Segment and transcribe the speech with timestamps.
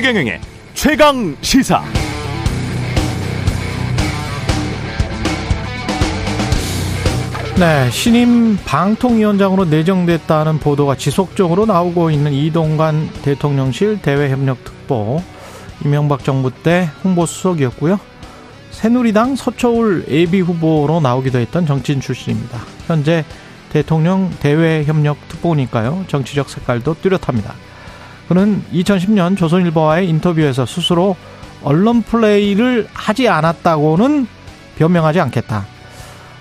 [0.00, 0.40] 최경영의
[0.72, 1.84] 최강 시사.
[7.58, 15.22] 네, 신임 방통위원장으로 내정됐다는 보도가 지속적으로 나오고 있는 이동관 대통령실 대외협력특보
[15.84, 18.00] 이명박 정부 때 홍보수석이었고요.
[18.70, 22.58] 새누리당 서초울 예비 후보로 나오기도 했던 정치인 출신입니다.
[22.86, 23.26] 현재
[23.68, 26.06] 대통령 대외협력 특보니까요.
[26.08, 27.54] 정치적 색깔도 뚜렷합니다.
[28.30, 31.16] 그는 2010년 조선일보와의 인터뷰에서 스스로
[31.64, 34.28] 언론 플레이를 하지 않았다고는
[34.78, 35.66] 변명하지 않겠다.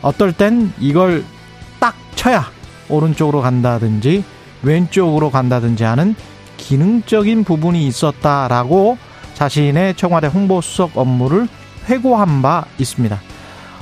[0.03, 1.25] 어떨 땐 이걸
[1.79, 2.45] 딱 쳐야
[2.89, 4.23] 오른쪽으로 간다든지
[4.61, 6.13] 왼쪽으로 간다든지 하는
[6.57, 8.99] 기능적인 부분이 있었다라고
[9.33, 11.47] 자신의 청와대 홍보수석 업무를
[11.89, 13.19] 회고한 바 있습니다.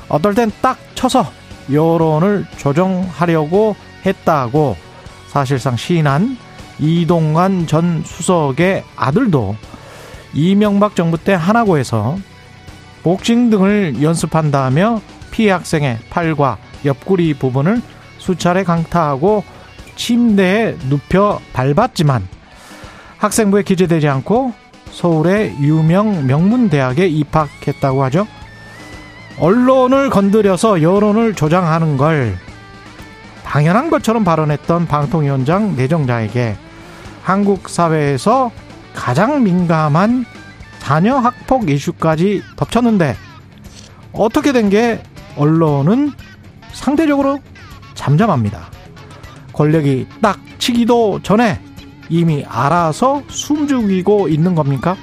[0.07, 1.29] 어떨 땐 딱 쳐서
[1.69, 4.77] 여론을 조정하려고 했다고
[5.27, 6.46] 사실상 시인한
[6.79, 9.55] 이동관 전 수석의 아들도
[10.33, 12.17] 이명박 정부 때 하나고에서
[13.03, 17.81] 복싱 등을 연습한다며 피해 학생의 팔과 옆구리 부분을
[18.17, 19.43] 수차례 강타하고
[19.95, 22.27] 침대에 눕혀 밟았지만
[23.17, 24.53] 학생부에 기재되지 않고
[24.91, 28.27] 서울의 유명 명문대학에 입학했다고 하죠.
[29.39, 32.37] 언론을 건드려서 여론을 조장하는 걸
[33.43, 36.57] 당연한 것처럼 발언했던 방통위원장 내정자에게
[37.27, 38.51] 한국 사회에서
[38.95, 40.23] 가장 민감한
[40.79, 43.17] 자녀 학폭 이슈까지 덮쳤는데
[44.13, 45.03] 어떻게 된 게
[45.35, 46.13] 언론은
[46.71, 47.39] 상대적으로
[47.95, 48.71] 잠잠합니다.
[49.51, 51.59] 권력이 딱 치기도 전에
[52.07, 54.95] 이미 알아서 숨죽이고 있는 겁니까?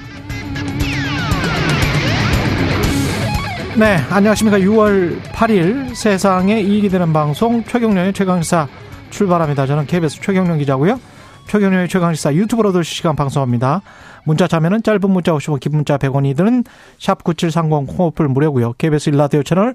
[3.76, 4.60] 네, 안녕하십니까.
[4.60, 8.66] 6월 8일 세상에 이익이 되는 방송 최경련의 최강시사
[9.10, 9.66] 출발합니다.
[9.66, 10.98] 저는 KBS 최경련 기자고요.
[11.46, 13.82] 최경련의 최강시사 유튜브로도 실시간 방송합니다.
[14.24, 16.64] 문자 참여는 짧은 문자 50원, 긴 문자 100원이 드는
[16.98, 18.72] 샵9730 콩오플 무료고요.
[18.74, 19.74] KBS 일라디오 채널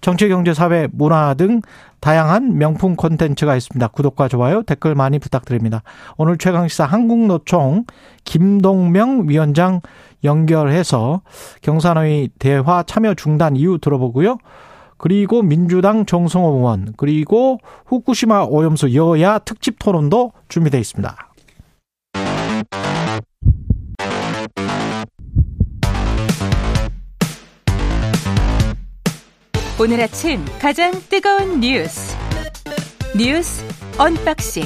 [0.00, 1.60] 정치, 경제, 사회, 문화 등
[2.00, 3.88] 다양한 명품 콘텐츠가 있습니다.
[3.88, 5.82] 구독과 좋아요, 댓글 많이 부탁드립니다.
[6.16, 7.84] 오늘 최강시사 한국노총
[8.24, 9.82] 김동명 위원장
[10.24, 11.20] 연결해서
[11.60, 14.38] 경사노위 대화 참여 중단 이유 들어보고요.
[15.00, 21.16] 그리고 민주당 정성호 의원, 그리고 후쿠시마 오염수 여야 특집 토론도 준비되어 있습니다.
[29.80, 32.14] 오늘 아침 가장 뜨거운 뉴스
[33.16, 33.64] 뉴스
[33.96, 34.64] unboxing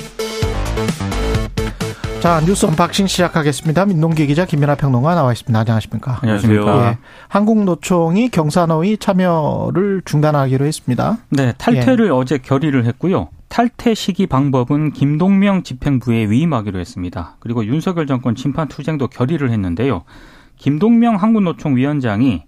[2.25, 3.85] 자 뉴스 unboxing 시작하겠습니다.
[3.85, 5.59] 민동기 기자 김민아 평론가 나와 있습니다.
[5.61, 6.21] 안녕하십니까?
[6.23, 6.89] 안녕하십니까?
[6.89, 6.99] 예.
[7.29, 11.19] 한국노총이 경사노위 참여를 중단하기로 했습니다.
[11.29, 12.11] 네, 탈퇴를 예.
[12.11, 13.29] 어제 결의를 했고요.
[13.51, 17.37] 탈퇴 시기 방법은 김동명 집행부에 위임하기로 했습니다.
[17.41, 20.05] 그리고 윤석열 정권 심판 투쟁도 결의를 했는데요.
[20.57, 22.45] 김동명 한국노총 위원장이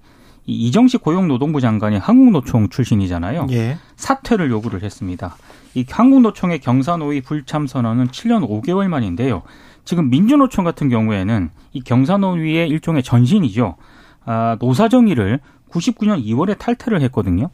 [0.46, 3.48] 이정식 고용노동부 장관이 한국노총 출신이잖아요.
[3.50, 3.76] 예.
[3.96, 5.36] 사퇴를 요구를 했습니다.
[5.76, 9.42] 이 한국노총의 경사노위 불참 선언은 7년 5개월 만인데요.
[9.84, 13.76] 지금 민주노총 같은 경우에는 이 경사노위의 일종의 전신이죠.
[14.24, 17.50] 아, 노사정의를 99년 2월에 탈퇴를 했거든요.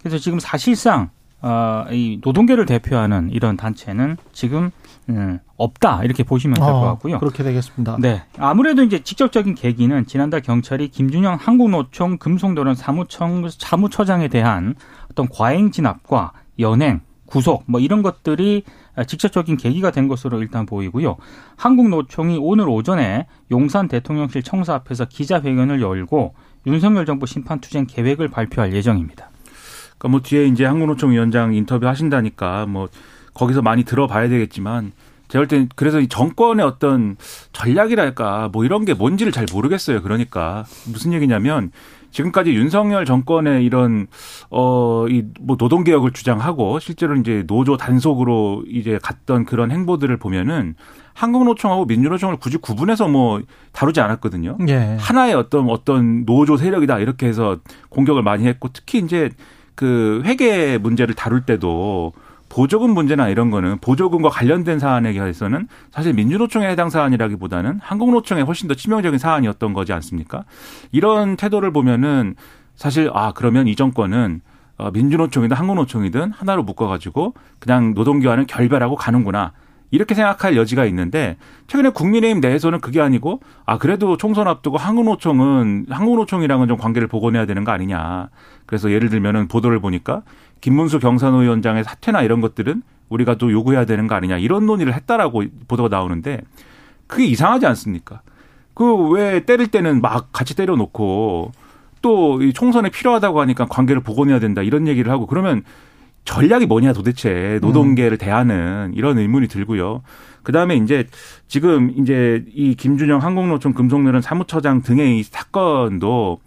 [0.00, 1.08] 그래서 지금 사실상
[1.40, 4.70] 어, 이 노동계를 대표하는 이런 단체는 지금
[5.08, 7.20] 음, 없다 이렇게 보시면 될것 어, 같고요.
[7.20, 7.96] 그렇게 되겠습니다.
[8.00, 14.74] 네, 아무래도 이제 직접적인 계기는 지난달 경찰이 김준영 한국노총 금송도련 사무청 사무처장에 대한
[15.10, 17.00] 어떤 과잉 진압과 연행,
[17.32, 18.62] 구속 뭐 이런 것들이
[19.06, 21.16] 직접적인 계기가 된 것으로 일단 보이고요.
[21.56, 26.34] 한국노총이 오늘 오전에 용산 대통령실 청사 앞에서 기자회견을 열고
[26.66, 29.30] 윤석열 정부 심판투쟁 계획을 발표할 예정입니다.
[29.96, 32.88] 그러니까 뭐 뒤에 이제 한국노총 위원장 인터뷰 하신다니까 뭐
[33.32, 34.92] 거기서 많이 들어봐야 되겠지만
[35.28, 37.16] 제가 볼 땐 그래서 이 정권의 어떤
[37.54, 40.02] 전략이랄까 뭐 이런 게 뭔지를 잘 모르겠어요.
[40.02, 41.72] 그러니까 무슨 얘기냐면
[42.12, 44.06] 지금까지 윤석열 정권의 이런
[44.50, 50.76] 어이 뭐 노동 개혁을 주장하고 실제로 이제 노조 단속으로 이제 갔던 그런 행보들을 보면은
[51.14, 53.42] 한국노총하고 민주노총을 굳이 구분해서 뭐
[53.72, 54.58] 다루지 않았거든요.
[54.68, 54.96] 예.
[54.98, 57.58] 하나의 어떤 어떤 노조 세력이다 이렇게 해서
[57.88, 59.30] 공격을 많이 했고 특히 이제
[59.74, 62.12] 그 회계 문제를 다룰 때도
[62.52, 68.74] 보조금 문제나 이런 거는 보조금과 관련된 사안에 대해서는 사실 민주노총에 해당 사안이라기보다는 한국노총에 훨씬 더
[68.74, 70.44] 치명적인 사안이었던 거지 않습니까?
[70.90, 72.34] 이런 태도를 보면은
[72.74, 74.42] 사실 아 그러면 이 정권은
[74.76, 79.52] 어, 민주노총이든 한국노총이든 하나로 묶어가지고 그냥 노동교환을 결별하고 가는구나.
[79.90, 81.38] 이렇게 생각할 여지가 있는데
[81.68, 87.64] 최근에 국민의힘 내에서는 그게 아니고 아 그래도 총선 앞두고 한국노총은 한국노총이랑은 좀 관계를 복원해야 되는
[87.64, 88.28] 거 아니냐.
[88.72, 90.22] 그래서 예를 들면은 보도를 보니까
[90.62, 95.44] 김문수 경산호 위원장의 사퇴나 이런 것들은 우리가 또 요구해야 되는 거 아니냐 이런 논의를 했다라고
[95.68, 96.40] 보도가 나오는데
[97.06, 98.22] 그게 이상하지 않습니까?
[98.72, 101.52] 그 왜 때릴 때는 막 같이 때려놓고
[102.00, 105.62] 또 이 총선에 필요하다고 하니까 관계를 복원해야 된다 이런 얘기를 하고 그러면
[106.24, 110.00] 전략이 뭐냐 도대체 노동계를 대하는 이런 의문이 들고요.
[110.42, 111.06] 그 다음에 이제
[111.46, 116.40] 지금 이제 이 김준영 한국노총 금속노련 사무처장 등의 이 사건도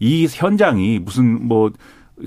[0.00, 1.70] 이 현장이 무슨 뭐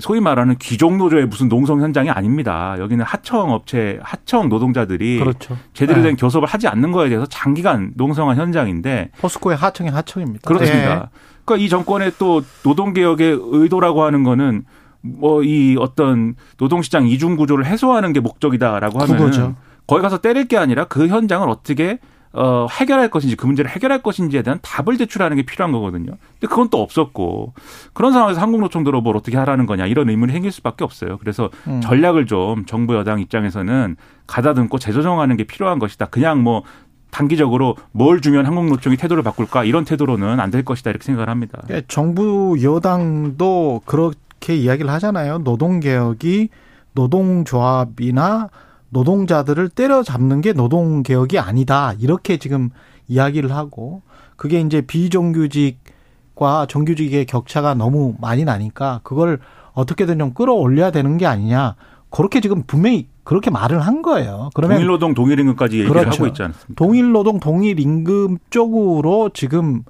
[0.00, 2.76] 소위 말하는 귀족 노조의 무슨 농성 현장이 아닙니다.
[2.78, 5.56] 여기는 하청 업체, 하청 노동자들이 그렇죠.
[5.72, 6.16] 제대로 된 네.
[6.20, 10.48] 교섭을 하지 않는 거에 대해서 장기간 농성한 현장인데 포스코의 하청이 하청입니다.
[10.48, 10.94] 그렇습니다.
[10.94, 11.02] 네.
[11.44, 14.64] 그러니까 이 정권의 또 노동 개혁의 의도라고 하는 거는
[15.02, 19.56] 뭐 이 어떤 노동시장 이중 구조를 해소하는 게 목적이다라고 하면.
[19.86, 21.98] 거기 가서 때릴 게 아니라 그 현장을 어떻게
[22.36, 26.12] 어, 해결할 것인지 그 문제를 해결할 것인지에 대한 답을 제출하는 게 필요한 거거든요.
[26.32, 27.54] 근데 그건 또 없었고
[27.92, 31.18] 그런 상황에서 한국노총대로 뭘 어떻게 하라는 거냐 이런 의문이 생길 수밖에 없어요.
[31.18, 31.80] 그래서 음.
[31.80, 33.96] 전략을 좀 정부 여당 입장에서는
[34.26, 36.06] 가다듬고 재조정하는 게 필요한 것이다.
[36.06, 36.64] 그냥 뭐
[37.12, 41.62] 단기적으로 뭘 주면 한국노총이 태도를 바꿀까 이런 태도로는 안 될 것이다 이렇게 생각을 합니다.
[41.70, 45.38] 예, 정부 여당도 그렇게 이야기를 하잖아요.
[45.38, 46.48] 노동개혁이
[46.94, 48.48] 노동조합이나
[48.94, 51.92] 노동자들을 때려잡는 게 노동 개혁이 아니다.
[51.98, 52.70] 이렇게 지금
[53.08, 54.02] 이야기를 하고
[54.36, 59.40] 그게 이제 비정규직과 정규직의 격차가 너무 많이 나니까 그걸
[59.72, 61.74] 어떻게든 좀 끌어올려야 되는 게 아니냐.
[62.08, 64.50] 그렇게 지금 분명히 그렇게 말을 한 거예요.
[64.54, 66.22] 그러면 동일 노동 동일 임금까지 얘기를 그렇죠.
[66.22, 66.74] 하고 있지 않습니까?
[66.76, 69.82] 동일 노동 동일 임금 쪽으로 지금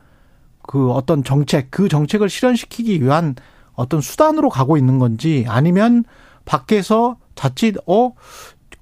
[0.63, 3.35] 그 어떤 정책 그 정책을 실현시키기 위한
[3.75, 6.05] 어떤 수단으로 가고 있는 건지 아니면
[6.47, 8.13] 밖에서 자칫 어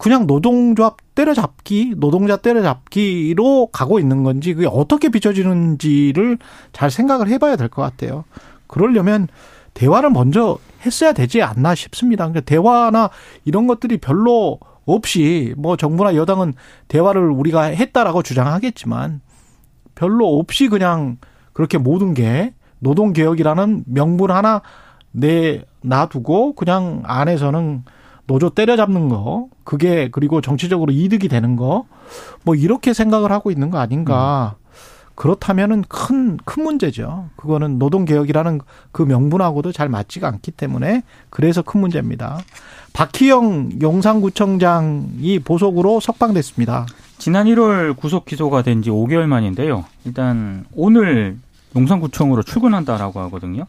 [0.02, 6.38] 그냥 노동조합 때려잡기 노동자 때려잡기로 가고 있는 건지 그게 어떻게 비춰지는지를
[6.72, 8.24] 잘 생각을 해봐야 될 것 같아요.
[8.66, 9.28] 그러려면
[9.74, 12.24] 대화를 먼저 했어야 되지 않나 싶습니다.
[12.26, 13.10] 그러니까 대화나
[13.44, 16.54] 이런 것들이 별로 없이 뭐 정부나 여당은
[16.88, 19.20] 대화를 우리가 했다라고 주장하겠지만
[19.94, 21.18] 별로 없이 그냥
[21.52, 24.62] 그렇게 모든 게 노동 개혁이라는 명분 하나
[25.12, 27.84] 내 놔두고 그냥 안에서는
[28.26, 31.84] 노조 때려잡는 거 그게 그리고 정치적으로 이득이 되는 거
[32.44, 34.56] 뭐 이렇게 생각을 하고 있는 거 아닌가
[35.14, 37.28] 그렇다면은 큰 큰 문제죠.
[37.36, 38.60] 그거는 노동 개혁이라는
[38.92, 42.40] 그 명분하고도 잘 맞지가 않기 때문에 그래서 큰 문제입니다.
[42.92, 46.86] 박희영 용산구청장이 보석으로 석방됐습니다.
[47.18, 49.84] 지난 1월 구속 기소가 된 지 5개월 만인데요.
[50.04, 51.36] 일단 오늘
[51.76, 53.66] 용산구청으로 출근한다라고 하거든요.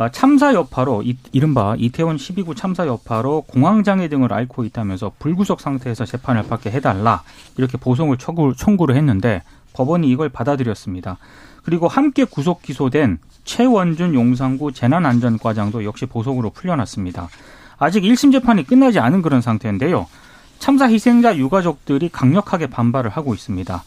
[0.00, 6.06] 아, 참사 여파로 이, 이른바 이태원 12구 참사 여파로 공황장애 등을 앓고 있다면서 불구속 상태에서
[6.06, 7.22] 재판을 받게 해달라
[7.58, 9.42] 이렇게 보송을 청구, 청구를 했는데
[9.74, 11.18] 법원이 이걸 받아들였습니다.
[11.64, 17.28] 그리고 함께 구속 기소된 최원준 용산구 재난안전과장도 역시 보석으로 풀려났습니다.
[17.76, 20.06] 아직 1심 재판이 끝나지 않은 그런 상태인데요.
[20.58, 23.84] 참사 희생자 유가족들이 강력하게 반발을 하고 있습니다.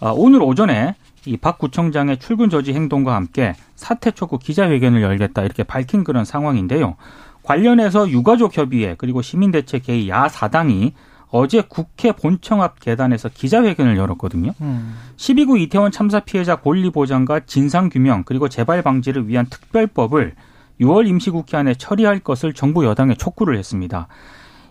[0.00, 0.94] 아, 오늘 오전에
[1.26, 6.96] 이 박 구청장의 출근 저지 행동과 함께 사퇴 촉구 기자회견을 열겠다 이렇게 밝힌 그런 상황인데요.
[7.42, 10.94] 관련해서 유가족 협의회 그리고 시민대책회의 야사당이
[11.32, 14.52] 어제 국회 본청 앞 계단에서 기자회견을 열었거든요.
[15.16, 20.34] 12구 이태원 참사 피해자 권리 보장과 진상 규명 그리고 재발 방지를 위한 특별법을
[20.80, 24.08] 6월 임시국회 안에 처리할 것을 정부 여당에 촉구를 했습니다.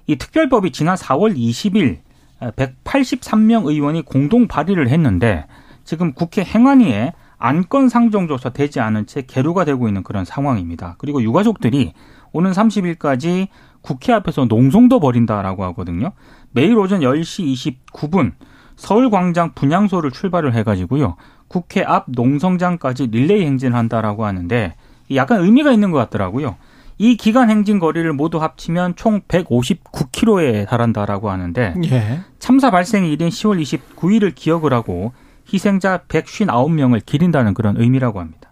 [0.07, 2.00] 이 특별법이 지난 4월 20일
[2.42, 5.45] 183명 의원이 공동 발의를 했는데
[5.90, 10.94] 지금 국회 행안위에 안건 상정조사 되지 않은 채 계류가 되고 있는 그런 상황입니다.
[11.00, 11.94] 그리고 유가족들이
[12.31, 13.48] 오는 30일까지
[13.81, 16.12] 국회 앞에서 농성도 벌인다라고 하거든요.
[16.52, 18.34] 매일 오전 10시 29분
[18.76, 21.16] 서울광장 분향소를 출발을 해가지고요.
[21.48, 24.76] 국회 앞 농성장까지 릴레이 행진을 한다라고 하는데
[25.16, 26.58] 약간 의미가 있는 것 같더라고요.
[27.00, 32.19] 이 기간 행진 거리를 모두 합치면 총 159km에 달한다라고 하는데 예.
[32.38, 35.14] 참사 발생 일인 10월 29일을 기억을 하고
[35.51, 38.49] 희생자 159명을 기린다는 그런 의미라고 합니다.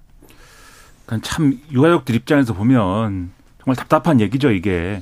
[1.05, 3.31] 그러니까 참 유가족들 입장에서 보면
[3.63, 5.01] 정말 답답한 얘기죠 이게.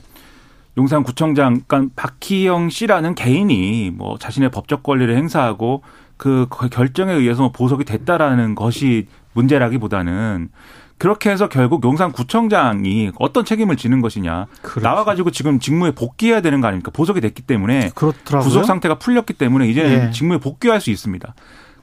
[0.78, 5.84] 용산구청장, 그러니까 박희영 씨라는 개인이 뭐 자신의 법적 권리를 행사하고
[6.18, 10.50] 그 결정에 의해서 보석이 됐다라는 것이 문제라기보다는
[10.98, 14.48] 그렇게 해서 결국 용산구청장이 어떤 책임을 지는 것이냐.
[14.62, 14.80] 그렇죠.
[14.80, 16.92] 나와가지고 지금 직무에 복귀해야 되는 거 아닙니까?
[16.92, 18.48] 보석이 됐기 때문에 그렇더라고요.
[18.48, 19.98] 구속 상태가 풀렸기 때문에 이제 예.
[19.98, 21.34] 는 직무에 복귀할 수 있습니다.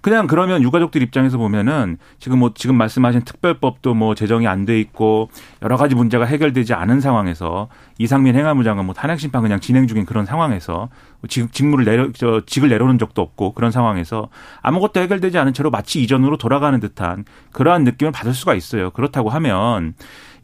[0.02, 5.28] 그냥 그러면 유가족들 입장에서 보면은 지금 뭐 지금 말씀하신 특별법도 뭐 제정이 안 돼 있고
[5.62, 7.68] 여러 가지 문제가 해결되지 않은 상황에서
[7.98, 10.88] 이상민 행안부 장관 뭐 탄핵 심판 그냥 진행 중인 그런 상황에서
[11.28, 14.28] 직, 직무를 내려 저 직을 내려놓은 적도 없고 그런 상황에서
[14.60, 18.90] 아무것도 해결되지 않은 채로 마치 이전으로 돌아가는 듯한 그러한 느낌을 받을 수가 있어요.
[18.90, 19.94] 그렇다고 하면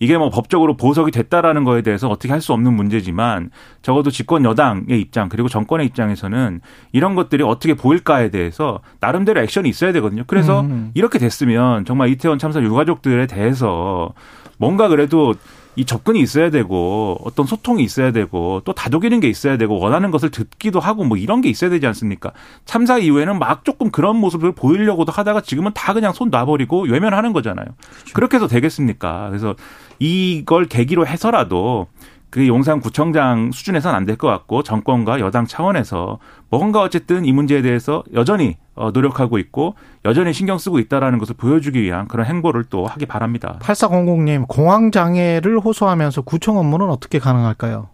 [0.01, 3.51] 이게 뭐 법적으로 보석이 됐다라는 거에 대해서 어떻게 할 수 없는 문제지만
[3.83, 6.61] 적어도 집권 여당의 입장 그리고 정권의 입장에서는
[6.93, 10.23] 이런 것들이 어떻게 보일까에 대해서 나름대로 액션이 있어야 되거든요.
[10.27, 10.93] 그래서 음.
[10.95, 14.13] 이렇게 됐으면 정말 이태원 참사 유가족들에 대해서
[14.57, 15.35] 뭔가 그래도
[15.79, 20.31] 이 접근이 있어야 되고 어떤 소통이 있어야 되고 또 다독이는 게 있어야 되고 원하는 것을
[20.31, 22.33] 듣기도 하고 뭐 이런 게 있어야 되지 않습니까?
[22.65, 27.67] 참사 이후에는 막 조금 그런 모습을 보이려고도 하다가 지금은 다 그냥 손 놔버리고 외면하는 거잖아요.
[27.67, 28.13] 그렇죠.
[28.13, 29.29] 그렇게 해서 되겠습니까?
[29.29, 29.55] 그래서
[30.01, 31.87] 이걸 계기로 해서라도
[32.31, 36.19] 그 용산구청장 수준에서는 안 될 것 같고 정권과 여당 차원에서
[36.51, 41.83] 뭔가 어쨌든 이 문제에 대해서 여전히 어, 노력하고 있고 여전히 신경 쓰고 있다라는 것을 보여주기
[41.83, 43.59] 위한 그런 행보를 또 하기 바랍니다.
[43.61, 47.89] 8400님 공황 장애를 호소하면서 구청 업무는 어떻게 가능할까요?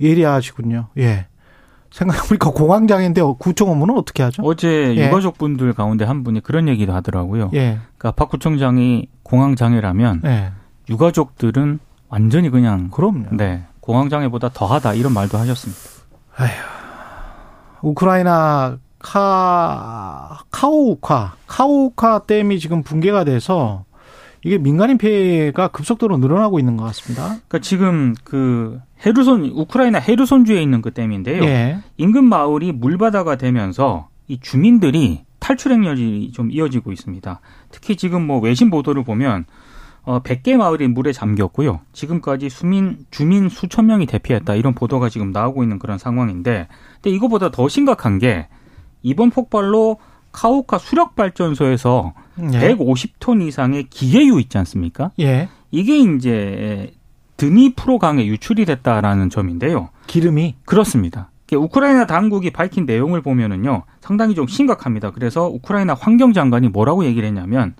[0.00, 0.88] 예리하시군요.
[0.98, 1.26] 예.
[1.90, 4.42] 생각해보니까 공황 장애인데 구청 업무는 어떻게 하죠?
[4.44, 5.06] 어제 예.
[5.06, 7.50] 유가족분들 가운데 한 분이 그런 얘기도 하더라고요.
[7.54, 7.78] 예.
[7.98, 10.52] 그러니까 박 구청장이 공황 장애라면 예.
[10.88, 13.26] 유가족들은 완전히 그냥 그럼요.
[13.32, 13.64] 네.
[13.80, 15.80] 공황 장애보다 더하다 이런 말도 하셨습니다.
[16.36, 16.50] 아휴.
[17.82, 23.84] 우크라이나 카 카오우카 카오우카 댐이 지금 붕괴가 돼서
[24.44, 27.24] 이게 민간인 피해가 급속도로 늘어나고 있는 것 같습니다.
[27.24, 31.42] 그러니까 지금 그 헤르손 우크라이나 헤르손 주에 있는 그 댐인데요.
[31.44, 31.78] 예.
[31.96, 37.40] 인근 마을이 물바다가 되면서 이 주민들이 탈출 행렬이 좀 이어지고 있습니다.
[37.70, 39.46] 특히 지금 뭐 외신 보도를 보면
[40.02, 41.80] 어 100개 마을이 물에 잠겼고요.
[41.92, 47.50] 지금까지 수민 주민 수천 명이 대피했다 이런 보도가 지금 나오고 있는 그런 상황인데 근데 이거보다
[47.50, 48.48] 더 심각한 게
[49.02, 49.98] 이번 폭발로
[50.32, 52.14] 카오카 수력 발전소에서
[52.52, 52.74] 예.
[52.74, 55.10] 150톤 이상의 기계유 있지 않습니까?
[55.18, 55.48] 예.
[55.70, 56.92] 이게 이제
[57.36, 59.88] 드니프로 강에 유출이 됐다라는 점인데요.
[60.06, 61.30] 기름이 그렇습니다.
[61.52, 65.10] 우크라이나 당국이 밝힌 내용을 보면은요 상당히 좀 심각합니다.
[65.10, 67.74] 그래서 우크라이나 환경장관이 뭐라고 얘기를 했냐면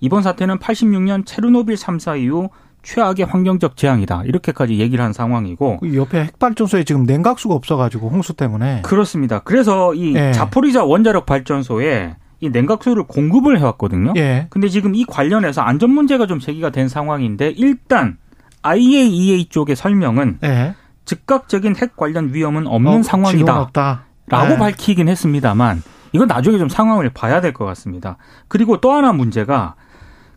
[0.00, 2.50] 이번 사태는 86년 체르노빌 3사 이후
[2.84, 4.22] 최악의 환경적 재앙이다.
[4.24, 9.40] 이렇게까지 얘기를 한 상황이고 그 옆에 핵발전소에 지금 냉각수가 없어 가지고 홍수 때문에 그렇습니다.
[9.40, 10.32] 그래서 이 예.
[10.32, 14.12] 자포리자 원자력 발전소에 이 냉각수를 공급을 해왔거든요.
[14.16, 14.46] 예.
[14.50, 18.18] 근데 지금 이 관련해서 안전 문제가 좀 제기가 된 상황인데 일단
[18.62, 20.74] IAEA 쪽의 설명은 예.
[21.04, 23.70] 즉각적인 핵 관련 위험은 없는 어, 상황이다
[24.26, 24.56] 라고 예.
[24.58, 28.16] 밝히긴 했습니다만 이건 나중에 좀 상황을 봐야 될 것 같습니다.
[28.48, 29.74] 그리고 또 하나 문제가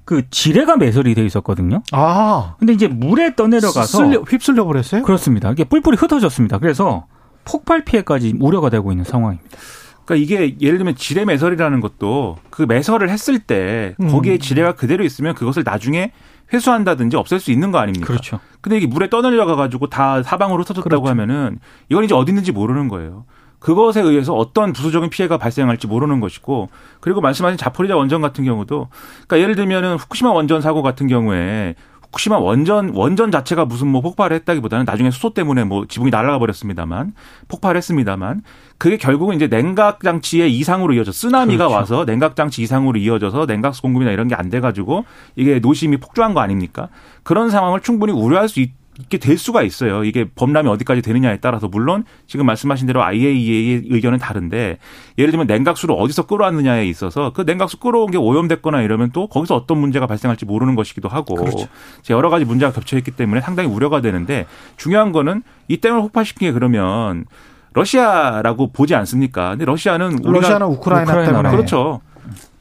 [0.08, 1.84] 그 지뢰가 매설이 돼 있었거든요.
[1.92, 2.56] 아.
[2.60, 5.04] 근데 이제 물에 떠내려가서 쓸려, 휩쓸려 버렸어요?
[5.04, 5.52] 그렇습니다.
[5.52, 6.60] 이게 뿔뿔이 흩어졌습니다.
[6.60, 7.08] 그래서
[7.44, 9.58] 폭발 피해까지 우려가 되고 있는 상황입니다.
[10.06, 14.08] 그러니까 이게 예를 들면 지뢰 매설이라는 것도 그 매설을 했을 때 음.
[14.08, 16.14] 거기에 지뢰가 그대로 있으면 그것을 나중에
[16.54, 18.08] 회수한다든지 없앨 수 있는 거 아닙니까?
[18.08, 18.40] 그렇죠.
[18.62, 21.10] 근데 이게 물에 떠내려가 가지고 다 사방으로 흩어졌다고 그렇죠.
[21.10, 21.60] 하면은
[21.90, 23.26] 이건 이제 어디 있는지 모르는 거예요.
[23.60, 28.90] 그것에 의해서 어떤 부수적인 피해가 발생할지 모르는 것이고 그리고 말씀하신 자포리자 원전 같은 경우도
[29.28, 34.36] 그러니까 예를 들면은 후쿠시마 원전 사고 같은 경우에 후쿠시마 원전 원전 자체가 무슨 뭐 폭발을
[34.38, 37.14] 했다기보다는 나중에 수소 때문에 뭐 지붕이 날아가 버렸습니다만
[37.50, 38.44] 폭발했습니다만
[38.78, 41.76] 그게 결국은 이제 냉각 장치의 이상으로 이어져 쓰나미가 그렇죠.
[41.76, 45.04] 와서 냉각 장치 이상으로 이어져서 냉각수 공급이나 이런 게 안 돼 가지고
[45.36, 46.88] 이게 노심이 폭주한 거 아닙니까?
[47.24, 50.04] 그런 상황을 충분히 우려할 수 있, 있게 될 수가 있어요.
[50.04, 54.78] 이게 범람이 어디까지 되느냐에 따라서 물론 지금 말씀하신 대로 IAEA의 의견은 다른데
[55.18, 59.78] 예를 들면 냉각수를 어디서 끌어왔느냐에 있어서 그 냉각수 끌어온 게 오염됐거나 이러면 또 거기서 어떤
[59.78, 61.68] 문제가 발생할지 모르는 것이기도 하고 그렇죠.
[62.10, 64.46] 여러 가지 문제가 겹쳐 있기 때문에 상당히 우려가 되는데
[64.78, 67.26] 중요한 거는 이 댐을 폭발시킨 게 그러면
[67.74, 69.52] 러시아라고 보지 않습니까?
[69.52, 72.02] 근데 러시아는 러시아는 우크라이나, 우크라이나 때문에 그렇죠.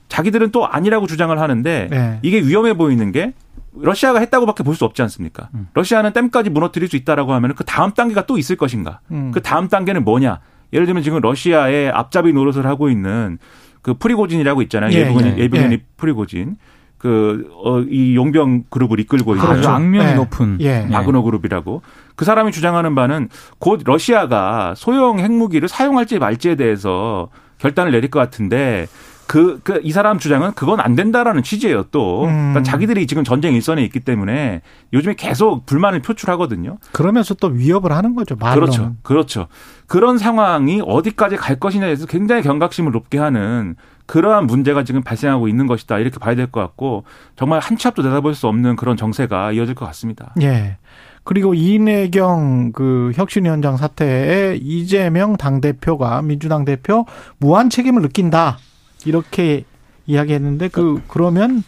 [0.09, 2.19] 자기들은 또 아니라고 주장을 하는데 네.
[2.23, 3.33] 이게 위험해 보이는 게
[3.78, 5.49] 러시아가 했다고밖에 볼 수 없지 않습니까?
[5.54, 5.68] 음.
[5.75, 9.00] 러시아는 댐까지 무너뜨릴 수 있다라고 하면 그 다음 단계가 또 있을 것인가?
[9.11, 9.30] 음.
[9.33, 10.40] 그 다음 단계는 뭐냐?
[10.73, 13.38] 예를 들면 지금 러시아의 앞잡이 노릇을 하고 있는
[13.83, 14.92] 그 프리고진이라고 있잖아요.
[14.92, 15.83] 예, 예비군 예, 예비군이 예.
[15.97, 16.56] 프리고진.
[16.99, 19.47] 그, 어, 이 용병 그룹을 이끌고 있는.
[19.49, 20.14] 아주 악명이 예.
[20.14, 20.59] 높은.
[20.61, 20.88] 예.
[20.90, 21.83] 바그너 그룹이라고.
[22.16, 23.28] 그 사람이 주장하는 바는
[23.59, 27.28] 곧 러시아가 소형 핵무기를 사용할지 말지에 대해서
[27.59, 28.87] 결단을 내릴 것 같은데
[29.26, 32.21] 그, 그, 이 사람 주장은 그건 안 된다라는 취지예요, 또.
[32.21, 32.64] 그러니까 음.
[32.64, 36.78] 자기들이 지금 전쟁 일선에 있기 때문에 요즘에 계속 불만을 표출하거든요.
[36.92, 38.61] 그러면서 또 위협을 하는 거죠, 말로.
[38.61, 38.95] 그렇죠.
[39.02, 39.49] 그렇죠.
[39.87, 43.75] 그런 상황이 어디까지 갈 것이냐에 대해서 굉장히 경각심을 높게 하는
[44.06, 45.99] 그러한 문제가 지금 발생하고 있는 것이다.
[45.99, 47.02] 이렇게 봐야 될 것 같고
[47.35, 50.33] 정말 한 치 앞도 내다볼 수 없는 그런 정세가 이어질 것 같습니다.
[50.40, 50.76] 예.
[51.25, 57.04] 그리고 이내경 그 혁신위원장 사태에 이재명 당대표가 민주당 대표
[57.38, 58.59] 무한 책임을 느낀다.
[59.06, 59.64] 이렇게
[60.06, 61.62] 이야기했는데 그 그러면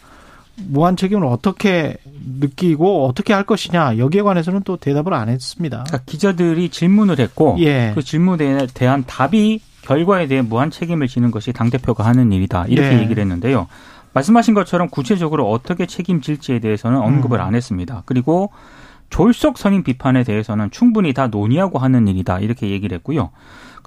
[0.67, 1.97] 무한 책임을 어떻게
[2.39, 5.83] 느끼고 어떻게 할 것이냐 여기에 관해서는 또 대답을 안 했습니다.
[5.87, 7.93] 그러니까 기자들이 질문을 했고 예.
[7.95, 12.97] 그 질문에 대한 답이 결과에 대해 무한 책임을 지는 것이 당 대표가 하는 일이다 이렇게
[12.97, 12.99] 예.
[13.01, 13.67] 얘기를 했는데요.
[14.13, 18.03] 말씀하신 것처럼 구체적으로 어떻게 책임질지에 대해서는 언급을 안 했습니다.
[18.05, 18.51] 그리고
[19.09, 23.31] 졸속 선임 비판에 대해서는 충분히 다 논의하고 하는 일이다 이렇게 얘기를 했고요.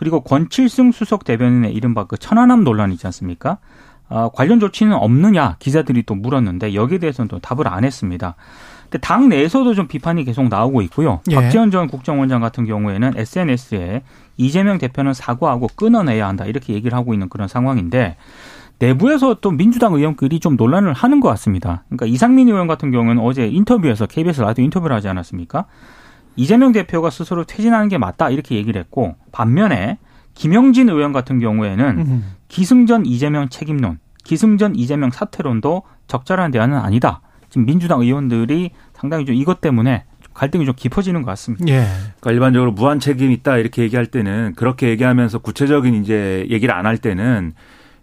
[0.02, 3.59] 그리고 권칠승 수석 대변인의 이른바 그 천안함 논란 있지 않습니까?
[4.09, 8.35] 아, 관련 조치는 없느냐 기자들이 또 물었는데 여기에 대해서는 또 답을 안 했습니다.
[8.82, 11.21] 근데 당 내에서도 좀 비판이 계속 나오고 있고요.
[11.30, 11.37] 예.
[11.37, 14.02] 박지원 전 국정원장 같은 경우에는 SNS에
[14.38, 18.16] 이재명 대표는 사과하고 끊어내야 한다 이렇게 얘기를 하고 있는 그런 상황인데
[18.80, 21.85] 내부에서 또 민주당 의원끼리 좀 논란을 하는 것 같습니다.
[21.87, 25.66] 그러니까 이상민 의원 같은 경우는 어제 인터뷰에서 KBS 라디오 인터뷰를 하지 않았습니까?
[26.37, 29.99] 이재명 대표가 스스로 퇴진하는 게 맞다 이렇게 얘기를 했고 반면에
[30.35, 32.25] 김영진 의원 같은 경우에는 음.
[32.49, 37.21] 기승전 이재명 책임론, 기승전 이재명 사퇴론도 적절한 대안은 아니다.
[37.51, 41.67] 지금 민주당 의원들이 상당히 좀 이것 때문에 좀 갈등이 좀 깊어지는 것 같습니다.
[41.69, 41.85] 예.
[42.21, 46.97] 그러니까 일반적으로 무한 책임 있다 이렇게 얘기할 때는 그렇게 얘기하면서 구체적인 이제 얘기를 안 할
[46.97, 47.53] 때는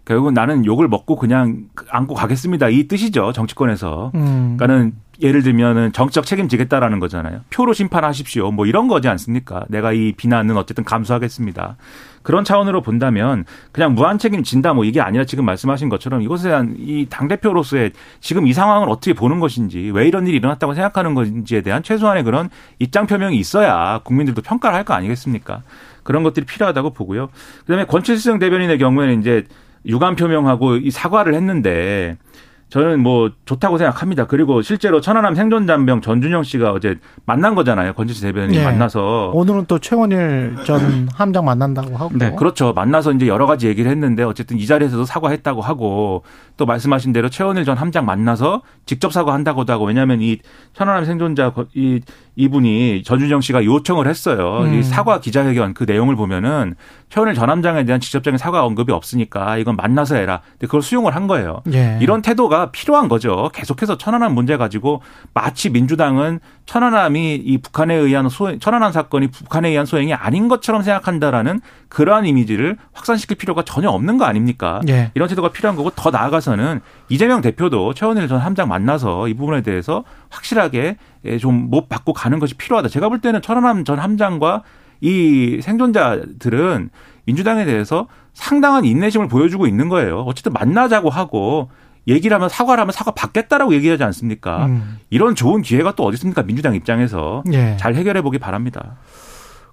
[0.04, 2.68] 결국은 나는 욕을 먹고 그냥 안고 가겠습니다.
[2.68, 3.32] 이 뜻이죠.
[3.32, 4.12] 정치권에서.
[4.14, 4.56] 음.
[4.56, 7.40] 그러니까는 예를 들면은 정치적 책임지겠다라는 거잖아요.
[7.50, 8.50] 표로 심판하십시오.
[8.52, 9.64] 뭐 이런 거지 않습니까?
[9.68, 11.76] 내가 이 비난은 어쨌든 감수하겠습니다.
[12.22, 16.74] 그런 차원으로 본다면 그냥 무한 책임 진다 뭐 이게 아니라 지금 말씀하신 것처럼 이것에 대한
[16.78, 21.82] 이 당대표로서의 지금 이 상황을 어떻게 보는 것인지 왜 이런 일이 일어났다고 생각하는 건지에 대한
[21.82, 25.62] 최소한의 그런 입장 표명이 있어야 국민들도 평가를 할 거 아니겠습니까?
[26.02, 27.28] 그런 것들이 필요하다고 보고요.
[27.60, 29.44] 그다음에 권칠승 대변인의 경우에는 이제
[29.86, 32.16] 유감 표명하고 이 사과를 했는데
[32.70, 34.26] 저는 뭐 좋다고 생각합니다.
[34.26, 37.92] 그리고 실제로 천안함 생존잔병 전준영 씨가 어제 만난 거잖아요.
[37.94, 38.64] 권지수 대변인이 예.
[38.64, 39.32] 만나서.
[39.34, 42.10] 오늘은 또 최원일 전 함장 만난다고 하고.
[42.16, 42.72] 네, 그렇죠.
[42.72, 46.22] 만나서 이제 여러 가지 얘기를 했는데 어쨌든 이 자리에서도 사과했다고 하고
[46.56, 50.38] 또 말씀하신 대로 최원일 전 함장 만나서 직접 사과한다고도 하고 왜냐하면 이
[50.74, 52.00] 천안함 생존자 거- 이
[52.36, 54.60] 이분이 전준영 씨가 요청을 했어요.
[54.62, 54.74] 음.
[54.74, 56.76] 이 사과 기자회견 그 내용을 보면은
[57.08, 60.40] 최원일 전 함장에 대한 직접적인 사과 언급이 없으니까 이건 만나서 해라.
[60.52, 61.62] 근데 그걸 수용을 한 거예요.
[61.72, 61.98] 예.
[62.00, 63.50] 이런 태도가 필요한 거죠.
[63.54, 65.02] 계속해서 천안함 문제 가지고
[65.34, 71.60] 마치 민주당은 천안함이 이 북한에 의한 소 천안함 사건이 북한에 의한 소행이 아닌 것처럼 생각한다라는
[71.88, 74.80] 그러한 이미지를 확산시킬 필요가 전혀 없는 거 아닙니까?
[74.88, 75.10] 예.
[75.14, 80.04] 이런 태도가 필요한 거고 더 나아가서는 이재명 대표도 최원일 전 함장 만나서 이 부분에 대해서
[80.28, 82.88] 확실하게 예, 좀못 받고 가는 것이 필요하다.
[82.88, 84.62] 제가 볼 때는 천안함 전 함장과
[85.00, 86.90] 이 생존자들은
[87.24, 90.20] 민주당에 대해서 상당한 인내심을 보여주고 있는 거예요.
[90.22, 91.70] 어쨌든 만나자고 하고
[92.08, 94.66] 얘기를 하면 사과를 하면 사과 받겠다라고 얘기하지 않습니까?
[94.66, 94.98] 음.
[95.10, 96.42] 이런 좋은 기회가 또 어디 있습니까?
[96.42, 97.76] 민주당 입장에서 예.
[97.78, 98.96] 잘 해결해 보기 바랍니다.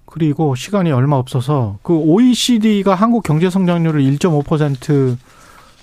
[0.04, 5.16] 그리고 시간이 얼마 없어서 그 OECD가 한국 경제 성장률을 1.5%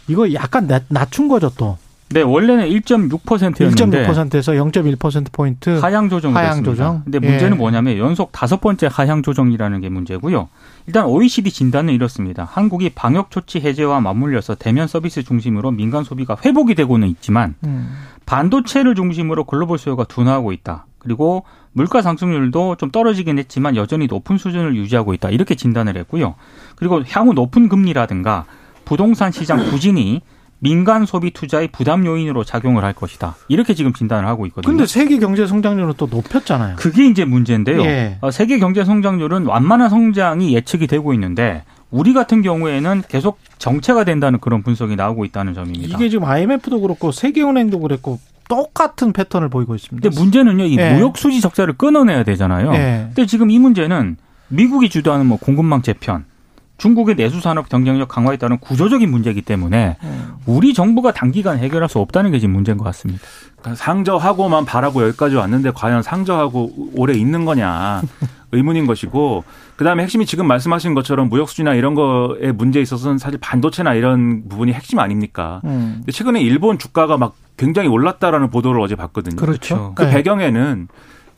[0.07, 1.77] 이거 약간 낮, 낮춘 거죠 또.
[2.09, 6.71] 네, 원래는 1.6%였는데 1.6%에서 0.1% 포인트 하향 조정이 하향 됐습니다.
[6.71, 7.01] 조정?
[7.03, 7.29] 근데 예.
[7.29, 10.49] 문제는 뭐냐면 연속 다섯 번째 하향 조정이라는 게 문제고요.
[10.87, 12.43] 일단 OECD 진단은 이렇습니다.
[12.43, 17.95] 한국이 방역 조치 해제와 맞물려서 대면 서비스 중심으로 민간 소비가 회복이 되고는 있지만 음.
[18.25, 20.85] 반도체를 중심으로 글로벌 수요가 둔화하고 있다.
[20.99, 25.29] 그리고 물가 상승률도 좀 떨어지긴 했지만 여전히 높은 수준을 유지하고 있다.
[25.29, 26.35] 이렇게 진단을 했고요.
[26.75, 28.45] 그리고 향후 높은 금리라든가
[28.85, 30.21] 부동산 시장 부진이
[30.59, 33.35] 민간 소비 투자의 부담 요인으로 작용을 할 것이다.
[33.49, 34.71] 이렇게 지금 진단을 하고 있거든요.
[34.71, 36.77] 근데 세계 경제 성장률은 또 높였잖아요.
[36.77, 37.81] 그게 이제 문제인데요.
[37.81, 38.17] 예.
[38.21, 44.39] 어, 세계 경제 성장률은 완만한 성장이 예측이 되고 있는데 우리 같은 경우에는 계속 정체가 된다는
[44.39, 45.95] 그런 분석이 나오고 있다는 점입니다.
[45.95, 50.07] 이게 지금 IMF도 그렇고 세계은행도 그랬고 똑같은 패턴을 보이고 있습니다.
[50.09, 50.93] 근데 문제는요, 이 예.
[50.93, 52.73] 무역 수지 적자를 끊어내야 되잖아요.
[52.73, 53.03] 예.
[53.07, 54.17] 근데 지금 이 문제는
[54.49, 56.25] 미국이 주도하는 뭐 공급망 재편,
[56.77, 60.33] 중국의 내수 산업 경쟁력 강화에 따른 구조적인 문제이기 때문에 음.
[60.45, 63.23] 우리 정부가 단기간 해결할 수 없다는 게 지금 문제인 것 같습니다.
[63.59, 68.01] 그러니까 상저하고만 바라고 여기까지 왔는데 과연 상저하고 오래 있는 거냐
[68.51, 69.43] 의문인 것이고
[69.75, 74.71] 그다음에 핵심이 지금 말씀하신 것처럼 무역 수지나 이런 거에 문제에 있어서는 사실 반도체나 이런 부분이
[74.71, 75.61] 핵심 아닙니까?
[75.65, 76.03] 음.
[76.11, 79.37] 최근에 일본 주가가 막 굉장히 올랐다라는 보도를 어제 봤거든요.
[79.37, 79.93] 그렇죠.
[79.95, 80.11] 그 네.
[80.11, 80.87] 배경에는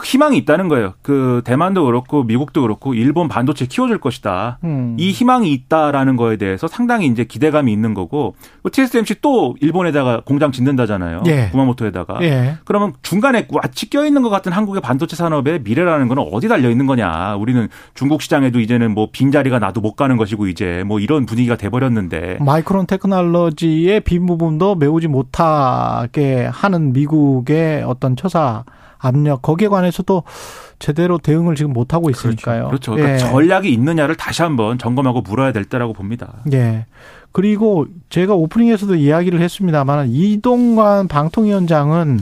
[0.03, 0.93] 희망이 있다는 거예요.
[1.01, 4.59] 그 대만도 그렇고 미국도 그렇고 일본 반도체 키워줄 것이다.
[4.63, 4.95] 음.
[4.99, 10.51] 이 희망이 있다라는 거에 대해서 상당히 이제 기대감이 있는 거고 뭐 TSMC 또 일본에다가 공장
[10.51, 11.23] 짓는다잖아요.
[11.27, 11.49] 예.
[11.51, 12.19] 구마모토에다가.
[12.21, 12.57] 예.
[12.65, 16.85] 그러면 중간에 왓치 껴 있는 것 같은 한국의 반도체 산업의 미래라는 거는 어디 달려 있는
[16.85, 17.35] 거냐.
[17.35, 21.69] 우리는 중국 시장에도 이제는 뭐 빈자리가 나도 못 가는 것이고 이제 뭐 이런 분위기가 돼
[21.69, 28.63] 버렸는데 마이크론 테크놀로지의 빈 부분도 메우지 못하게 하는 미국의 어떤 처사
[28.99, 30.23] 압력 거기에 관해서도
[30.79, 32.67] 제대로 대응을 지금 못 하고 있으니까요.
[32.67, 32.91] 그렇죠.
[32.91, 33.17] 그러니까 예.
[33.19, 36.33] 전략이 있느냐를 다시 한번 점검하고 물어야 될 때라고 봅니다.
[36.53, 36.85] 예.
[37.31, 42.21] 그리고 제가 오프닝에서도 이야기를 했습니다만 이동관 방통위원장은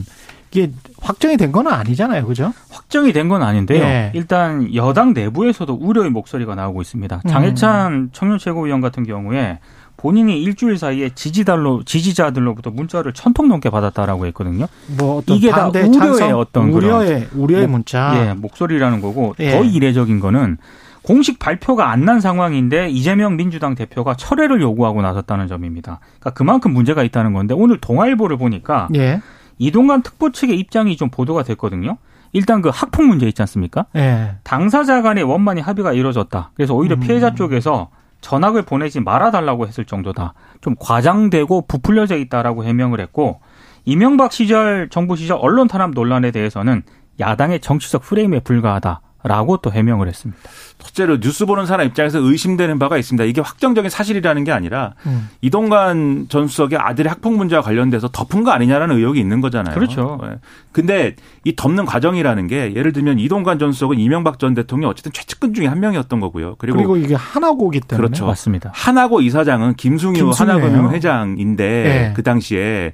[0.50, 2.26] 이게 확정이 된 건 아니잖아요.
[2.26, 2.52] 그죠?
[2.70, 3.82] 확정이 된 건 아닌데요.
[3.82, 4.10] 예.
[4.14, 7.22] 일단 여당 내부에서도 우려의 목소리가 나오고 있습니다.
[7.24, 7.28] 음.
[7.28, 9.58] 장해찬 청년 최고위원 같은 경우에
[10.06, 14.66] 본인이 일주일 사이에 지지달로 지지자들로부터 문자를 천 통 넘게 받았다라고 했거든요.
[14.96, 18.12] 뭐 어떤 이게 다 반대, 우려의 찬성, 어떤 우려의 우려의 목- 문자.
[18.28, 19.50] 예, 목소리라는 거고 예.
[19.50, 20.58] 더 이례적인 거는
[21.02, 25.98] 공식 발표가 안 난 상황인데 이재명 민주당 대표가 철회를 요구하고 나섰다는 점입니다.
[26.20, 29.20] 그러니까 그만큼 문제가 있다는 건데 오늘 동아일보를 보니까 예.
[29.58, 31.96] 이동관 특보 측의 입장이 좀 보도가 됐거든요.
[32.32, 33.86] 일단 그 학폭 문제 있지 않습니까?
[33.96, 34.36] 예.
[34.44, 36.52] 당사자 간의 원만히 합의가 이루어졌다.
[36.54, 37.00] 그래서 오히려 음.
[37.00, 37.88] 피해자 쪽에서
[38.20, 40.34] 전학을 보내지 말아달라고 했을 정도다.
[40.60, 43.40] 좀 과장되고 부풀려져 있다라고 해명을 했고
[43.84, 46.82] 이명박 시절 정부 시절 언론 탄압 논란에 대해서는
[47.20, 50.40] 야당의 정치적 프레임에 불과하다 라고 또 해명을 했습니다.
[50.78, 53.24] 첫째로 뉴스 보는 사람 입장에서 의심되는 바가 있습니다.
[53.24, 55.28] 이게 확정적인 사실이라는 게 아니라 음.
[55.40, 59.74] 이동관 전 수석의 아들의 학폭 문제와 관련돼서 덮은 거 아니냐라는 의혹이 있는 거잖아요.
[59.74, 60.20] 그렇죠.
[60.24, 60.38] 예.
[60.72, 65.54] 근데 이 덮는 과정이라는 게 예를 들면 이동관 전 수석은 이명박 전 대통령 어쨌든 최측근
[65.54, 66.56] 중에 한 명이었던 거고요.
[66.58, 68.26] 그리고, 그리고, 이게 하나고기 때문에 그렇죠.
[68.26, 68.70] 맞습니다.
[68.74, 70.32] 하나고 이사장은 김승유 김승유예요.
[70.32, 72.12] 하나금융 회장인데 예.
[72.14, 72.92] 그 당시에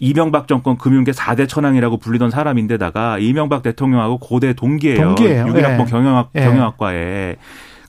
[0.00, 5.00] 이명박 정권 금융계 4대 천왕이라고 불리던 사람인데다가 이명박 대통령하고 고대 동기예요.
[5.00, 5.46] 동기예요.
[5.48, 5.90] 유일학번 예.
[5.90, 6.40] 경영학 예.
[6.40, 7.36] 경영학과에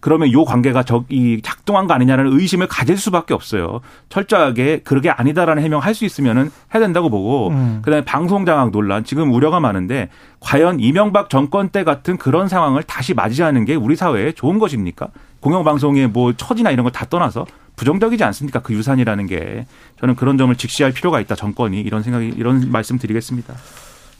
[0.01, 3.81] 그러면 요 관계가 저이 작동한 거 아니냐는 의심을 가질 수밖에 없어요.
[4.09, 7.81] 철저하게 그러게 아니다라는 해명할 수 있으면은 해야 된다고 보고 음.
[7.83, 13.13] 그다음에 방송 장악 논란 지금 우려가 많은데 과연 이명박 정권 때 같은 그런 상황을 다시
[13.13, 15.07] 맞이하는 게 우리 사회에 좋은 것입니까?
[15.41, 18.59] 공영방송의 뭐 처지나 이런 걸 다 떠나서 부정적이지 않습니까?
[18.61, 19.65] 그 유산이라는 게
[19.99, 23.55] 저는 그런 점을 직시할 필요가 있다 정권이 이런 생각이 이런 말씀 드리겠습니다.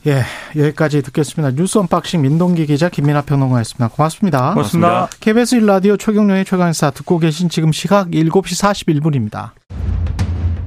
[0.06, 0.22] 예,
[0.56, 1.54] 여기까지 듣겠습니다.
[1.54, 3.88] 뉴스 unboxing 민동기 기자 김민아 평론가였습니다.
[3.88, 4.50] 고맙습니다.
[4.54, 5.08] 고맙습니다.
[5.20, 9.50] KBS 1라디오 최경영의 최강시사 듣고 계신 지금 시각 7시 41분입니다.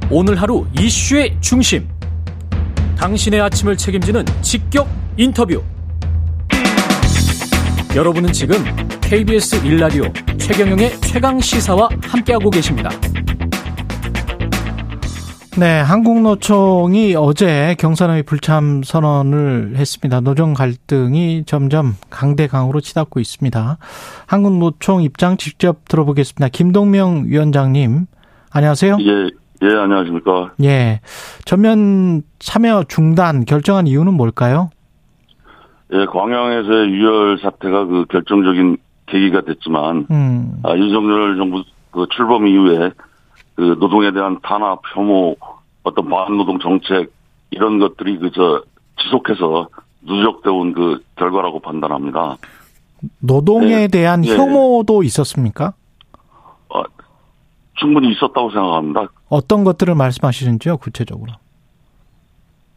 [0.10, 1.89] 오늘 하루 이슈의 중심.
[2.98, 4.88] 당신의 아침을 책임지는 직격
[5.18, 5.62] 인터뷰.
[7.95, 8.58] 여러분은 지금
[8.99, 12.89] KBS 1라디오 최경영의 최강 시사와 함께하고 계십니다.
[15.58, 20.19] 네, 한국노총이 어제 경산의 불참 선언을 했습니다.
[20.19, 23.77] 노정 갈등이 점점 강대강으로 치닫고 있습니다.
[24.25, 26.49] 한국노총 입장 직접 들어보겠습니다.
[26.49, 28.08] 김동명 위원장님,
[28.51, 28.97] 안녕하세요.
[28.99, 30.51] 예, 예, 안녕하십니까.
[30.63, 30.99] 예,
[31.45, 34.69] 전면 참여 중단 결정한 이유는 뭘까요?
[35.95, 42.91] 예, 광양에서의 유혈 사태가 그 결정적인 계기가 됐지만, 음, 아, 윤석열 정부 그 출범 이후에
[43.55, 45.36] 그 노동에 대한 탄압, 혐오,
[45.84, 47.13] 어떤 반노동 정책,
[47.51, 48.63] 이런 것들이 그저
[49.01, 49.69] 지속해서
[50.01, 52.38] 누적되어 온그 결과라고 판단합니다.
[53.19, 54.36] 노동에 예, 대한 예.
[54.36, 55.73] 혐오도 있었습니까?
[57.77, 59.08] 충분히 있었다고 생각합니다.
[59.29, 61.34] 어떤 것들을 말씀하시는지요, 구체적으로?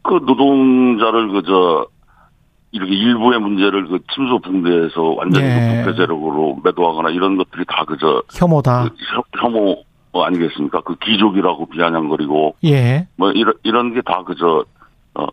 [0.01, 1.87] 그 노동자를 그저
[2.71, 5.53] 이렇게 일부의 문제를 그 침소 붕대에서 완전히 예.
[5.83, 8.83] 그 부패 세력으로 매도하거나 이런 것들이 다 그저 혐오다.
[8.83, 10.81] 그 혐- 혐오 아니겠습니까?
[10.81, 13.07] 그 귀족이라고 비아냥거리고 예.
[13.15, 14.65] 뭐 이런 이런 게 다 그저
[15.15, 15.25] 어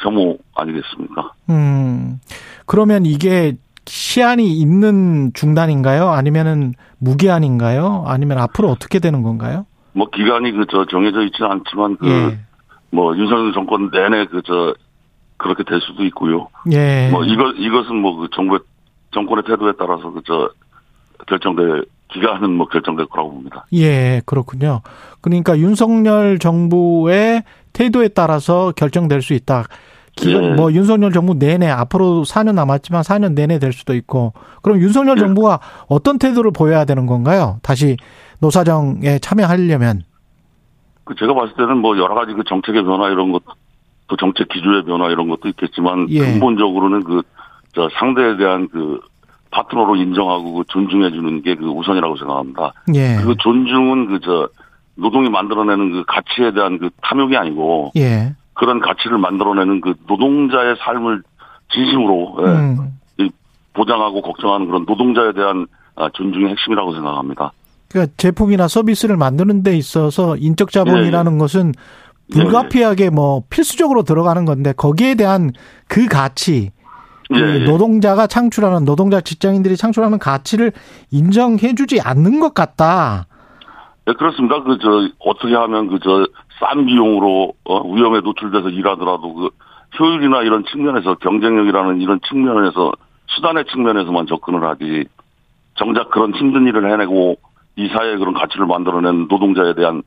[0.00, 1.32] 혐오 아니겠습니까?
[1.50, 2.20] 음,
[2.66, 6.08] 그러면 이게 시한이 있는 중단인가요?
[6.08, 8.04] 아니면은 무기한인가요?
[8.06, 9.66] 아니면 앞으로 어떻게 되는 건가요?
[9.92, 12.38] 뭐 기간이 그저 정해져 있지는 않지만 그 예.
[12.90, 14.74] 뭐 윤석열 정권 내내 그저
[15.38, 16.48] 그렇게 될 수도 있고요.
[16.72, 17.08] 예.
[17.10, 18.58] 뭐 이거 이것은 뭐 그 정부
[19.12, 20.50] 정권의 태도에 따라서 그저
[21.26, 23.66] 결정될 기간은 뭐 결정될 거라고 봅니다.
[23.72, 24.82] 예, 그렇군요.
[25.20, 29.64] 그러니까 윤석열 정부의 태도에 따라서 결정될 수 있다.
[30.16, 30.48] 기간, 예.
[30.54, 34.32] 뭐 윤석열 정부 내내 앞으로 4년 남았지만 4년 내내 될 수도 있고.
[34.62, 35.20] 그럼 윤석열 예.
[35.20, 37.58] 정부가 어떤 태도를 보여야 되는 건가요?
[37.62, 37.96] 다시
[38.40, 40.02] 노사정에 참여하려면.
[41.04, 43.42] 그 제가 봤을 때는 뭐 여러 가지 그 정책의 변화 이런 것,
[44.08, 46.20] 또 정책 기조의 변화 이런 것도 있겠지만 예.
[46.20, 47.22] 근본적으로는 그
[47.74, 48.98] 저 상대에 대한 그
[49.50, 52.72] 파트너로 인정하고 그 존중해 주는 게 그 우선이라고 생각합니다.
[52.94, 53.16] 예.
[53.22, 54.48] 그 존중은 그 저
[54.96, 58.34] 노동이 만들어내는 그 가치에 대한 그 탐욕이 아니고 예.
[58.54, 61.22] 그런 가치를 만들어내는 그 노동자의 삶을
[61.72, 63.30] 진심으로 예, 음.
[63.74, 67.52] 보장하고 걱정하는 그런 노동자에 대한 아, 존중의 핵심이라고 생각합니다.
[67.88, 71.74] 그러니까 제품이나 서비스를 만드는 데 있어서 인적 자본이라는 예, 것은
[72.32, 75.52] 불가피하게 뭐 필수적으로 들어가는 건데 거기에 대한
[75.88, 76.70] 그 가치
[77.32, 77.64] 그 예, 예.
[77.64, 80.72] 노동자가 창출하는 노동자 직장인들이 창출하는 가치를
[81.10, 83.26] 인정해주지 않는 것 같다.
[84.06, 84.62] 네, 그렇습니다.
[84.62, 86.26] 그, 저, 어떻게 하면 그, 저,
[86.58, 89.50] 싼 비용으로, 어, 위험에 노출돼서 일하더라도 그,
[89.98, 92.92] 효율이나 이런 측면에서 경쟁력이라는 이런 측면에서,
[93.26, 95.04] 수단의 측면에서만 접근을 하지,
[95.74, 97.36] 정작 그런 힘든 일을 해내고,
[97.76, 100.02] 이 사회에 그런 가치를 만들어낸 노동자에 대한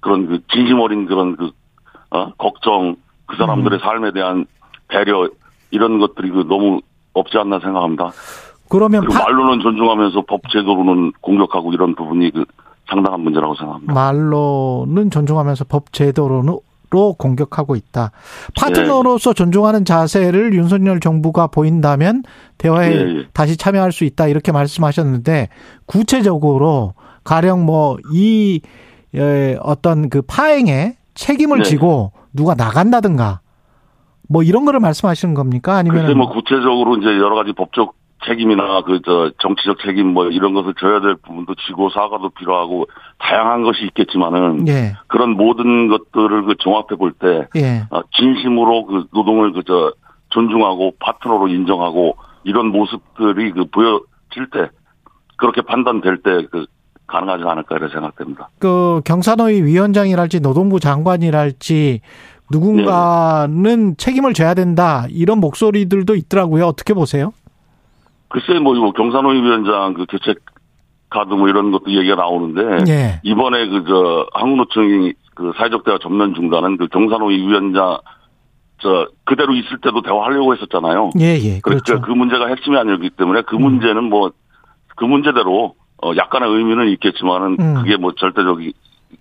[0.00, 1.50] 그런 그, 진심 어린 그런 그,
[2.10, 4.46] 어, 걱정, 그 사람들의 삶에 대한
[4.88, 5.28] 배려,
[5.70, 6.80] 이런 것들이 그, 너무
[7.12, 8.10] 없지 않나 생각합니다.
[8.68, 12.44] 그러면 파, 말로는 존중하면서 법 제도로는 공격하고 이런 부분이 그
[12.88, 13.92] 상당한 문제라고 생각합니다.
[13.92, 18.12] 말로는 존중하면서 법 제도로 로 공격하고 있다.
[18.58, 22.22] 파트너로서 존중하는 자세를 윤석열 정부가 보인다면
[22.56, 23.26] 대화에 예, 예.
[23.34, 25.50] 다시 참여할 수 있다 이렇게 말씀하셨는데
[25.84, 28.62] 구체적으로 가령 뭐 이
[29.60, 31.64] 어떤 그 파행에 책임을 네.
[31.64, 33.40] 지고 누가 나간다든가
[34.28, 35.76] 뭐 이런 거를 말씀하시는 겁니까?
[35.76, 37.94] 아니면 글쎄 뭐 구체적으로 이제 여러 가지 법적
[38.26, 42.86] 책임이나 그 저 정치적 책임 뭐 이런 것을 져야 될 부분도 지고 사과도 필요하고
[43.18, 47.86] 다양한 것이 있겠지만은 예, 그런 모든 것들을 그 종합해 볼때 예.
[47.90, 49.92] 어, 진심으로 그 노동을 그 저
[50.30, 54.68] 존중하고 파트너로 인정하고 이런 모습들이 그 보여질 때
[55.36, 56.66] 그렇게 판단될 때 그
[57.08, 58.48] 가능하지 않을까 이런 생각됩니다.
[58.60, 62.00] 그 경산호위 위원장이랄지 노동부 장관이랄지
[62.50, 66.64] 누군가는 책임을 져야 된다 이런 목소리들도 있더라고요.
[66.66, 67.32] 어떻게 보세요?
[68.28, 70.34] 글쎄 뭐 이거 경산호위 위원장 그 교체
[71.10, 73.20] 카드 뭐 이런 것도 얘기가 나오는데 예.
[73.22, 77.98] 이번에 그 저 한국노총이 그 사회적 대화 전면 중단은 그 경산호위 위원장
[78.80, 81.10] 저 그대로 있을 때도 대화하려고 했었잖아요.
[81.20, 81.60] 예, 예.
[81.60, 82.00] 그러니까 그렇죠.
[82.00, 83.62] 그 문제가 핵심이 아니기 때문에 그 음.
[83.62, 87.74] 문제는 뭐그 문제대로 어 약간의 의미는 있겠지만은 음.
[87.74, 88.72] 그게 뭐 절대적인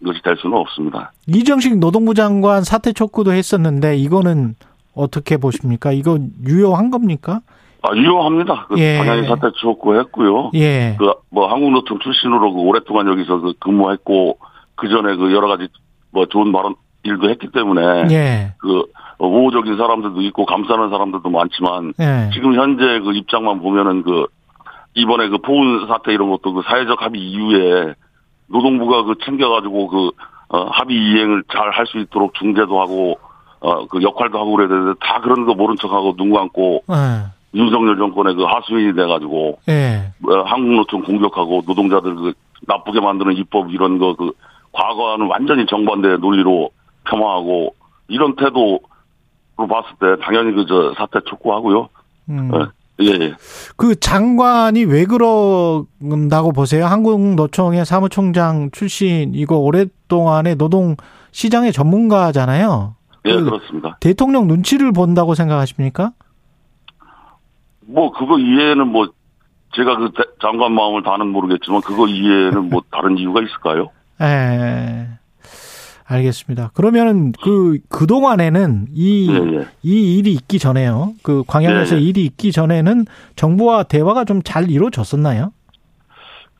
[0.06, 1.12] 것이 될 수는 없습니다.
[1.28, 4.56] 이정식 노동부 장관 사퇴 촉구도 했었는데 이거는
[4.94, 5.92] 어떻게 보십니까?
[5.92, 7.42] 이거 유효한 겁니까?
[7.82, 8.68] 아 유효합니다.
[8.70, 8.98] 그 예.
[8.98, 10.52] 당연히 사퇴 촉구했고요.
[10.56, 10.98] 예.
[10.98, 14.38] 그뭐 한국노총 출신으로 그 오랫동안 여기서 그 근무했고
[14.76, 15.68] 그 전에 그 여러 가지
[16.12, 18.54] 뭐 좋은 발언 일도 했기 때문에 예.
[18.60, 18.84] 그
[19.20, 22.30] 우호적인 사람들도 있고 감싸는 사람들도 많지만 예.
[22.34, 24.28] 지금 현재 그 입장만 보면은 그
[24.98, 27.94] 이번에 그 포운 사태 이런 것도 그 사회적 합의 이후에
[28.48, 30.12] 노동부가 그 챙겨가지고 그
[30.50, 33.20] 어, 합의 이행을 잘 할 수 있도록 중재도 하고
[33.60, 37.58] 어 그 역할도 하고 그래야 되는데 다 그런 거 모른 척하고 눈 감고 예.
[37.58, 40.12] 윤석열 정권의 그 하수인이 돼가지고 예.
[40.28, 42.34] 어, 한국노총 공격하고 노동자들 그
[42.68, 44.32] 나쁘게 만드는 입법 이런 거 그
[44.74, 46.70] 과거와는 완전히 정반대의 논리로
[47.06, 47.74] 폄하하고
[48.10, 48.80] 이런 태도로
[49.56, 51.90] 봤을 때 당연히 그 저 사태 촉구하고요.
[52.30, 52.54] 음.
[52.54, 52.68] 어,
[53.02, 53.34] 예, 예.
[53.76, 56.86] 그 장관이 왜 그런다고 보세요?
[56.88, 60.96] 한국노총의 사무총장 출신이고 오랫동안의 노동
[61.32, 62.96] 시장의 전문가잖아요.
[63.26, 63.98] 예, 그 그렇습니다.
[64.00, 66.12] 대통령 눈치를 본다고 생각하십니까?
[67.82, 69.08] 뭐 그거 이해는 뭐
[69.76, 73.90] 제가 그 대- 장관 마음을 다는 모르겠지만 그거 이해는 뭐 다른 이유가 있을까요?
[74.22, 75.08] 예.
[76.08, 76.72] 알겠습니다.
[76.74, 79.66] 그러면은 그 그동안에는 이 예, 예.
[79.84, 81.12] 이 일이 있기 전에요.
[81.22, 82.02] 그 광양에서 네.
[82.02, 85.52] 일이 있기 전에는 정부와 대화가 좀 잘 이루어졌었나요?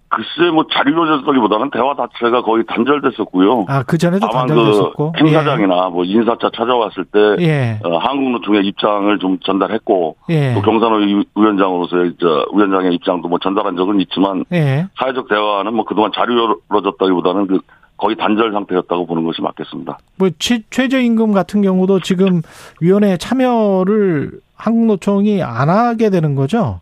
[0.10, 3.66] 글쎄 뭐 잘 이루어졌다기보다는 대화 자체가 거의 단절됐었고요.
[3.68, 5.12] 아, 그 전에도 다만 단절됐었고.
[5.12, 7.80] 그 행사장이나 뭐 인사차 찾아왔을 때 예.
[7.84, 10.54] 어, 한국노총의 입장을 좀 전달했고 예.
[10.54, 14.88] 또 경산호 위원장으로서의 저 위원장의 입장도 뭐 전달한 적은 있지만 예.
[14.98, 17.60] 사회적 대화는 뭐 그동안 잘 이루어졌다기보다는 그
[17.98, 19.98] 거의 단절 상태였다고 보는 것이 맞겠습니다.
[20.18, 22.42] 뭐 최, 최저임금 같은 경우도 지금
[22.80, 26.80] 위원회 참여를 한국노총이 안 하게 되는 거죠?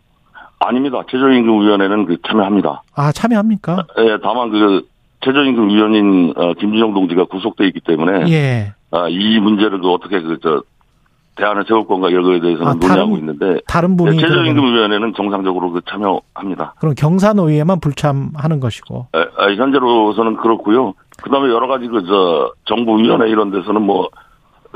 [0.58, 1.02] 아닙니다.
[1.10, 2.82] 최저임금위원회는 그 참여합니다.
[2.94, 3.86] 아, 참여합니까?
[3.98, 4.86] 예, 다만 그
[5.24, 8.72] 최저임금위원인 어, 김준영 동지가 구속돼 있기 때문에 예.
[8.90, 10.62] 아, 이 문제를 그 어떻게 그저
[11.36, 15.12] 대안을 세울 건가 이런 거에 대해서는 아, 논의하고 다른 있는데 다른 예, 분이 그러면 최저임금위원회는
[15.14, 16.74] 정상적으로 그 참여합니다.
[16.78, 19.08] 그럼 경사노위에만 불참하는 것이고.
[19.14, 20.94] 에, 아, 현재로서는 그렇고요.
[21.26, 24.08] 그다음에 여러 가지 그 저 정부위원회 이런 데서는 뭐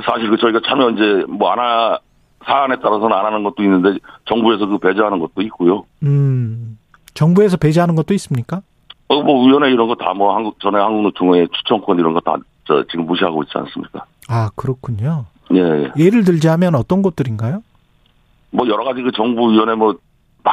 [0.04, 1.98] 사실 그 저희가 참여 이제 뭐안 하,
[2.44, 5.84] 사안에 따라서는 안 하는 것도 있는데 정부에서 그 배제하는 것도 있고요.
[6.02, 6.78] 음.
[7.14, 8.62] 정부에서 배제하는 것도 있습니까?
[9.08, 12.36] 어, 뭐 위원회 이런 거 다 뭐 한국 전에 한국노총의 추천권 이런 거 다
[12.66, 14.04] 저 지금 무시하고 있지 않습니까?
[14.28, 15.26] 아, 그렇군요.
[15.54, 15.92] 예, 예.
[15.98, 17.62] 예를 들자면 어떤 것들인가요?
[18.52, 19.94] 뭐 여러 가지 그 정부 위원회 뭐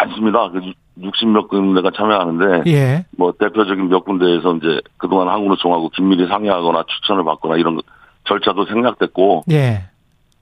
[0.08, 0.50] 많습니다.
[0.52, 0.60] 그
[1.02, 3.06] 60몇 군데가 참여하는데 예.
[3.18, 7.80] 뭐 대표적인 몇 군데에서 이제 그동안 한국노총하고 긴밀히 상의하거나 추천을 받거나 이런
[8.28, 9.84] 절차도 생략됐고 예.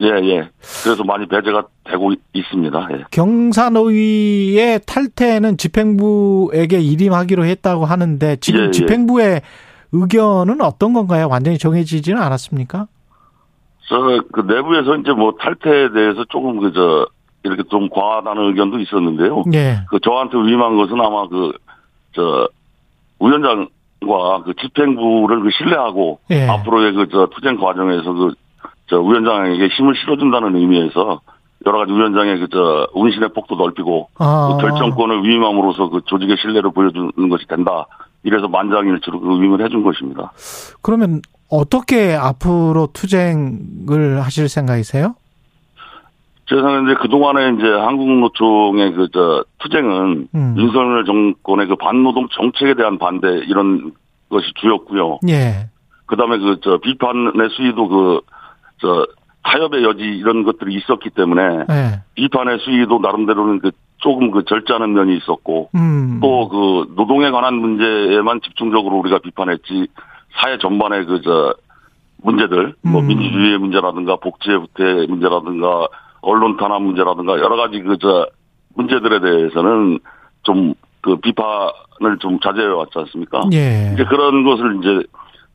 [0.02, 0.50] 예, 예.
[0.84, 2.88] 그래서 많이 배제가 되고 있- 있습니다.
[2.94, 3.04] 예.
[3.12, 8.72] 경사노위의 탈퇴는 집행부에게 일임하기로 했다고 하는데 지금 예, 예.
[8.72, 9.42] 집행부의
[9.94, 11.28] 의견은 어떤 건가요?
[11.30, 12.88] 완전히 정해지지는 않았습니까?
[13.88, 13.96] 저,
[14.34, 17.08] 그 내부에서 이제 뭐 탈퇴에 대해서 조금 그, 저,
[17.46, 19.44] 이렇게 좀 과하다는 의견도 있었는데요.
[19.54, 19.82] 예.
[19.90, 21.54] 그 저한테 위임한 것은 아마 그,
[22.14, 22.48] 저,
[23.20, 26.48] 위원장과 그 집행부를 그 신뢰하고 예.
[26.48, 28.34] 앞으로의 그, 저, 투쟁 과정에서 그,
[28.88, 31.22] 저, 위원장에게 힘을 실어준다는 의미에서
[31.66, 34.50] 여러 가지 위원장의 그, 저, 운신의 폭도 넓히고 아.
[34.52, 37.88] 그 결정권을 위임함으로써 그 조직의 신뢰를 보여주는 것이 된다.
[38.24, 40.32] 이래서 만장일치로 그 위임을 해준 것입니다.
[40.82, 45.16] 그러면 어떻게 앞으로 투쟁을 하실 생각이세요?
[46.48, 50.56] 제 생각에 이제 그동안에 이제 한국노총의 그, 저, 투쟁은 음.
[50.58, 53.94] 윤석열 정권의 그 반노동 정책에 대한 반대 이런
[54.30, 55.20] 것이 주였고요.
[55.30, 55.70] 예.
[56.06, 58.22] 그 다음에 그 저 비판의 수위도 그
[58.82, 59.06] 저
[59.44, 62.02] 타협의 여지 이런 것들이 있었기 때문에 예.
[62.16, 66.20] 비판의 수위도 나름대로는 그 조금 그 절제하는 면이 있었고 음.
[66.22, 69.88] 또그 노동에 관한 문제에만 집중적으로 우리가 비판했지
[70.42, 71.54] 사회 전반의 그 저
[72.24, 73.08] 문제들 뭐 음.
[73.08, 75.88] 민주주의의 문제라든가 복지의 후퇴 문제라든가
[76.26, 78.28] 언론 탄압 문제라든가 여러 가지 그 저
[78.76, 80.00] 문제들에 대해서는
[80.44, 80.74] 좀
[81.06, 83.44] 그 비판을 좀 자제해 왔지 않습니까?
[83.54, 83.92] 예.
[83.94, 85.08] 이제 그런 것을 이제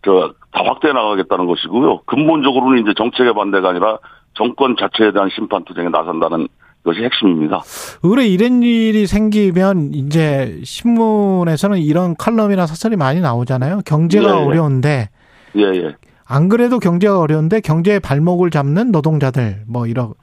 [0.03, 2.01] 저 다 확대해 나가겠다는 것이고요.
[2.07, 3.99] 근본적으로는 이제 정책의 반대가 아니라
[4.35, 6.49] 정권 자체에 대한 심판 투쟁에 나선다는
[6.85, 7.61] 것이 핵심입니다.
[8.03, 13.83] 의뢰 이런 일이 생기면 이제 신문에서는 이런 칼럼이나 사설이 많이 나오잖아요.
[13.87, 14.45] 경제가 예, 예.
[14.45, 15.09] 어려운데
[15.57, 15.95] 예, 예.
[16.27, 20.15] 안 그래도 경제가 어려운데 경제의 발목을 잡는 노동자들 뭐 이런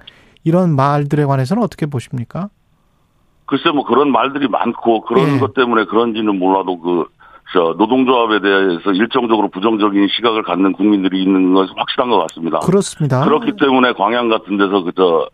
[0.48, 2.50] 이런 말들에 관해서는 어떻게 보십니까?
[3.46, 5.40] 글쎄 뭐 그런 말들이 많고 그런 예.
[5.40, 7.06] 것 때문에 그런지는 몰라도 그,
[7.54, 12.60] 저, 노동조합에 대해서 일정적으로 부정적인 시각을 갖는 국민들이 있는 것은 확실한 것 같습니다.
[12.60, 13.24] 그렇습니다.
[13.24, 15.30] 그렇기 때문에 광양 같은 데서 그, 저,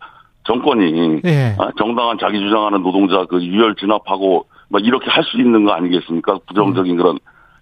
[0.46, 1.56] 정권이 예.
[1.58, 6.38] 아, 정당한 자기 주장하는 노동자 그 유혈 진압하고 막 이렇게 할 수 있는 거 아니겠습니까?
[6.46, 7.18] 부정적인 그런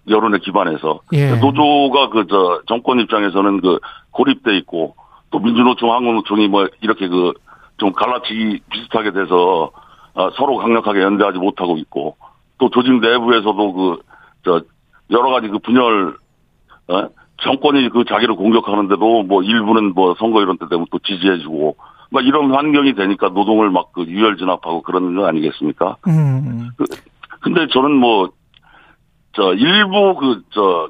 [0.09, 1.35] 여론에 기반해서 예.
[1.35, 3.79] 노조가 그 저 정권 입장에서는 그
[4.11, 4.95] 고립돼 있고
[5.33, 7.33] 또 민주노총 한국노총이 뭐 이렇게 그
[7.77, 9.71] 좀 갈라치기 비슷하게 돼서
[10.13, 12.15] 아, 서로 강력하게 연대하지 못하고 있고
[12.59, 13.97] 또 조직 내부에서도 그
[14.45, 14.61] 저
[15.09, 16.17] 여러 가지 그 분열
[16.89, 17.07] 어?
[17.41, 21.77] 정권이 그 자기를 공격하는데도 뭐 일부는 뭐 선거 이런 때 되면 또 지지해주고
[22.11, 25.95] 막 이런 환경이 되니까 노동을 막 그 유혈 진압하고 그러는 거 아니겠습니까?
[26.07, 26.69] 음.
[27.39, 28.29] 근데 저는 뭐,
[29.33, 30.89] 저, 일부 그, 저,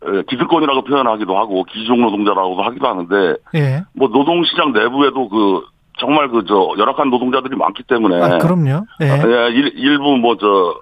[0.00, 3.82] 기득권이라고 표현하기도 하고, 기종 노동자라고도 하기도 하는데, 예.
[3.94, 5.62] 뭐, 노동시장 내부에도 그,
[5.98, 8.84] 정말 그, 저, 열악한 노동자들이 많기 때문에, 아, 그럼요.
[9.02, 9.06] 예.
[9.06, 10.80] 예, 일, 일부 뭐, 저,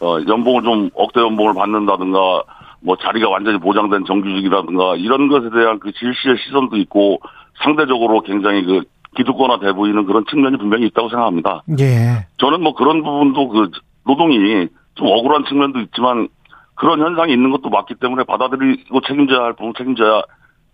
[0.00, 2.42] 어, 연봉을 좀, 억대 연봉을 받는다든가,
[2.80, 7.20] 뭐, 자리가 완전히 보장된 정규직이라든가, 이런 것에 대한 그 질시의 시선도 있고,
[7.62, 8.82] 상대적으로 굉장히 그,
[9.16, 11.62] 기득권화돼 보이는 그런 측면이 분명히 있다고 생각합니다.
[11.78, 12.26] 예.
[12.38, 13.70] 저는 뭐 그런 부분도 그
[14.04, 16.28] 노동이 좀 억울한 측면도 있지만
[16.74, 20.22] 그런 현상이 있는 것도 맞기 때문에 받아들이고 책임져야 할 부분 책임져야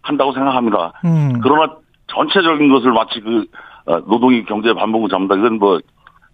[0.02, 0.92] 한다고 생각합니다.
[1.04, 1.40] 음.
[1.42, 1.74] 그러나
[2.08, 3.44] 전체적인 것을 마치 그
[3.86, 5.80] 어, 노동이 경제의 반복을 잡는다 이건 뭐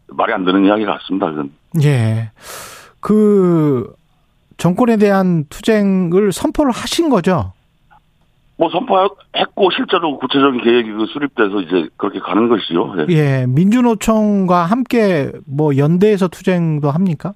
[0.09, 1.31] 말이 안 되는 이야기 같습니다.
[1.31, 1.51] 그건.
[1.83, 2.31] 예.
[3.01, 3.93] 그
[4.57, 7.53] 정권에 대한 투쟁을 선포를 하신 거죠?
[8.59, 12.95] 뭐 선포했고 실제로 구체적인 계획이 그 수립돼서 이제 그렇게 가는 것이요.
[13.11, 13.13] 예.
[13.13, 13.47] 예.
[13.47, 17.35] 민주노총과 함께 뭐 연대해서 투쟁도 합니까?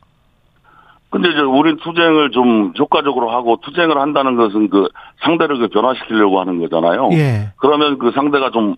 [1.11, 4.89] 근데 이제 우린 투쟁을 좀 효과적으로 하고 투쟁을 한다는 것은 그
[5.25, 7.11] 상대를 그 변화시키려고 하는 거잖아요.
[7.13, 7.53] 예.
[7.57, 8.77] 그러면 그 상대가 좀,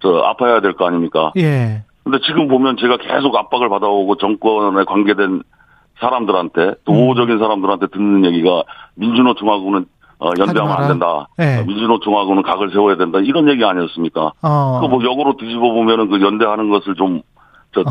[0.00, 1.32] 저, 아파야 될 거 아닙니까?
[1.36, 1.84] 예.
[2.02, 5.42] 근데 지금 보면 제가 계속 압박을 받아오고 정권에 관계된
[6.00, 6.96] 사람들한테 또 음.
[6.98, 8.62] 우호적인 사람들한테 듣는 얘기가
[8.94, 9.86] 민주노총하고는
[10.20, 10.76] 어, 연대하면.
[10.76, 11.28] 안 된다.
[11.38, 11.58] 예.
[11.58, 13.20] 어, 민주노총하고는 각을 세워야 된다.
[13.22, 14.32] 이런 얘기 아니었습니까?
[14.42, 14.80] 어.
[14.80, 17.22] 그뭐 역으로 뒤집어 보면은 그 연대하는 것을 좀,
[17.72, 17.84] 저, 어,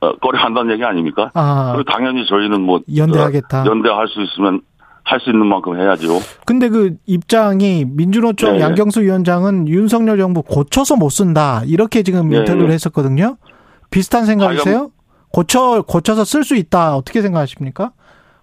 [0.00, 1.30] 꺼려한다는 얘기 아닙니까?
[1.34, 1.72] 아.
[1.74, 3.62] 그리고 당연히 저희는 뭐 연대하겠다.
[3.62, 4.62] 어, 연대할 수 있으면
[5.04, 6.20] 할 수 있는 만큼 해야죠.
[6.46, 8.60] 근데 그 입장이 민주노총 예, 예.
[8.60, 11.62] 양경수 위원장은 윤석열 정부 고쳐서 못 쓴다.
[11.66, 12.74] 이렇게 지금 예, 인터뷰를 예.
[12.74, 13.36] 했었거든요.
[13.90, 14.90] 비슷한 생각이세요?
[15.32, 16.94] 고쳐 고쳐서 쓸 수 있다.
[16.96, 17.90] 어떻게 생각하십니까?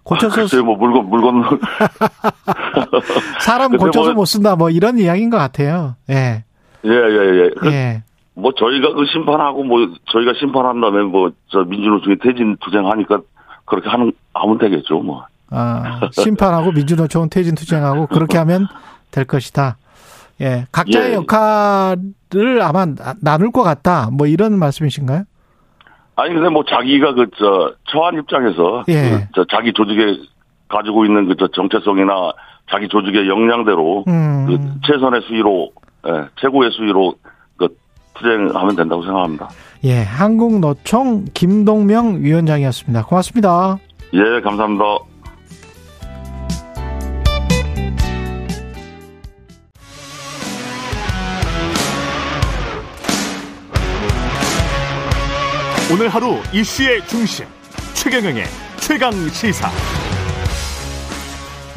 [0.02, 1.58] 고쳐서 글쎄요, 뭐 물건 물건
[3.40, 4.56] 사람 고쳐서 뭐- 못 쓴다.
[4.56, 5.96] 뭐 이런 이야기인 것 같아요.
[6.10, 6.44] 예.
[6.84, 7.44] 예 예 예.
[7.44, 8.02] 예, 그 예.
[8.38, 13.20] 뭐 저희가 그 심판하고 뭐 저희가 심판한 다음에 뭐 저 민주노총이 퇴진 투쟁하니까
[13.64, 15.24] 그렇게 하는 하면 되겠죠 뭐.
[15.50, 18.66] 아, 심판하고 민주노총은 퇴진 투쟁하고 그렇게 하면
[19.10, 19.76] 될 것이다.
[20.40, 20.66] 예.
[20.70, 21.14] 각자의 예.
[21.14, 24.10] 역할을 아마 나- 나눌 것 같다.
[24.12, 25.24] 뭐 이런 말씀이신가요?
[26.16, 29.26] 아니 근데 뭐 자기가 그 저 처한 입장에서 예.
[29.32, 30.18] 그저 자기 조직에
[30.68, 32.12] 가지고 있는 그 저 정체성이나
[32.70, 34.46] 자기 조직의 역량대로 음.
[34.46, 35.70] 그 최선의 수위로
[36.06, 37.28] 예, 최고의 수위로 그
[38.18, 39.48] 투쟁하면 된다고 생각합니다.
[39.84, 40.02] 예.
[40.02, 43.04] 한국노총 김동명 위원장이었습니다.
[43.04, 43.78] 고맙습니다.
[44.14, 44.84] 예, 감사합니다.
[55.90, 57.46] 오늘 하루 이슈의 중심
[57.94, 58.44] 최경영의
[58.78, 59.68] 최강 시사.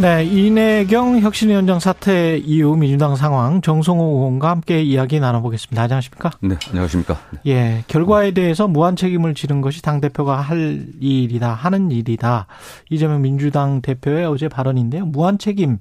[0.02, 5.80] 네, 이내경 혁신위원장 사태 이후 민주당 상황 정성호 의원과 함께 이야기 나눠보겠습니다.
[5.80, 6.32] 안녕하십니까?
[6.42, 7.20] 네, 안녕하십니까.
[7.30, 7.40] 네.
[7.52, 12.48] 예, 결과에 대해서 무한 책임을 지는 것이 당 대표가 할 일이다, 하는 일이다.
[12.90, 15.06] 이재명 민주당 대표의 어제 발언인데요.
[15.06, 15.78] 무한 책임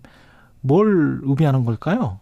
[0.60, 2.18] 뭘 의미하는 걸까요?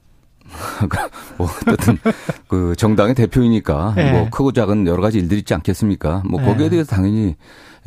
[1.36, 1.98] 뭐 어쨌든
[2.46, 4.12] 그 정당의 대표이니까 네.
[4.12, 6.22] 뭐 크고 작은 여러 가지 일들이 있지 않겠습니까?
[6.30, 6.46] 뭐 네.
[6.46, 7.34] 거기에 대해서 당연히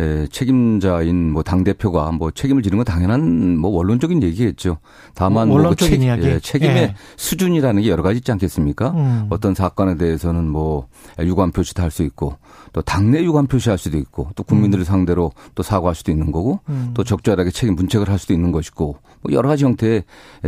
[0.01, 4.77] 에, 책임자인 뭐 당 대표가 뭐 책임을 지는 건 당연한 뭐 원론적인 얘기겠죠.
[5.13, 6.25] 다만 뭐 원론적인 뭐 이야기.
[6.27, 6.95] 예, 책임의 예.
[7.17, 8.89] 수준이라는 게 여러 가지 있지 않겠습니까?
[8.91, 9.27] 음.
[9.29, 10.87] 어떤 사건에 대해서는 뭐
[11.19, 12.37] 유감 표시도 할 수 있고
[12.73, 16.91] 또 당내 유감 표시할 수도 있고 또 국민들을 상대로 또 사과할 수도 있는 거고 음.
[16.93, 20.03] 또 적절하게 책임 문책을 할 수도 있는 것이고 뭐 여러 가지 형태의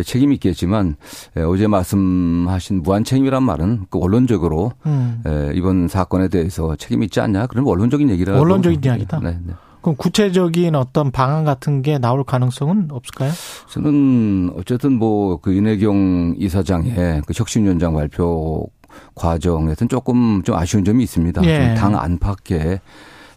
[0.05, 0.95] 책임이 있겠지만
[1.35, 5.21] 에, 어제 말씀하신 무한 책임이란 말은 그 원론적으로 음.
[5.27, 9.19] 에, 이번 사건에 대해서 책임이 있지 않냐 그런 원론적인 얘기라고 원론적인 이야기다?
[9.19, 9.53] 네, 네.
[9.81, 13.31] 그럼 구체적인 어떤 방안 같은 게 나올 가능성은 없을까요?
[13.69, 18.67] 저는 어쨌든 뭐 그 윤혜경 이사장의 그 혁신위원장 발표
[19.15, 21.43] 과정에서는 조금 좀 아쉬운 점이 있습니다.
[21.45, 21.75] 예.
[21.75, 22.79] 당 안팎에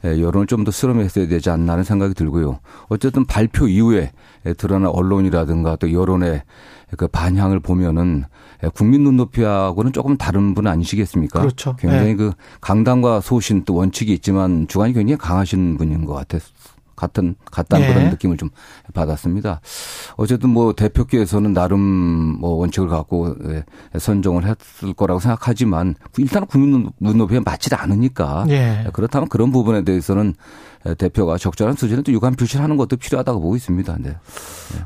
[0.04, 2.60] 예, 여론을 좀 더 수렴했어야 되지 않나 하는 생각이 들고요.
[2.88, 4.12] 어쨌든 발표 이후에
[4.58, 6.42] 드러난 언론이라든가 또 여론의
[6.96, 8.24] 그 반향을 보면은
[8.62, 11.40] 예, 국민 눈높이하고는 조금 다른 분 아니시겠습니까?
[11.40, 11.76] 그렇죠.
[11.76, 12.14] 굉장히 예.
[12.14, 16.46] 그 강단과 소신 또 원칙이 있지만 주관이 굉장히 강하신 분인 것 같아서
[16.96, 17.92] 같은 같다는 예.
[17.92, 18.48] 그런 느낌을 좀
[18.94, 19.60] 받았습니다.
[20.16, 23.64] 어쨌든 뭐 대표께서는 나름 뭐 원칙을 갖고 예,
[23.98, 28.86] 선정을 했을 거라고 생각하지만 일단 국민 눈높이에 맞지 않으니까 예.
[28.92, 30.34] 그렇다면 그런 부분에 대해서는
[30.98, 33.96] 대표가 적절한 수준의 또 유감 표시를 하는 것도 필요하다고 보고 있습니다.
[34.00, 34.16] 네.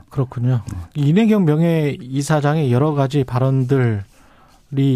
[0.09, 0.63] 그렇군요.
[0.95, 4.01] 이내경 명예 이사장의 여러 가지 발언들이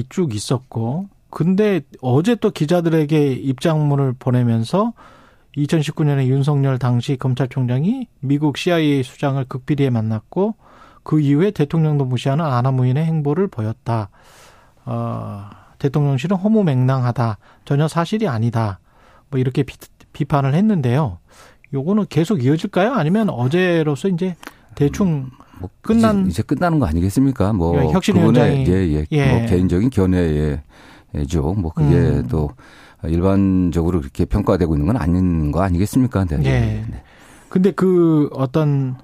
[0.08, 4.94] 쭉 있었고, 근데 어제 또 기자들에게 입장문을 보내면서
[5.56, 10.56] 2019년에 윤석열 당시 검찰총장이 미국 CIA 수장을 극비리에 만났고
[11.02, 14.08] 그 이후에 대통령도 무시하는 아나무인의 행보를 보였다.
[14.84, 15.44] 어,
[15.78, 17.38] 대통령실은 허무맹랑하다.
[17.64, 18.80] 전혀 사실이 아니다.
[19.30, 19.76] 뭐 이렇게 비,
[20.12, 21.18] 비판을 했는데요.
[21.72, 22.92] 요거는 계속 이어질까요?
[22.94, 24.34] 아니면 어제로서 이제
[24.74, 25.30] 대충
[25.60, 27.52] 뭐 끝난- 이제, 이제 끝나는 거 아니겠습니까?
[27.52, 29.32] 뭐 예, 혁신위원장이- 예, 예, 예.
[29.38, 31.54] 뭐 개인적인 견해죠.
[31.58, 32.26] 뭐 그게 음.
[32.28, 32.50] 또
[33.08, 36.24] 일반적으로 그렇게 평가되고 있는 건 아닌 거 아니겠습니까?
[36.24, 36.38] 네.
[36.44, 36.50] 예.
[36.50, 37.02] 네.
[37.48, 38.96] 근데 그 어떤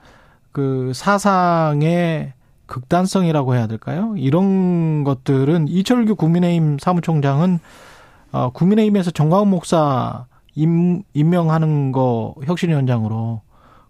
[0.52, 2.32] 그 사상의
[2.66, 4.14] 극단성이라고 해야 될까요?
[4.16, 7.58] 이런 것들은 이철규 국민의힘 사무총장은
[8.32, 13.42] 어, 국민의힘에서 정광훈 목사 임, 임명하는 거 혁신위원장으로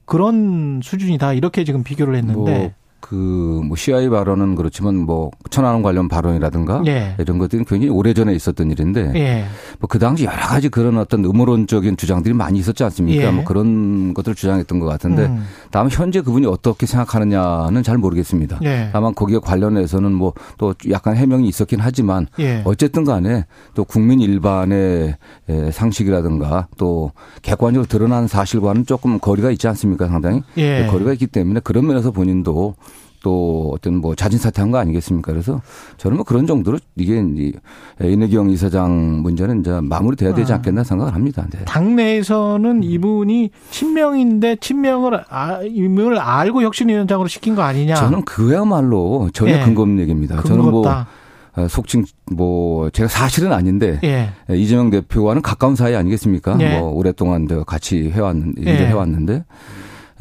[0.05, 6.83] 그런 수준이다 이렇게 지금 비교를 했는데 뭐 그뭐 CIA 발언은 그렇지만 뭐 천안함 관련 발언이라든가
[6.87, 7.15] 예.
[7.19, 9.45] 이런 것들은 굉장히 오래 전에 있었던 일인데 예.
[9.81, 13.25] 뭐그 당시 여러 가지 그런 어떤 음모론적인 주장들이 많이 있었지 않습니까?
[13.25, 13.31] 예.
[13.31, 15.45] 뭐 그런 것들을 주장했던 것 같은데 음.
[15.71, 18.59] 다만 현재 그분이 어떻게 생각하느냐는 잘 모르겠습니다.
[18.63, 18.91] 예.
[18.93, 22.63] 다만 거기에 관련해서는 뭐 또 약간 해명이 있었긴 하지만 예.
[22.65, 25.17] 어쨌든 간에 또 국민 일반의
[25.49, 30.81] 에, 상식이라든가 또 객관적으로 드러난 사실과는 조금 거리가 있지 않습니까 상당히 예.
[30.83, 32.75] 네, 거리가 있기 때문에 그런 면에서 본인도
[33.23, 35.33] 또 어떤 뭐 자진 사퇴한 거 아니겠습니까?
[35.33, 35.61] 그래서
[35.99, 37.53] 저는 뭐 그런 정도로 이게 이제
[38.03, 40.57] 이내경 이사장 문제는 이제 마무리돼야 되지 아.
[40.57, 41.47] 않겠나 생각을 합니다.
[41.51, 41.65] 네.
[41.65, 47.95] 당내에서는 이분이 친명인데 친명을 아, 임을 알고 혁신위원장으로 시킨 거 아니냐?
[47.95, 49.61] 저는 그야말로 전혀 예.
[49.61, 50.43] 근거 없는 얘기입니다.
[50.43, 51.07] 저는 뭐 없다.
[51.57, 54.31] 어, 속칭 뭐 제가 사실은 아닌데 예.
[54.49, 56.57] 예, 이재명 대표와는 가까운 사이 아니겠습니까?
[56.57, 56.79] 네.
[56.79, 58.73] 뭐 오랫동안 같이 해왔는 예.
[58.73, 59.45] 일을 해왔는데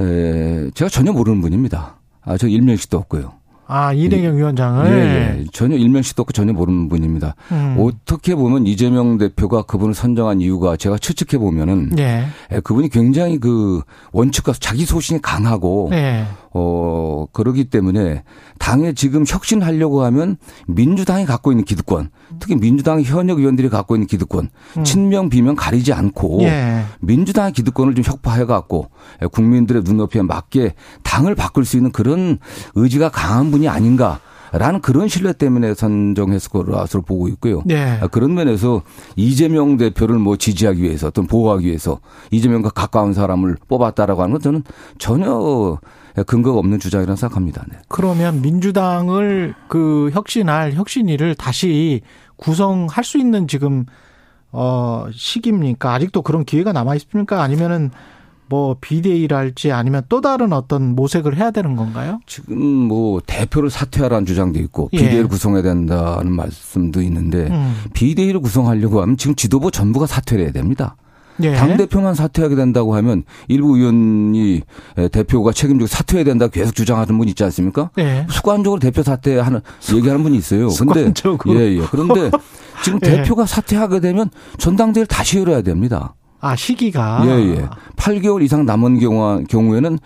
[0.02, 1.99] 에, 제가 전혀 모르는 분입니다.
[2.22, 3.39] 아, 저 일면식도 없고요.
[3.72, 5.45] 아 이내경 위원장을 예, 예.
[5.53, 7.36] 전혀 일면식도 없고 전혀 모르는 분입니다.
[7.51, 7.76] 음.
[7.78, 12.26] 어떻게 보면 이재명 대표가 그분을 선정한 이유가 제가 추측해 보면은 예.
[12.51, 16.26] 예, 그분이 굉장히 그 원칙과 자기 소신이 강하고 예.
[16.52, 18.24] 어 그러기 때문에
[18.58, 20.38] 당에 지금 혁신하려고 하면
[20.68, 24.84] 민주당이 갖고 있는 기득권, 특히 민주당 현역 의원들이 갖고 있는 기득권, 음.
[24.84, 26.84] 친명 비명 가리지 않고 예.
[27.02, 28.89] 민주당의 기득권을 좀 혁파해 갖고
[29.32, 30.74] 국민들의 눈높이에 맞게
[31.04, 32.39] 당을 바꿀 수 있는 그런
[32.76, 34.20] 의지가 강한 분이 아닌가.
[34.52, 37.62] 라는 그런 신뢰 때문에 선정했을 거라서 보고 있고요.
[37.70, 38.00] 예.
[38.02, 38.82] 아, 그런 면에서
[39.16, 42.00] 이재명 대표를 뭐 지지하기 위해서 또는 보호하기 위해서
[42.32, 44.64] 이재명과 가까운 사람을 뽑았다라고 하는 건 저는
[44.97, 45.78] 전혀
[46.26, 47.64] 근거가 없는 주장이라고 생각합니다.
[47.70, 47.78] 네.
[47.88, 52.01] 그러면 민주당을 그 혁신할 혁신위를 다시
[52.36, 53.86] 구성할 수 있는 지금
[54.51, 55.93] 어 시기입니까?
[55.93, 57.43] 아직도 그런 기회가 남아 있습니까?
[57.43, 57.91] 아니면은
[58.49, 62.20] 뭐 비대위랄지 아니면 또 다른 어떤 모색을 해야 되는 건가요?
[62.26, 64.97] 지금 뭐 대표를 사퇴하라는 주장도 있고 예.
[64.97, 67.76] 비대위를 구성해야 된다는 말씀도 있는데 음.
[67.93, 70.95] 비대위를 구성하려고 하면 지금 지도부 전부가 사퇴를 해야 됩니다.
[71.44, 71.54] 예.
[71.56, 74.62] 당 대표만 사퇴하게 된다고 하면 일부 의원이
[75.12, 77.90] 대표가 책임지고 사퇴해야 된다고 계속 주장하는 분 있지 않습니까?
[77.98, 78.26] 예.
[78.30, 79.62] 습관적으로 대표 사퇴하는
[79.96, 80.70] 얘기하는 분이 있어요.
[80.70, 81.60] 습관적으로.
[81.60, 81.82] 예, 예.
[81.90, 82.32] 그런데
[82.84, 83.10] 지금 예.
[83.10, 86.16] 대표가 사퇴하게 되면 전당대회를 다시 열어야 됩니다.
[86.42, 87.70] 아 시기가 예, 예.
[87.98, 90.00] 8개월 이상 남은 경우, 경우에는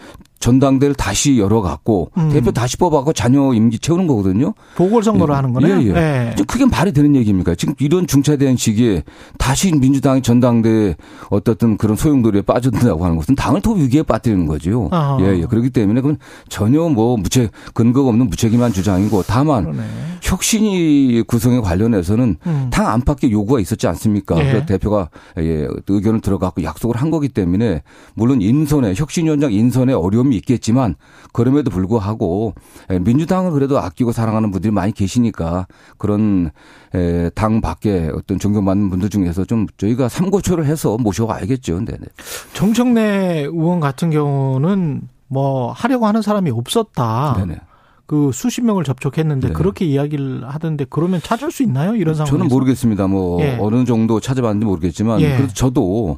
[0.44, 2.30] 전당대를 다시 열어갖고 음.
[2.30, 4.54] 대표 다시 뽑아갖고 자녀 임기 채우는 거거든요.
[4.76, 5.36] 보궐선거를 예.
[5.38, 5.82] 하는 거네요.
[5.84, 6.32] 예, 예.
[6.32, 7.56] 지금 그게 말이 되는 얘기입니까?
[7.56, 9.04] 지금 이런 중차대한 시기에
[9.38, 10.98] 다시 민주당이 전당대에
[11.30, 14.89] 어떻든 그런 소용돌이에 빠져든다고 하는 것은 당을 더 위기에 빠뜨리는 거죠.
[14.91, 15.18] 아하.
[15.22, 15.46] 예, 예.
[15.46, 16.18] 그렇기 때문에 그건
[16.50, 19.84] 전혀 뭐 무책 근거가 없는 무책임한 주장이고 다만 그러네.
[20.24, 22.68] 혁신이 구성에 관련해서는 음.
[22.70, 24.38] 당 안팎의 요구가 있었지 않습니까?
[24.39, 24.44] 예.
[24.44, 27.82] 그래서 대표가 예, 의견을 들어갖고 약속을 한 거기 때문에
[28.14, 30.96] 물론 인선에 혁신위원장 인선에 어려움이 있겠지만
[31.32, 32.54] 그럼에도 불구하고
[32.92, 35.68] 예, 민주당을 그래도 아끼고 사랑하는 분들이 많이 계시니까
[35.98, 36.52] 그런
[36.96, 41.86] 예, 당 밖에 어떤 존경받는 분들 중에서 좀 저희가 삼고초를 해서 모셔와야겠죠.
[41.86, 42.06] 네네.
[42.54, 47.36] 정청래 의원 같은 경우는 뭐 하려고 하는 사람이 없었다.
[47.40, 47.60] 네네.
[48.06, 49.54] 그 수십 명을 접촉했는데 네.
[49.54, 51.96] 그렇게 이야기를 하던데 그러면 찾을 수 있나요?
[51.96, 52.38] 이런 상황에서?
[52.38, 53.08] 저는 모르겠습니다.
[53.08, 53.58] 뭐 예.
[53.60, 55.38] 어느 정도 찾아봤는지 모르겠지만 예.
[55.38, 56.18] 그래도 저도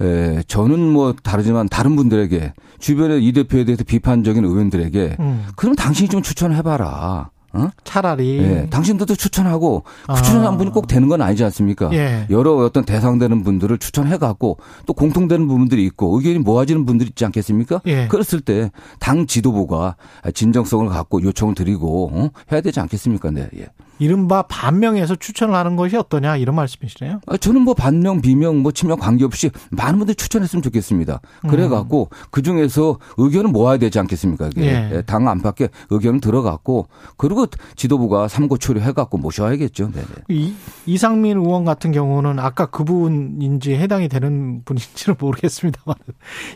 [0.00, 6.08] 에, 저는 뭐 다르지만 다른 분들에게 주변에 이 대표에 대해서 비판적인 의원들에게 음, 그럼 당신이
[6.08, 7.30] 좀 추천해봐라.
[7.54, 7.70] 어?
[7.82, 10.16] 차라리 예, 당신들도 추천하고 그 아.
[10.16, 11.88] 추천한 분이 꼭 되는 건 아니지 않습니까?
[11.94, 12.26] 예.
[12.28, 17.80] 여러 어떤 대상되는 분들을 추천해 갖고 또 공통되는 부분들이 있고 의견이 모아지는 분들이 있지 않겠습니까?
[17.86, 18.06] 예.
[18.08, 18.70] 그랬을 때
[19.00, 19.96] 당 지도부가
[20.34, 22.30] 진정성을 갖고 요청을 드리고 어?
[22.52, 23.30] 해야 되지 않겠습니까?
[23.30, 23.48] 네.
[23.56, 23.66] 예.
[23.98, 27.20] 이른바 반명에서 추천을 하는 것이 어떠냐 이런 말씀이시네요.
[27.26, 31.20] 아, 저는 뭐 반명, 비명, 뭐 친명 관계없이 많은 분들이 추천했으면 좋겠습니다.
[31.48, 34.48] 그래갖고 그 중에서 의견을 모아야 되지 않겠습니까?
[34.48, 34.90] 이게 예.
[34.96, 37.46] 예, 당 안팎에 의견을 들어갔고 그리고
[37.76, 39.90] 지도부가 삼고 초려 해갖고 모셔야겠죠.
[39.92, 40.06] 네네.
[40.28, 40.54] 이,
[40.86, 45.96] 이상민 의원 같은 경우는 아까 그분인지 해당이 되는 분인지는 모르겠습니다만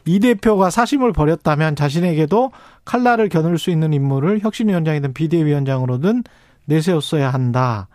[0.05, 2.53] 이 대표가 사심을 벌였다면 자신에게도
[2.85, 6.25] 칼날을 겨눌 수 있는 인물을 혁신위원장이든 비대위원장으로든
[6.67, 7.89] 내세웠어야 한다.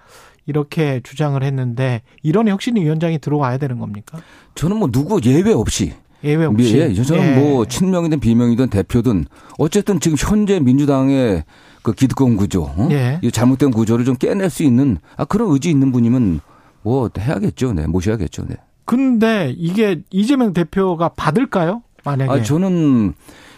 [0.45, 4.19] 이렇게 주장을 했는데 이런 혁신 위원장이 들어와야 되는 겁니까?
[4.55, 5.93] 저는 뭐 누구 예외 없이
[6.23, 6.77] 예외 없이.
[6.77, 7.35] 예, 저는 예.
[7.39, 9.25] 뭐 친명이든 비명이든 대표든
[9.59, 11.43] 어쨌든 지금 현재 민주당의
[11.83, 12.87] 그 기득권 구조, 어?
[12.91, 13.19] 예.
[13.21, 16.39] 이 잘못된 구조를 좀 깨낼 수 있는 아 그런 의지 있는 분이면
[16.81, 18.55] 뭐 해야겠죠, 네, 모셔야겠죠, 네.
[18.85, 21.83] 근데 이게 이재명 대표가 받을까요?
[22.03, 22.31] 만약에.
[22.31, 23.13] 아 저는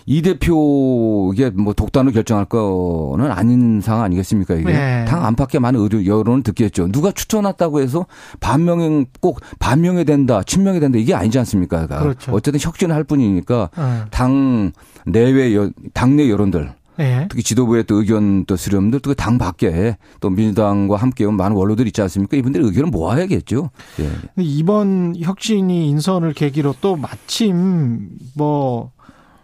[0.10, 5.06] 이 대표 이게 뭐 독단으로 결정할 거는 아닌 상황 아니겠습니까 이게 네.
[5.06, 6.92] 당 안팎에 많은 의료 여론을 듣겠죠.
[6.92, 8.08] 누가 추천했다고 해서
[8.40, 11.86] 반명이 꼭 반명이 된다, 친명이 된다 이게 아니지 않습니까?
[11.86, 12.32] 그러니까 그렇죠.
[12.32, 14.06] 어쨌든 혁신을 할 뿐이니까 어.
[14.10, 14.72] 당
[15.06, 17.28] 내외 여, 당내 여론들 예.
[17.30, 21.86] 특히 지도부의 또 의견 또 수렴들 또 당 밖에 또 민주당과 함께 온 많은 원로들
[21.86, 22.36] 있지 않습니까?
[22.36, 23.70] 이분들의 의견을 모아야겠죠.
[24.00, 24.10] 예.
[24.38, 28.92] 이번 혁신이 인선을 계기로 또 마침 뭐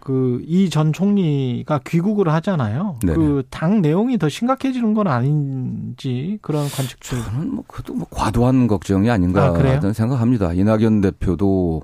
[0.06, 2.98] 그 이 전 총리가 귀국을 하잖아요.
[3.02, 7.20] 그 당 내용이 더 심각해지는 건 아닌지 그런 관측들.
[7.24, 9.82] 저는 뭐 그것도 뭐 과도한 걱정이 아닌가 아, 그래요?
[9.94, 10.54] 생각합니다.
[10.54, 11.82] 이낙연 대표도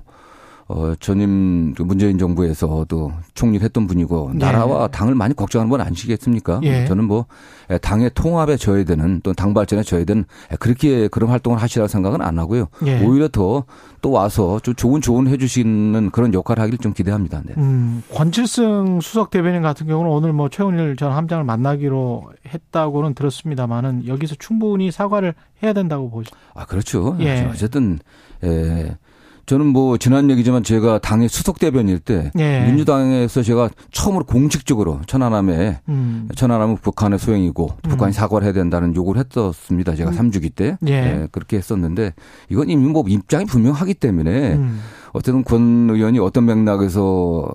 [0.68, 4.38] 어 전임 그 문재인 정부에서도 총리를 했던 분이고 예.
[4.38, 6.60] 나라와 당을 많이 걱정하는 건 아니시겠습니까?
[6.62, 6.86] 예.
[6.86, 7.26] 저는 뭐
[7.80, 10.24] 당의 통합에 져야 되는 또당 발전에 져야 되는
[10.58, 12.68] 그렇게 그런 활동을 하시라고 생각은 안 하고요.
[12.86, 13.04] 예.
[13.04, 13.64] 오히려 더
[14.02, 17.40] 또 와서 좀 좋은 조언 해주시는 그런 역할을 하기를 좀 기대합니다.
[17.46, 17.54] 네.
[17.56, 24.34] 음, 권칠승 수석 대변인 같은 경우는 오늘 뭐 최원일 전 함장을 만나기로 했다고는 들었습니다만은 여기서
[24.40, 26.30] 충분히 사과를 해야 된다고 보시.
[26.52, 27.16] 아, 그렇죠.
[27.20, 27.48] 예.
[27.48, 28.00] 어쨌든,
[28.42, 28.96] 에,
[29.46, 32.64] 저는 뭐 지난 얘기지만 제가 당의 수석 대변일 때 예.
[32.66, 36.28] 민주당에서 제가 처음으로 공식적으로 천안함에 음.
[36.36, 39.94] 천안함은 북한의 소행이고 북한이 사과를 해야 된다는 요구를 했었습니다.
[39.94, 40.92] 제가 삼주기 때 예.
[40.92, 42.14] 예, 그렇게 했었는데
[42.48, 44.80] 이건 이미 뭐 입장이 분명하기 때문에 음.
[45.12, 47.46] 어쨌든 권 의원이 어떤 맥락에서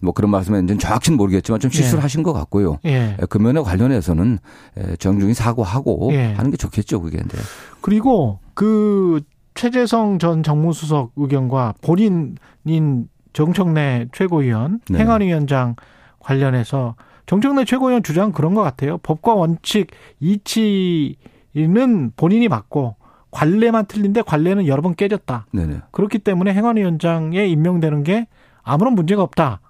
[0.00, 2.02] 뭐 그런 말씀을 정확히는 모르겠지만 좀 실수를 예.
[2.02, 2.78] 하신 것 같고요.
[2.84, 3.16] 예.
[3.28, 4.38] 그 면에 관련해서는
[4.76, 6.34] 에, 정중히 사과하고 예.
[6.34, 7.18] 하는 게 좋겠죠, 그게.
[7.18, 7.38] 네.
[7.80, 9.22] 그리고 그
[9.54, 14.98] 최재성 전 정무수석 의견과 본인인 정청래 최고위원 네.
[14.98, 15.76] 행안위원장
[16.18, 16.96] 관련해서
[17.26, 18.98] 정청래 최고위원 주장 그런 것 같아요.
[18.98, 19.88] 법과 원칙
[20.18, 22.96] 이치는 본인이 맞고
[23.30, 25.46] 관례만 틀린데 관례는 여러 번 깨졌다.
[25.52, 25.82] 네네.
[25.92, 28.26] 그렇기 때문에 행안위원장에 임명되는 게
[28.62, 29.60] 아무런 문제가 없다.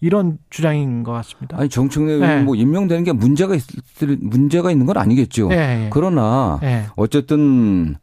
[0.00, 1.58] 이런 주장인 것 같습니다.
[1.58, 2.42] 아니 정청래 네.
[2.42, 5.48] 뭐 임명되는 게 문제가 있을 문제가 있는 건 아니겠죠.
[5.52, 5.90] 예, 예.
[5.90, 6.84] 그러나 예.
[6.96, 7.96] 어쨌든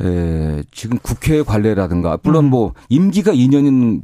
[0.00, 2.50] 에, 지금 국회 관례라든가 물론 음.
[2.50, 4.02] 뭐 임기가 2년인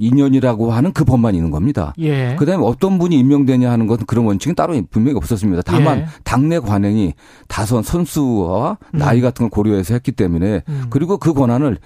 [0.00, 1.94] 2년이라고 하는 그 법만 있는 겁니다.
[1.98, 2.34] 예.
[2.36, 5.62] 그다음에 어떤 분이 임명되냐 하는 것은 그런 원칙은 따로 분명히 없었습니다.
[5.62, 6.06] 다만 예.
[6.24, 7.14] 당내 관행이
[7.48, 8.98] 다선 선수와 음.
[8.98, 10.86] 나이 같은 걸 고려해서 했기 때문에 음.
[10.90, 11.78] 그리고 그 권한을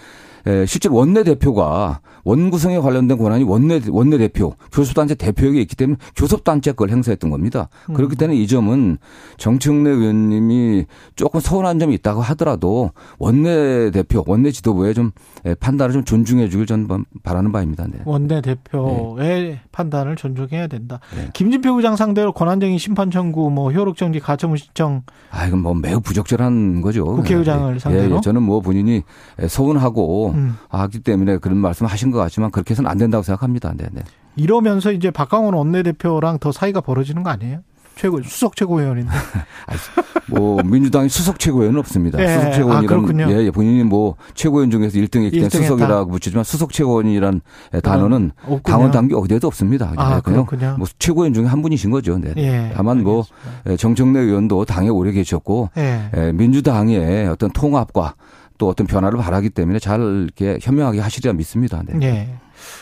[0.47, 6.72] 에, 실제 원내 대표가 원구성에 관련된 권한이 원내 원내 대표, 교섭단체 대표에게 있기 때문에 교섭단체
[6.72, 7.68] 걸 행사했던 겁니다.
[7.89, 7.95] 음.
[7.95, 8.99] 그렇기 때문에 이 점은
[9.39, 10.84] 정청래 의원님이
[11.16, 15.12] 조금 서운한 점이 있다고 하더라도 원내 대표, 원내 지도부의 좀
[15.47, 16.86] 에, 판단을 좀 존중해 주길 저는
[17.22, 17.86] 바라는 바입니다.
[17.86, 18.01] 네.
[18.05, 21.01] 원내 대표의 판단을 존중해야 된다.
[21.16, 21.30] 네.
[21.32, 26.01] 김진표 부장 상대로 권한쟁의 심판 청구, 뭐 효력 정지, 가처분 신청 아, 이건 뭐 매우
[26.01, 27.05] 부적절한 거죠.
[27.05, 28.16] 국회의장을 예, 상대로?
[28.16, 29.03] 예, 저는 뭐 본인이
[29.47, 30.57] 서운하고 음.
[30.68, 33.72] 하기 때문에 그런 말씀을 하신 것 같지만 그렇게 해서는 안 된다고 생각합니다.
[33.76, 34.03] 네, 네.
[34.37, 37.61] 이러면서 이제 박강원 원내대표랑 더 사이가 벌어지는 거 아니에요?
[37.99, 39.11] 최고 수석 최고위원인데.
[40.31, 42.22] 뭐 민주당이 수석 최고위원은 없습니다.
[42.22, 42.29] 예.
[42.29, 43.31] 수석 아, 최고위원이란 그렇군요.
[43.31, 45.49] 예, 예, 본인이 뭐 최고위원 중에서 1등했기 때문에.
[45.49, 47.41] 수석이라고 붙이지만 수석 최고위원이란
[47.83, 48.61] 단어는 없군요.
[48.62, 49.93] 당원 당규 어디에도 없습니다.
[49.97, 50.76] 아, 그냥 그렇군요.
[50.79, 52.18] 뭐 최고위원 중에 한 분이신 거죠.
[52.18, 52.33] 네.
[52.37, 52.72] 예.
[52.74, 53.72] 다만 뭐 알겠습니다.
[53.72, 56.11] 예, 정청래 의원도 당에 오래 계셨고 예.
[56.16, 58.14] 예, 민주당의 어떤 통합과
[58.59, 61.83] 또 어떤 변화를 바라기 때문에 잘 이렇게 현명하게 하시리라 믿습니다.
[61.87, 62.07] 네.
[62.07, 62.29] 예.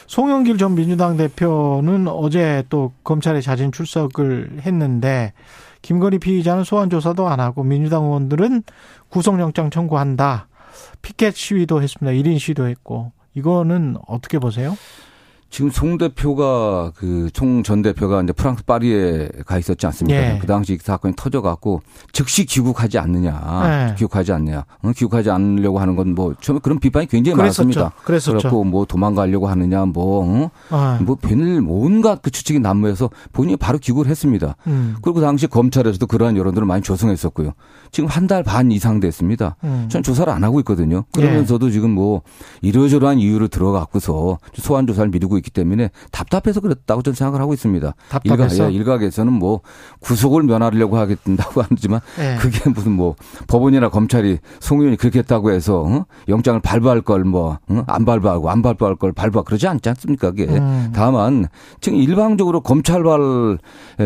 [0.06, 5.32] 송영길 전 민주당 대표는 어제 또 검찰에 자진 출석을 했는데
[5.82, 8.62] 김건희 피의자는 소환 조사도 안 하고 민주당 의원들은
[9.10, 10.48] 구속영장 청구한다.
[11.02, 12.16] 피켓 시위도 했습니다.
[12.16, 14.76] 1인 시위도 했고 이거는 어떻게 보세요?
[15.56, 20.34] 지금 송 대표가 그 총 전 대표가 이제 프랑스 파리에 가 있었지 않습니까?
[20.34, 20.38] 예.
[20.38, 21.80] 그 당시 이 사건이 터져갖고
[22.12, 23.94] 즉시 귀국하지 않느냐, 예.
[23.94, 27.92] 귀국하지 않느냐, 어, 귀국하지 않으려고 하는 건 뭐 처음에 그런 비판이 굉장히 많았습니다.
[28.04, 28.64] 그랬었죠.
[28.64, 30.50] 뭐 도망가려고 하느냐, 뭐, 어?
[30.68, 34.56] 아, 뭐 별일 온갖 그 추측이 난무해서 본인이 바로 귀국을 했습니다.
[34.66, 37.52] 음, 그리고 당시 검찰에서도 그러한 여론들을 많이 조성했었고요.
[37.96, 39.56] 지금 한 달 반 이상 됐습니다.
[39.64, 39.86] 음.
[39.88, 41.04] 전 조사를 안 하고 있거든요.
[41.12, 42.20] 그러면서도 지금 뭐
[42.60, 47.94] 이러저러한 이유를 들어갖고서 소환 조사를 미루고 있기 때문에 답답해서 그랬다고 저는 생각을 하고 있습니다.
[48.10, 48.54] 답답해서?
[48.68, 49.60] 일각, 예, 일각에서는 뭐
[50.00, 52.36] 구속을 면하려고 하겠다고 하지만 예.
[52.38, 53.14] 그게 무슨 뭐
[53.46, 56.04] 법원이나 검찰이 송 의원이 그렇게 했다고 해서 어?
[56.28, 60.32] 영장을 발부할 걸뭐안 발부하고 안 발부할 걸 발부하 그러지 않지 않습니까?
[60.32, 60.92] 그게 음.
[60.94, 61.46] 다만
[61.80, 63.56] 지금 일방적으로 검찰발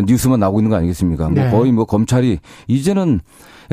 [0.07, 1.29] 뉴스만 나오고 있는 거 아니겠습니까?
[1.31, 1.51] 뭐 네.
[1.51, 2.39] 거의 뭐 검찰이
[2.69, 3.21] 이제는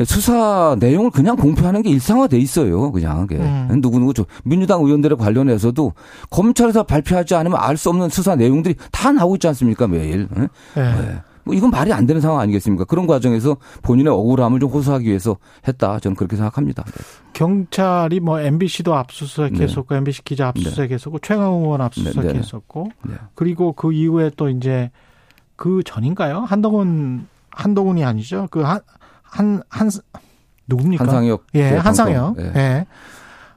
[0.06, 2.92] 수사 내용을 그냥 공표하는 게 일상화돼 있어요.
[2.92, 3.80] 그냥 그게 음.
[3.82, 5.94] 누구누구 저 민주당 의원들에 관련해서도
[6.30, 10.28] 검찰에서 발표하지 않으면 알 수 없는 수사 내용들이 다 나오고 있지 않습니까 매일.
[10.38, 10.42] 예?
[10.78, 10.82] 예.
[10.82, 11.22] 네.
[11.44, 12.86] 뭐 이건 말이 안 되는 상황 아니겠습니까?
[12.86, 15.38] 그런 과정에서 본인의 억울함을 좀 호소하기 위해서
[15.68, 16.00] 했다.
[16.00, 16.84] 저는 그렇게 생각합니다.
[16.84, 16.92] 네.
[17.34, 23.14] 경찰이 뭐 MBC도 압수수색했었고 MBC 기자 압수수색했었고 최강 의원 압수수색했었고 네.
[23.36, 24.92] 그리고 그 이후에 또 이제
[25.56, 26.40] 그 전인가요?
[26.40, 28.48] 한동훈 한동훈이 아니죠?
[28.52, 28.80] 그 한
[29.38, 29.90] 한 한
[30.68, 31.04] 누굽니까?
[31.04, 32.38] 한상혁 예, 네, 한상혁.
[32.40, 32.52] 예.
[32.52, 32.88] 네.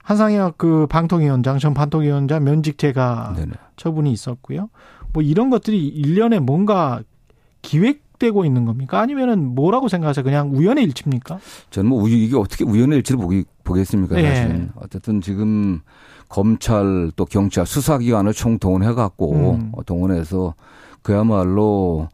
[0.05, 3.53] 한상혁 그 방통위원장 전 방통위원장 면직 제가 네네.
[3.77, 4.69] 처분이 있었고요.
[5.13, 7.03] 뭐 이런 것들이 일련에 뭔가
[7.63, 9.01] 기획되고 있는 겁니까?
[9.01, 10.25] 아니면은 뭐라고 생각하세요?
[10.25, 11.39] 그냥 우연의 일치입니까?
[11.71, 14.17] 저는 뭐 우유- 이게 어떻게 우연의 일치를 보기, 보겠습니까?
[14.23, 14.35] 예.
[14.35, 14.71] 사실은.
[14.77, 15.81] 어쨌든 지금
[16.29, 19.73] 검찰 또 경찰 수사기관을 총동원해갖고 음.
[19.75, 20.55] 어, 동원해서
[21.03, 22.09] 그야말로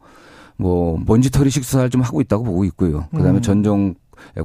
[0.57, 3.05] 뭐 먼지털이식 수사를 좀 하고 있다고 보고 있고요.
[3.11, 3.41] 그다음에 음.
[3.41, 3.95] 전정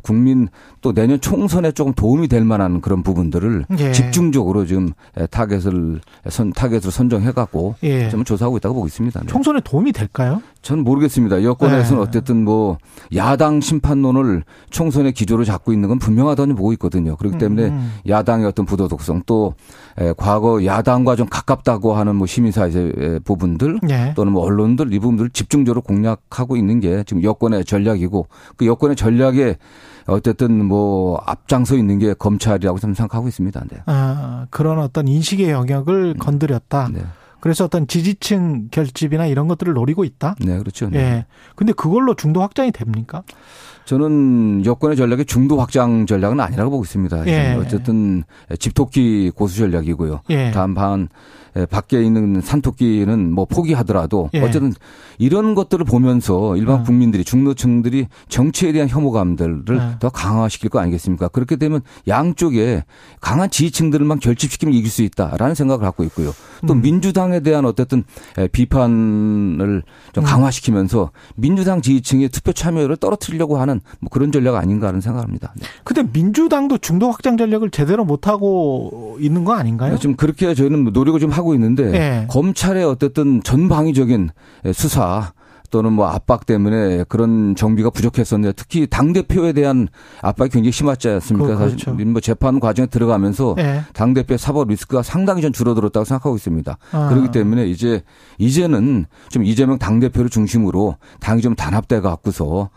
[0.02, 0.48] 국민
[0.80, 3.92] 또 내년 총선에 조금 도움이 될 만한 그런 부분들을 예.
[3.92, 4.90] 집중적으로 지금
[5.30, 8.08] 타겟을 선 타겟으로 선정해 갖고 예.
[8.10, 9.20] 좀 조사하고 있다고 보고 있습니다.
[9.20, 9.26] 네.
[9.26, 10.42] 총선에 도움이 될까요?
[10.62, 11.42] 저는 모르겠습니다.
[11.42, 12.08] 여권에서는 네.
[12.08, 12.78] 어쨌든 뭐
[13.16, 17.16] 야당 심판론을 총선의 기조로 잡고 있는 건 분명하다고 보고 있거든요.
[17.16, 17.92] 그렇기 때문에 음.
[18.08, 19.54] 야당의 어떤 부도덕성 또
[19.98, 24.12] 에, 과거 야당과 좀 가깝다고 하는 뭐 시민사회 부분들 예.
[24.14, 29.56] 또는 뭐 언론들 이 부분들을 집중적으로 공략하고 있는 게 지금 여권의 전략이고 그 여권의 전략에
[30.06, 33.64] 어쨌든 뭐 앞장서 있는 게 검찰이라고 저는 생각하고 있습니다.
[33.70, 33.78] 네.
[33.86, 36.88] 아, 그런 어떤 인식의 영역을 건드렸다.
[36.92, 37.02] 네.
[37.40, 40.36] 그래서 어떤 지지층 결집이나 이런 것들을 노리고 있다.
[40.38, 40.88] 네, 그렇죠.
[40.88, 40.98] 네.
[40.98, 41.26] 예.
[41.56, 43.22] 근데 그걸로 중도 확장이 됩니까?
[43.84, 47.26] 저는 여권의 전략이 중도 확장 전략은 아니라고 보고 있습니다.
[47.26, 47.54] 예.
[47.54, 48.22] 어쨌든
[48.60, 50.20] 집토끼 고수 전략이고요.
[50.30, 50.52] 예.
[50.54, 51.08] 다만
[51.70, 54.40] 밖에 있는 산토끼는 뭐 포기하더라도 예.
[54.40, 54.72] 어쨌든
[55.18, 56.82] 이런 것들을 보면서 일반 어.
[56.82, 59.98] 국민들이 중도층들이 정치에 대한 혐오감들을 예.
[59.98, 61.28] 더 강화시킬 거 아니겠습니까?
[61.28, 62.84] 그렇게 되면 양쪽에
[63.20, 66.32] 강한 지지층들만 결집시키면 이길 수 있다라는 생각을 갖고 있고요.
[66.66, 66.82] 또 음.
[66.82, 68.04] 민주당에 대한 어쨌든
[68.52, 69.82] 비판을
[70.12, 70.26] 좀 음.
[70.26, 75.52] 강화시키면서 민주당 지지층의 투표 참여율을 떨어뜨리려고 하는 뭐 그런 전략 아닌가 하는 생각을 합니다.
[75.56, 75.66] 네.
[75.84, 79.98] 근데 민주당도 중도 확장 전략을 제대로 못 하고 있는 거 아닌가요?
[79.98, 82.26] 지금 그렇게 저희는 노력을 좀 하고 있는데 예.
[82.28, 84.30] 검찰의 어쨌든 전방위적인
[84.72, 85.32] 수사
[85.70, 89.88] 또는 뭐 압박 때문에 그런 정비가 부족했었는데 특히 당 대표에 대한
[90.20, 91.48] 압박이 굉장히 심하지 않습니까?
[91.48, 91.90] 그- 그렇죠.
[91.92, 93.80] 사실 뭐 재판 과정에 들어가면서 예.
[93.94, 96.76] 당 대표의 사법 리스크가 상당히 좀 줄어들었다고 생각하고 있습니다.
[96.92, 97.08] 아.
[97.08, 98.02] 그렇기 때문에 이제
[98.36, 102.68] 이제는 좀 이재명 당 대표를 중심으로 당이 좀 단합돼 갖고서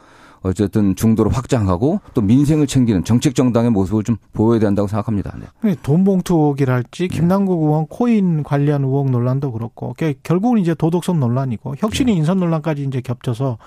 [0.45, 5.35] 어쨌든 중도를 확장하고 또 민생을 챙기는 정책 정당의 모습을 좀 보여야 된다고 생각합니다.
[5.63, 5.75] 네.
[5.81, 12.17] 돈봉투 의혹이랄지 김남국 의원 코인 관련 의혹 논란도 그렇고 결국은 이제 도덕성 논란이고 혁신이 네.
[12.19, 13.57] 인선 논란까지 이제 겹쳐서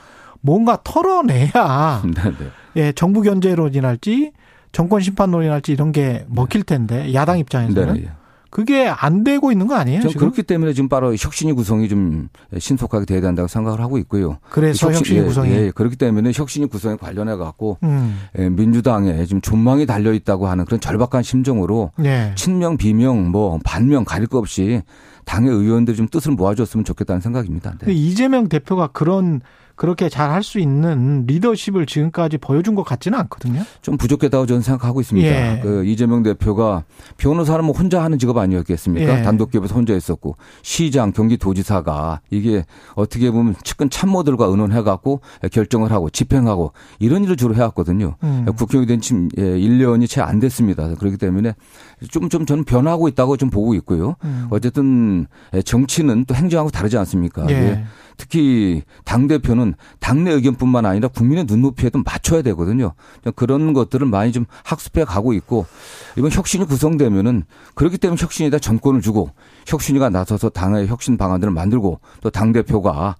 [0.40, 2.50] 뭔가 털어내야 네, 네.
[2.76, 4.32] 예, 정부 견제론이랄지
[4.70, 8.08] 정권 심판론이랄지 이런 게 먹힐 텐데 야당 입장에서는 네.
[8.50, 10.00] 그게 안 되고 있는 거 아니에요?
[10.00, 10.18] 지금?
[10.20, 14.38] 그렇기 때문에 지금 바로 혁신이 구성이 좀 신속하게 돼야 된다고 생각을 하고 있고요.
[14.48, 18.18] 그래서 혁신, 이 구성이 예, 예, 그렇기 때문에 혁신이 구성에 관련해 갖고 음.
[18.38, 22.32] 예, 민주당에 지금 존망이 달려 있다고 하는 그런 절박한 심정으로 예.
[22.36, 24.82] 친명 비명 뭐 반명 가릴 것 없이
[25.24, 27.74] 당의 의원들이 좀 뜻을 모아줬으면 좋겠다는 생각입니다.
[27.84, 27.92] 네.
[27.92, 29.42] 이재명 대표가 그런
[29.78, 33.62] 그렇게 잘 할 수 있는 리더십을 지금까지 보여준 것 같지는 않거든요.
[33.80, 35.28] 좀 부족했다고 저는 생각하고 있습니다.
[35.28, 35.60] 예.
[35.62, 36.84] 그 이재명 대표가
[37.16, 39.20] 변호사는 뭐 혼자 하는 직업 아니었겠습니까?
[39.20, 39.22] 예.
[39.22, 42.64] 단독 기업에서 혼자 있었고 시장, 경기도지사가 이게
[42.94, 45.20] 어떻게 보면 측근 참모들과 의논해 갖고
[45.52, 48.16] 결정을 하고 집행하고 이런 일을 주로 해왔거든요.
[48.22, 48.46] 음.
[48.56, 50.94] 국회의원이 된 지금 1년이 예, 채안 됐습니다.
[50.96, 51.54] 그렇기 때문에
[52.10, 54.16] 좀, 좀 저는 변하고 있다고 좀 보고 있고요.
[54.24, 54.48] 음.
[54.50, 55.26] 어쨌든
[55.64, 57.46] 정치는 또 행정하고 다르지 않습니까?
[57.50, 57.54] 예.
[57.54, 57.84] 예.
[58.18, 59.67] 특히 당 대표는
[60.00, 62.94] 당내 의견뿐만 아니라 국민의 눈높이에도 맞춰야 되거든요.
[63.36, 65.66] 그런 것들을 많이 좀 학습해 가고 있고
[66.16, 67.44] 이번 혁신이 구성되면은
[67.74, 69.30] 그렇기 때문에 혁신에다 전권을 주고
[69.66, 73.16] 혁신이가 나서서 당의 혁신 방안들을 만들고 또 당 대표가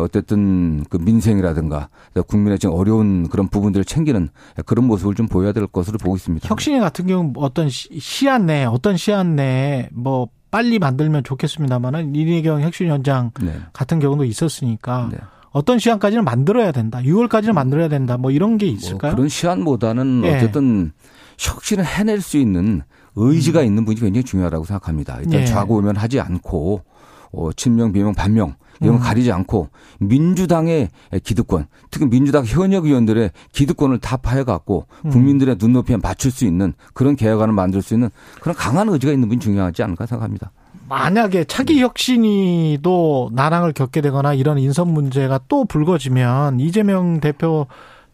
[0.00, 1.90] 어쨌든 그 민생이라든가
[2.26, 4.30] 국민의 지금 어려운 그런 부분들을 챙기는
[4.64, 6.48] 그런 모습을 좀 보여야 될 것으로 보고 있습니다.
[6.48, 13.32] 혁신이 같은 경우 어떤 시한 내에 어떤 시한 내에 뭐 빨리 만들면 좋겠습니다만은 이내경 혁신위원장
[13.42, 13.58] 네.
[13.74, 15.18] 같은 경우도 있었으니까 네.
[15.56, 16.98] 어떤 시한까지는 만들어야 된다.
[16.98, 18.18] 6월까지는 만들어야 된다.
[18.18, 19.12] 뭐 이런 게 있을까요?
[19.12, 20.36] 뭐 그런 시한보다는 예.
[20.36, 20.92] 어쨌든
[21.38, 22.82] 혁신을 해낼 수 있는
[23.14, 23.64] 의지가 음.
[23.64, 25.18] 있는 분이 굉장히 중요하다고 생각합니다.
[25.20, 25.44] 일단 예.
[25.46, 26.82] 좌고우면 하지 않고
[27.32, 29.02] 어, 친명, 비명, 반명 이런 거 음.
[29.02, 30.90] 가리지 않고 민주당의
[31.22, 35.10] 기득권, 특히 민주당 현역 의원들의 기득권을 타파해 갖고 음.
[35.10, 38.10] 국민들의 눈높이에 맞출 수 있는 그런 개혁안을 만들 수 있는
[38.42, 40.52] 그런 강한 의지가 있는 분이 중요하지 않을까 생각합니다.
[40.88, 47.66] 만약에 차기 혁신이도 난항을 겪게 되거나 이런 인선 문제가 또 불거지면 이재명 대표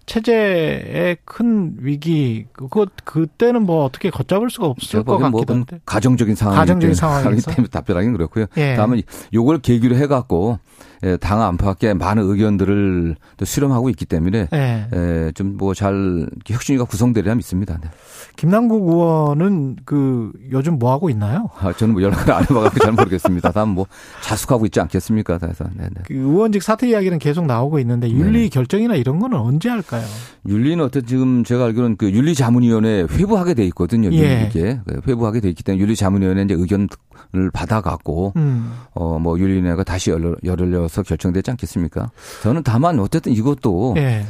[0.07, 6.59] 체제의 큰 위기 그거 그때는 뭐 어떻게 걷잡을 수가 없을 것뭐 같기도 한데 가정적인 상황이기
[6.59, 8.47] 가정적인 상황이기 때문에 답변하기는 그렇고요.
[8.57, 8.75] 예.
[8.75, 9.03] 다음은
[9.33, 14.87] 요걸 계기로 해갖고 예, 당 안팎의 많은 의견들을 또 수렴하고 있기 때문에 네.
[14.95, 17.79] 예, 좀뭐 잘 혁신위가 구성되리라 믿습니다.
[17.83, 17.89] 네.
[18.37, 21.51] 김남국 의원은 그 요즘 뭐 하고 있나요?
[21.59, 23.51] 아, 저는 뭐 연락을 안 해봐가지고 잘 모르겠습니다.
[23.51, 23.87] 다음 뭐
[24.23, 25.39] 자숙하고 있지 않겠습니까?
[25.39, 25.91] 그래서 네네.
[26.07, 30.05] 그 의원직 사퇴 이야기는 계속 나오고 있는데 윤리 네 결정이나 이런 거는 언제 할까요?
[30.49, 34.11] 윤리는 어떤 지금 제가 알기로는 그 윤리자문위원회 회부하게 돼 있거든요.
[34.13, 34.49] 예.
[34.49, 38.73] 이게 네, 회부하게 돼 있기 때문에 윤리자문위원회 이제 의견을 받아갖고 음.
[38.95, 42.11] 어뭐 윤리위원회가 다시 열려, 열려서 결정되지 않겠습니까?
[42.43, 44.27] 저는 다만 어쨌든 이것도 예.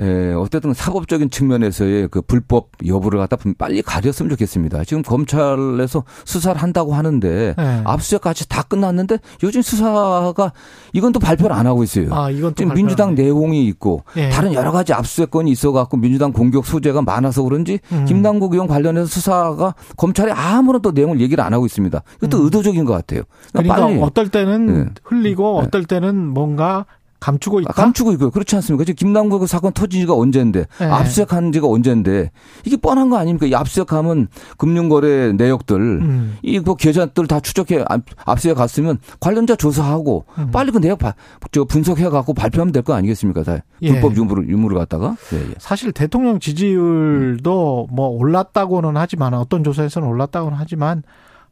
[0.00, 4.84] 에, 어쨌든 사법적인 측면에서의 그 불법 여부를 갖다 빨리 가렸으면 좋겠습니다.
[4.84, 7.82] 지금 검찰에서 수사를 한다고 하는데 네.
[7.84, 10.52] 압수수색까지 다 끝났는데 요즘 수사가
[10.92, 12.12] 이건 또 발표를 안 하고 있어요.
[12.14, 14.30] 아, 이건 지금 민주당 내용이 있고 네.
[14.30, 18.04] 다른 여러 가지 압수수색건이 있어갖고 민주당 공격 소재가 많아서 그런지 음.
[18.06, 22.02] 김남국 의원 관련해서 수사가 검찰이 아무런 또 내용을 얘기를 안 하고 있습니다.
[22.18, 22.44] 이것도 음.
[22.44, 23.22] 의도적인 것 같아요.
[23.52, 24.02] 그러니까, 그러니까 빨리.
[24.02, 24.86] 어떨 때는 네.
[25.04, 25.66] 흘리고 네.
[25.66, 26.86] 어떨 때는 뭔가
[27.22, 27.70] 감추고 있다.
[27.70, 28.30] 아, 감추고 있고요.
[28.30, 28.84] 그렇지 않습니까?
[28.84, 30.84] 지금 김남국 그 사건 터진 지가 언젠데 네.
[30.84, 32.32] 압수수색한 지가 언젠데
[32.64, 33.46] 이게 뻔한 거 아닙니까?
[33.46, 34.26] 이 압수수색하면
[34.58, 36.36] 금융거래 내역들 음.
[36.42, 37.84] 이뭐 계좌들 다 추적해
[38.26, 40.50] 압수수색 갔으면 관련자 조사하고 음.
[40.50, 41.14] 빨리 그 내역 바,
[41.52, 43.44] 저 분석해 갖고 발표하면 될 거 아니겠습니까?
[43.44, 43.92] 다 예.
[43.92, 45.54] 불법 유무를 유무를 갖다가 예, 예.
[45.58, 51.04] 사실 대통령 지지율도 뭐 올랐다고는 하지만 어떤 조사에서는 올랐다고는 하지만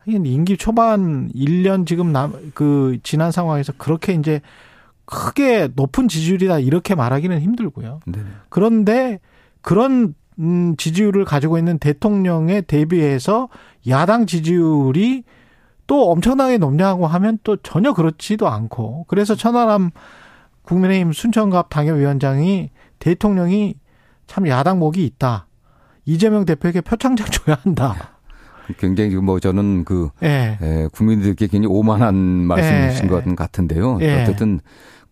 [0.08, 4.40] 임기 초반 1년 지금 남, 그 지난 상황에서 그렇게 이제
[5.10, 8.00] 크게 높은 지지율이다 이렇게 말하기는 힘들고요.
[8.06, 9.20] 네 그런데
[9.60, 13.48] 그런 음, 지지율을 가지고 있는 대통령에 대비해서
[13.88, 15.24] 야당 지지율이
[15.86, 19.90] 또 엄청나게 높냐고 하면 또 전혀 그렇지도 않고 그래서 천하람
[20.62, 23.74] 국민의힘 순천갑 당협위원장이 대통령이
[24.26, 25.46] 참 야당 목이 있다.
[26.04, 28.20] 이재명 대표에게 표창장 줘야 한다.
[28.78, 30.56] 굉장히 뭐 저는 그 예.
[30.62, 33.08] 예, 국민들께 굉장히 오만한 말씀이신 예.
[33.08, 33.98] 것 같은데요.
[34.00, 34.22] 예.
[34.22, 34.60] 어쨌든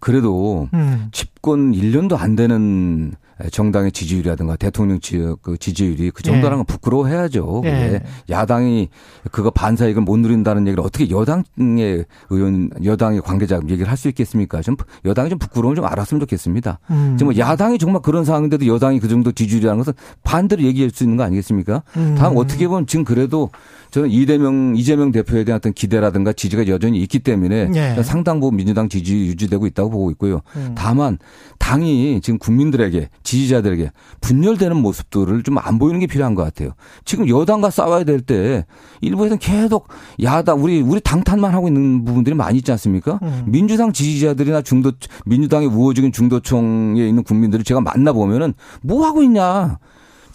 [0.01, 1.09] 그래도 음.
[1.13, 3.13] 집권 1년도 안 되는
[3.53, 6.73] 정당의 지지율이라든가 대통령 지, 그 지지율이 그 정도라는 건 예.
[6.73, 7.63] 부끄러워해야죠.
[7.67, 8.03] 예.
[8.29, 8.89] 야당이
[9.31, 14.61] 그거 반사 이걸 못 누린다는 얘기를 어떻게 여당의 의원, 여당의 관계자 얘기를 할 수 있겠습니까?
[14.63, 16.79] 좀 여당이 좀 부끄러움을 좀 알았으면 좋겠습니다.
[16.91, 17.17] 음.
[17.19, 19.93] 지금 뭐 야당이 정말 그런 상황인데도 여당이 그 정도 지지율이라는 것은
[20.23, 21.83] 반대로 얘기할 수 있는 거 아니겠습니까?
[21.97, 22.15] 음.
[22.17, 23.51] 다음 어떻게 보면 지금 그래도
[23.91, 28.03] 저는 이대명 이재명 대표에 대한 어떤 기대라든가 지지가 여전히 있기 때문에 예.
[28.03, 30.41] 상당 부분 민주당 지지 유지되고 있다고 보고 있고요.
[30.57, 30.75] 음.
[30.77, 31.19] 다만
[31.59, 36.71] 당이 지금 국민들에게 지지자들에게 분열되는 모습들을 좀 안 보이는 게 필요한 것 같아요.
[37.05, 38.65] 지금 여당과 싸워야 될 때
[39.01, 39.89] 일부에서는 계속
[40.23, 43.19] 야당 우리 우리 당탄만 하고 있는 부분들이 많이 있지 않습니까?
[43.23, 43.45] 음.
[43.47, 44.93] 민주당 지지자들이나 중도
[45.27, 49.79] 민주당의 우호적인 중도층에 있는 국민들을 제가 만나 보면은 뭐 하고 있냐?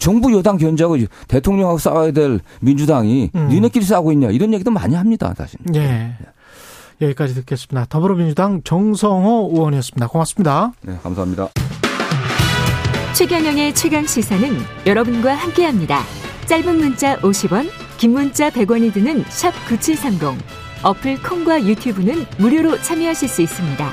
[0.04, 0.98] 정부 여당 견제하고
[1.28, 3.48] 대통령하고 싸워야 될 민주당이 음.
[3.48, 5.58] 니네끼리 싸우고 있냐 이런 얘기도 많이 합니다 사실.
[5.74, 6.12] 예.
[7.00, 7.86] 여기까지 듣겠습니다.
[7.88, 10.06] 더불어민주당 정성호 의원이었습니다.
[10.08, 10.72] 고맙습니다.
[10.82, 11.48] 네 감사합니다.
[13.14, 16.02] 최경영의 최강 시사는 여러분과 함께합니다.
[16.48, 20.38] 짧은 문자 50원, 긴 문자 100원이 드는 샵 9730.
[20.82, 23.90] 어플 콩과 유튜브는 무료로 참여하실 수 있습니다.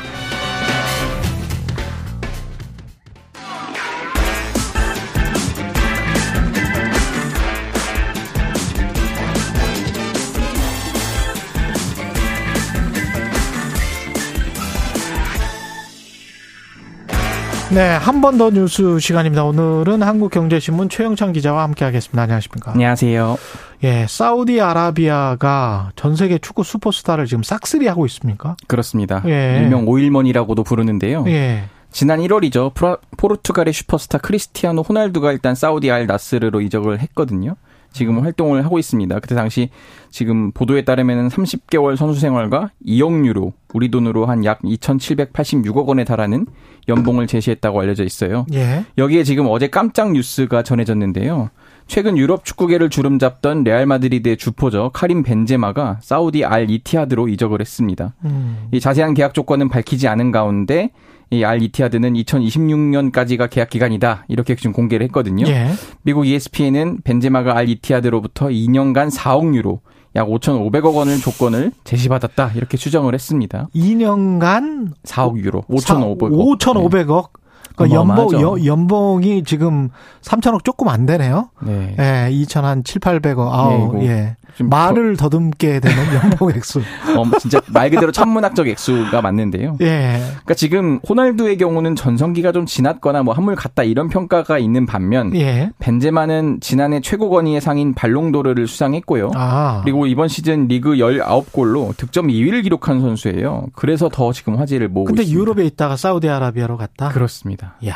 [17.74, 19.45] 네, 한 번 더 뉴스 시간입니다.
[19.45, 22.22] 오늘은 한국경제신문 최영찬 기자와 함께하겠습니다.
[22.24, 22.72] 안녕하십니까?
[22.74, 23.38] 안녕하세요.
[23.84, 28.57] 예, 사우디아라비아가 전 세계 축구 슈퍼스타를 지금 싹쓸이 하고 있습니까?
[28.67, 29.24] 그렇습니다.
[29.26, 29.59] 예.
[29.61, 31.24] 일명 오일머니라고도 부르는데요.
[31.28, 31.63] 예.
[31.91, 32.74] 지난 1월이죠.
[33.17, 37.55] 포르투갈의 슈퍼스타 크리스티아노 호날두가 일단 사우디 알 나스르로 이적을 했거든요.
[37.91, 39.19] 지금 활동을 하고 있습니다.
[39.19, 39.69] 그때 당시
[40.09, 46.45] 지금 보도에 따르면 30개월 선수 생활과 2억 유로, 우리 돈으로 한 약 2,786억 원에 달하는
[46.87, 48.45] 연봉을 제시했다고 알려져 있어요.
[48.53, 48.85] 예.
[48.97, 51.49] 여기에 지금 어제 깜짝 뉴스가 전해졌는데요.
[51.87, 54.91] 최근 유럽 축구계를 주름잡던 레알 마드리드의 주포죠.
[54.93, 58.13] 카림 벤제마가 사우디 알 이티하드로 이적을 했습니다.
[58.25, 58.67] 음.
[58.71, 60.91] 이 자세한 계약 조건은 밝히지 않은 가운데
[61.32, 64.25] 이알 이티하드는 2026년까지가 계약 기간이다.
[64.27, 65.47] 이렇게 지금 공개를 했거든요.
[65.47, 65.69] 예.
[66.03, 69.79] 미국 ESPN은 벤제마가 알 이티하드로부터 2년간 4억 유로,
[70.15, 72.51] 약 5,500억 원을 조건을 제시받았다.
[72.55, 73.69] 이렇게 추정을 했습니다.
[73.73, 76.57] 2년간 4억 유로, 5,500억.
[76.59, 77.29] 5,500억.
[77.77, 78.41] 그러니까 연봉.
[78.41, 79.89] 연- 연봉이 지금
[80.21, 81.49] 3천억 조금 안 되네요.
[81.63, 81.95] 네.
[81.97, 83.49] 예, 2천 한 7, 800억.
[83.51, 84.36] 아우, 네, 예.
[84.55, 86.79] 좀 말을 더듬게 되는 연봉 액수.
[86.79, 89.77] 어, 진짜 말 그대로 천문학적 액수가 맞는데요.
[89.81, 90.19] 예.
[90.29, 95.71] 그러니까 지금 호날두의 경우는 전성기가 좀 지났거나 뭐 한물 갔다 이런 평가가 있는 반면 예.
[95.79, 99.31] 벤제마는 지난해 최고 권위의 상인 발롱도르를 수상했고요.
[99.35, 99.81] 아.
[99.83, 103.67] 그리고 이번 시즌 리그 19골로 득점 2위를 기록한 선수예요.
[103.73, 105.39] 그래서 더 지금 화제를 모으고 근데 있습니다.
[105.41, 107.09] 유럽에 있다가 사우디아라비아로 갔다?
[107.09, 107.75] 그렇습니다.
[107.87, 107.95] 야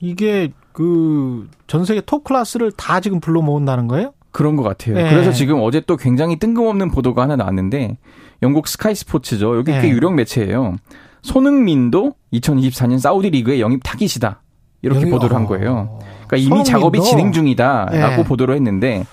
[0.00, 4.12] 이게 그 전 세계 top class를 다 지금 불러 모은다는 거예요?
[4.38, 4.94] 그런 것 같아요.
[4.94, 5.10] 네.
[5.10, 7.98] 그래서 지금 어제 또 굉장히 뜬금없는 보도가 하나 나왔는데
[8.40, 9.56] 영국 스카이 스포츠죠.
[9.56, 9.88] 여기 꽤 네.
[9.88, 10.76] 유력 매체예요.
[11.22, 14.40] 손흥민도 2024년 사우디 리그의 영입 타깃이다.
[14.82, 15.46] 이렇게 여기- 보도를 한 어.
[15.48, 15.98] 거예요.
[16.28, 16.70] 그러니까 이미 손흥민도?
[16.70, 18.24] 작업이 진행 중이다라고 네.
[18.24, 19.04] 보도를 했는데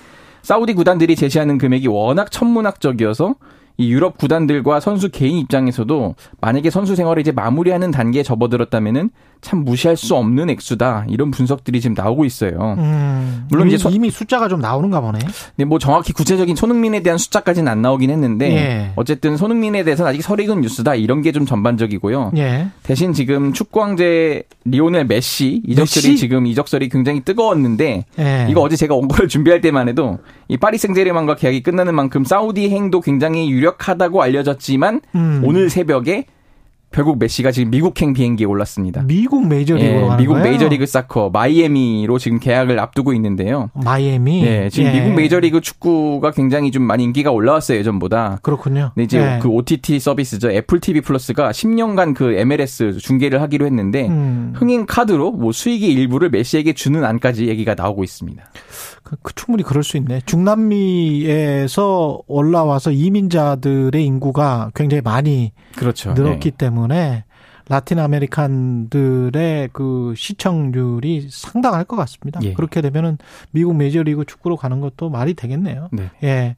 [0.43, 3.33] 사우디 구단들이 제시하는 금액이 워낙 천문학적이어서
[3.77, 9.09] 이 유럽 구단들과 선수 개인 입장에서도 만약에 선수 생활을 이제 마무리하는 단계에 접어들었다면은
[9.41, 12.75] 참 무시할 수 없는 액수다 이런 분석들이 지금 나오고 있어요.
[12.79, 15.19] 음, 물론 이미, 이제 손- 이미 숫자가 좀 나오는가 보네.
[15.19, 18.91] 근데 뭐 정확히 구체적인 손흥민에 대한 숫자까지는 안 나오긴 했는데 예.
[18.95, 22.31] 어쨌든 손흥민에 대해서는 아직 설익은 뉴스다 이런 게 좀 전반적이고요.
[22.37, 22.67] 예.
[22.83, 26.17] 대신 지금 축구 황제 리오넬 메시 이적설이 메시?
[26.17, 28.47] 지금 이적설이 굉장히 뜨거웠는데 예.
[28.49, 30.17] 이거 어제 제가 온 거를 준비할 때만 해도
[30.47, 35.41] 이 파리 생제르맹과 계약이 끝나는 만큼 사우디 행도 굉장히 유력 하다고 알려졌지만 음.
[35.43, 36.25] 오늘 새벽에
[36.95, 39.03] 결국 메시가 지금 미국행 비행기에 올랐습니다.
[39.03, 40.49] 미국 메이저리그로 예, 미국 거예요?
[40.49, 43.69] 메이저리그 사커 마이애미로 지금 계약을 앞두고 있는데요.
[43.73, 44.43] 마이애미.
[44.43, 45.01] 네, 지금 예.
[45.01, 48.39] 미국 메이저리그 축구가 굉장히 좀 많이 인기가 올라왔어요 예전보다.
[48.41, 48.91] 그렇군요.
[48.95, 49.39] 근데 이제 예.
[49.41, 54.53] 그 OTT 서비스죠 애플 TV 플러스가 10년간 그 MLS 중계를 하기로 했는데 음.
[54.55, 58.41] 흥행 카드로 뭐 수익의 일부를 메시에게 주는 안까지 얘기가 나오고 있습니다.
[59.05, 60.21] 그, 그 충분히 그럴 수 있네.
[60.25, 66.13] 중남미에서 올라와서 이민자들의 인구가 굉장히 많이 그렇죠.
[66.13, 66.57] 늘었기 네.
[66.85, 67.23] 때문에
[67.67, 72.39] Latin American들의 그 시청률이 상당할 것 같습니다.
[72.43, 72.53] 예.
[72.53, 73.17] 그렇게 되면은
[73.51, 75.89] 미국 메이저리그 축구로 가는 것도 말이 되겠네요.
[75.91, 76.11] 네.
[76.23, 76.55] 예.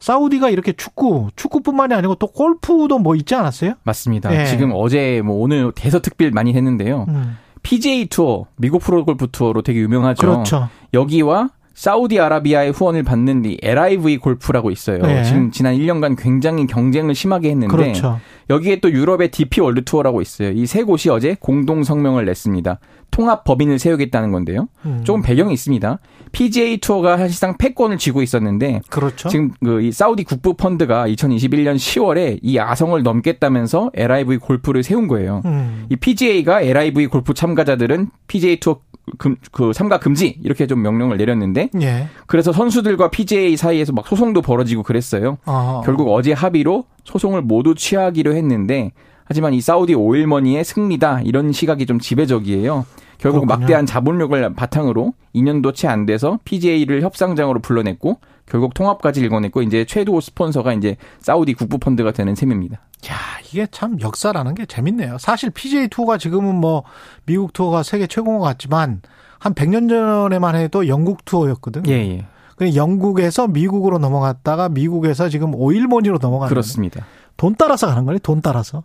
[0.00, 3.74] 사우디가 이렇게 축구, 축구뿐만이 아니고 또 골프도 뭐 있지 않았어요?
[3.84, 4.38] 맞습니다.
[4.38, 4.44] 예.
[4.46, 7.06] 지금 어제 뭐 오늘 대서특필 많이 했는데요.
[7.08, 7.38] 음.
[7.62, 10.26] PGA 투어, 미국 프로골프 투어로 되게 유명하죠.
[10.26, 10.68] 그렇죠.
[10.92, 11.50] 여기와
[11.80, 14.98] 사우디아라비아의 후원을 받는 이 LIV 골프라고 있어요.
[14.98, 15.24] 네.
[15.24, 18.20] 지금 지난 1년간 굉장히 경쟁을 심하게 했는데 그렇죠.
[18.50, 20.50] 여기에 또 유럽의 DP 월드 투어라고 있어요.
[20.50, 22.78] 이 세 곳이 어제 공동 성명을 냈습니다.
[23.10, 24.68] 통합 법인을 세우겠다는 건데요.
[24.86, 25.00] 음.
[25.04, 25.98] 조금 배경이 있습니다.
[26.32, 29.28] PGA 투어가 사실상 패권을 쥐고 있었는데 그렇죠.
[29.28, 35.42] 지금 그 이 사우디 국부 펀드가 2021년 10월에 이 아성을 넘겠다면서 LIV 골프를 세운 거예요.
[35.44, 35.86] 음.
[35.88, 38.80] 이 PGA가 LIV 골프 참가자들은 PGA 투어
[39.18, 42.08] 금, 그 삼가 금지 이렇게 좀 명령을 내렸는데 예.
[42.26, 45.38] 그래서 선수들과 PGA 사이에서 막 소송도 벌어지고 그랬어요.
[45.46, 45.82] 어.
[45.84, 48.92] 결국 어제 합의로 소송을 모두 취하기로 했는데
[49.24, 52.84] 하지만 이 사우디 오일머니의 승리다 이런 시각이 좀 지배적이에요.
[53.18, 53.60] 결국 그렇군요.
[53.60, 58.18] 막대한 자본력을 바탕으로 2년도 채 안 돼서 PGA를 협상장으로 불러냈고
[58.50, 62.80] 결국 통합까지 일궈냈고 이제 최고 스폰서가 이제 사우디 국부 펀드가 되는 셈입니다.
[63.08, 63.14] 야,
[63.50, 65.18] 이게 참 역사라는 게 재밌네요.
[65.18, 66.82] 사실 PGA 투어가 지금은 뭐
[67.24, 69.02] 미국 투어가 세계 최고인 것 같지만
[69.38, 71.86] 한 100년 전에만 해도 영국 투어였거든.
[71.86, 72.26] 예, 예.
[72.56, 77.06] 그 영국에서 미국으로 넘어갔다가 미국에서 지금 오일머니로 넘어가는 그렇습니다.
[77.38, 78.18] 돈 따라서 가는 거네.
[78.22, 78.82] 돈 따라서.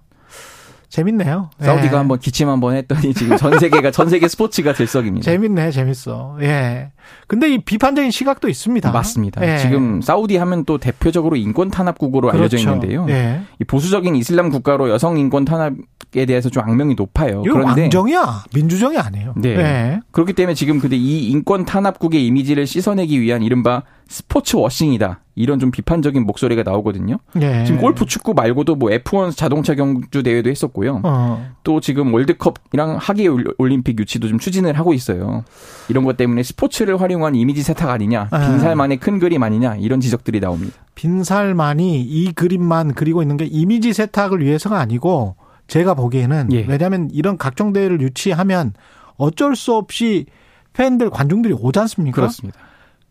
[0.90, 1.50] 재밌네요.
[1.60, 1.98] 사우디가 예.
[1.98, 5.24] 한번 기침 한번 했더니 지금 전 세계가 전 세계 스포츠가 들썩입니다.
[5.30, 6.38] 재밌네, 재밌어.
[6.42, 6.92] 예.
[7.28, 8.92] 근데 이 비판적인 시각도 있습니다.
[8.92, 9.48] 맞습니다.
[9.48, 9.58] 예.
[9.58, 12.70] 지금 사우디 하면 또 대표적으로 인권 탄압국으로 알려져 그렇죠.
[12.70, 13.06] 있는데요.
[13.10, 13.42] 예.
[13.60, 17.42] 이 보수적인 이슬람 국가로 여성 인권 탄압에 대해서 좀 악명이 높아요.
[17.44, 18.46] 그런데 왕정이야.
[18.54, 19.34] 민주정이 아니에요.
[19.38, 19.50] 네.
[19.50, 20.00] 예.
[20.12, 25.22] 그렇기 때문에 지금 근데 이 인권 탄압국의 이미지를 씻어내기 위한 이른바 스포츠 워싱이다.
[25.36, 27.18] 이런 좀 비판적인 목소리가 나오거든요.
[27.41, 27.66] 예.
[27.66, 31.01] 지금 골프, 축구 말고도 뭐 F1 자동차 경주 대회도 했었고요.
[31.03, 31.51] 어.
[31.64, 33.28] 또 지금 월드컵이랑 하계
[33.58, 35.43] 올림픽 유치도 좀 추진을 하고 있어요.
[35.89, 38.39] 이런 것 때문에 스포츠를 활용한 이미지 세탁 아니냐, 아.
[38.39, 40.78] 빈살만의 큰 그림 아니냐 이런 지적들이 나옵니다.
[40.95, 45.36] 빈살만이 이 그림만 그리고 있는 게 이미지 세탁을 위해서가 아니고
[45.68, 46.66] 제가 보기에는 예.
[46.68, 48.74] 왜냐하면 이런 각종 대회를 유치하면
[49.18, 50.28] 어쩔 수 없이
[50.74, 52.16] 팬들 관중들이 오지 않습니까?
[52.16, 52.60] 그렇습니다.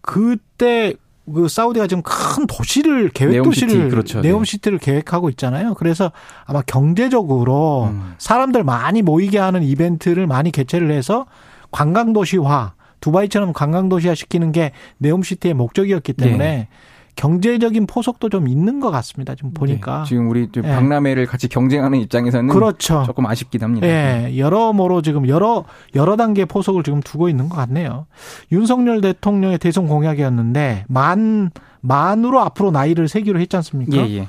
[0.06, 0.94] 그때
[1.32, 4.20] 그 사우디가 지금 큰 도시를 계획 도시를 그렇죠.
[4.20, 4.28] 네.
[4.28, 5.72] 네옴시티를 계획하고 있잖아요.
[5.74, 6.12] 그래서
[6.44, 8.14] 아마 경제적으로 음.
[8.18, 11.24] 사람들 많이 모이게 하는 이벤트를 많이 개최를 해서
[11.70, 16.68] 관광 도시화 두바이처럼 관광 도시화 시키는 게 네옴 시티의 목적이었기 때문에
[17.16, 19.34] 경제적인 포석도 좀 있는 것 같습니다.
[19.34, 20.00] 지금 보니까.
[20.02, 20.68] 네, 지금 우리 좀 예.
[20.68, 23.04] 박람회를 같이 경쟁하는 입장에서는 그렇죠.
[23.06, 23.86] 조금 아쉽긴 합니다.
[23.86, 28.06] 예, 여러모로 지금 여러 여러 단계 포석을 지금 두고 있는 것 같네요.
[28.52, 31.50] 윤석열 대통령의 대선 공약이었는데 만
[31.80, 33.96] 만으로 앞으로 나이를 세기로 했지 않습니까?
[33.96, 34.28] 예, 예.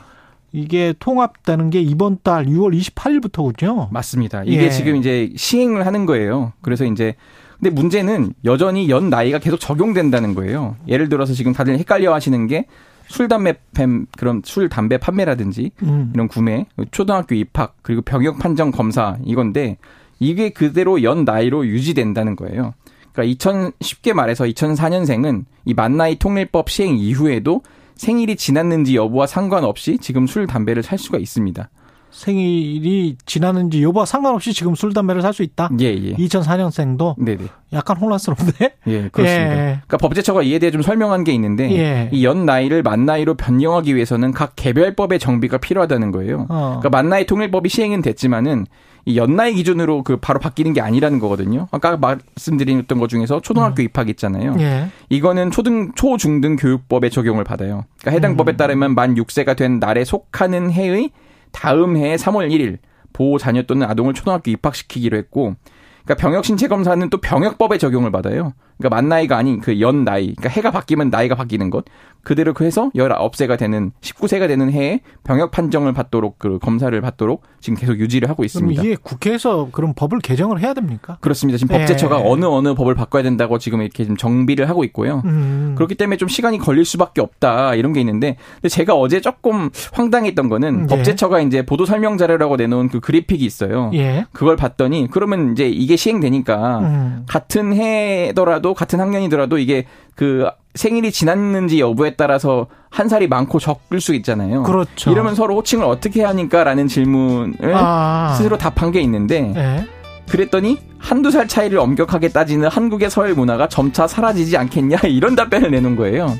[0.52, 3.92] 이게 통합되는 게 이번 달 6월 28일부터군요.
[3.92, 4.44] 맞습니다.
[4.46, 4.70] 이게 예.
[4.70, 6.54] 지금 이제 시행을 하는 거예요.
[6.62, 7.16] 그래서 이제
[7.60, 10.76] 근데 문제는 여전히 연 나이가 계속 적용된다는 거예요.
[10.88, 12.66] 예를 들어서 지금 다들 헷갈려 하시는 게
[13.08, 16.12] 술, 담배, 팸, 그런 술, 담배 판매라든지 음.
[16.14, 19.78] 이런 구매, 초등학교 입학, 그리고 병역 판정 검사 이건데
[20.20, 22.74] 이게 그대로 연 나이로 유지된다는 거예요.
[23.12, 27.62] 그러니까 2000 쉽게 말해서 2004년생은 이 만나이 통일법 시행 이후에도
[27.96, 31.70] 생일이 지났는지 여부와 상관없이 지금 술, 담배를 살 수가 있습니다.
[32.16, 35.70] 생일이 지났는지 여부와 상관없이 지금 술 담배를 살 수 있다.
[35.82, 36.14] 예, 예.
[36.16, 37.44] 2004년생도 네네.
[37.74, 38.76] 약간 혼란스러운데.
[38.88, 39.52] 예, 그렇습니다.
[39.52, 39.64] 예.
[39.86, 42.10] 그러니까 법제처가 이에 대해 좀 설명한 게 있는데 예.
[42.14, 46.46] 이연 나이를 만 나이로 변경하기 위해서는 각 개별법의 정비가 필요하다는 거예요.
[46.48, 46.80] 어.
[46.80, 48.66] 그러니까 만 나이 통일법이 시행은 됐지만은
[49.08, 51.68] 이 연 나이 기준으로 그 바로 바뀌는 게 아니라는 거거든요.
[51.72, 54.56] 아까 말씀드렸던 것 중에서 초등학교 입학 있잖아요.
[54.60, 54.88] 예.
[55.10, 57.84] 이거는 초등 초중등 교육법에 적용을 받아요.
[58.00, 58.38] 그러니까 해당 음.
[58.38, 61.12] 법에 따르면 만 6세가 된 날에 속하는 해의
[61.56, 62.80] 다음 해의 3월 1일
[63.14, 65.56] 보호 자녀 또는 아동을 초등학교 입학시키기로 했고
[66.04, 68.54] 그러니까 병역 신체 검사는 또 병역법에 적용을 받아요.
[68.78, 70.34] 그러니까 만 나이가 아닌 그 연 나이.
[70.36, 71.86] 그러니까 해가 바뀌면 나이가 바뀌는 것.
[72.24, 77.78] 그대로 그 해서 19세가 되는 19세가 되는 해에 병역 판정을 받도록 그 검사를 받도록 지금
[77.78, 78.82] 계속 유지를 하고 있습니다.
[78.82, 81.18] 이게 국회에서 그럼 법을 개정을 해야 됩니까?
[81.22, 81.60] 그렇습니다.
[81.60, 81.80] 지금 예.
[81.80, 85.22] 법제처가 어느 어느 법을 바꿔야 된다고 지금 이렇게 지금 정비를 하고 있고요.
[85.26, 85.74] 음.
[85.76, 90.50] 그렇기 때문에 좀 시간이 걸릴 수밖에 없다 이런 게 있는데 근데 제가 어제 조금 황당했던
[90.50, 90.96] 거는 예.
[90.96, 93.92] 법제처가 이제 보도 설명 자료라고 내놓은 그 그래픽이 있어요.
[93.94, 94.26] 예.
[94.32, 97.24] 그걸 봤더니 그러면 이제 이게 시행되니까 음.
[97.28, 99.86] 같은 해더라도 같은 학년이더라도 이게
[100.16, 104.64] 그 생일이 지났는지 여부에 따라서 한 살이 많고 적을 수 있잖아요.
[104.64, 105.12] 그렇죠.
[105.12, 108.34] 이러면 서로 호칭을 어떻게 하니까라는 질문을 아.
[108.38, 109.86] 스스로 답한 게 있는데 예.
[110.30, 115.96] 그랬더니 한두 살 차이를 엄격하게 따지는 한국의 서열 문화가 점차 사라지지 않겠냐 이런 답변을 내놓은
[115.96, 116.36] 거예요.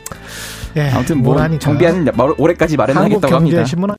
[0.76, 0.90] 예.
[0.90, 1.38] 아무튼 뭐.
[1.60, 2.08] 정비하는
[2.38, 3.36] 올해까지 마련하겠다고 합니다.
[3.38, 3.92] 한국경제신문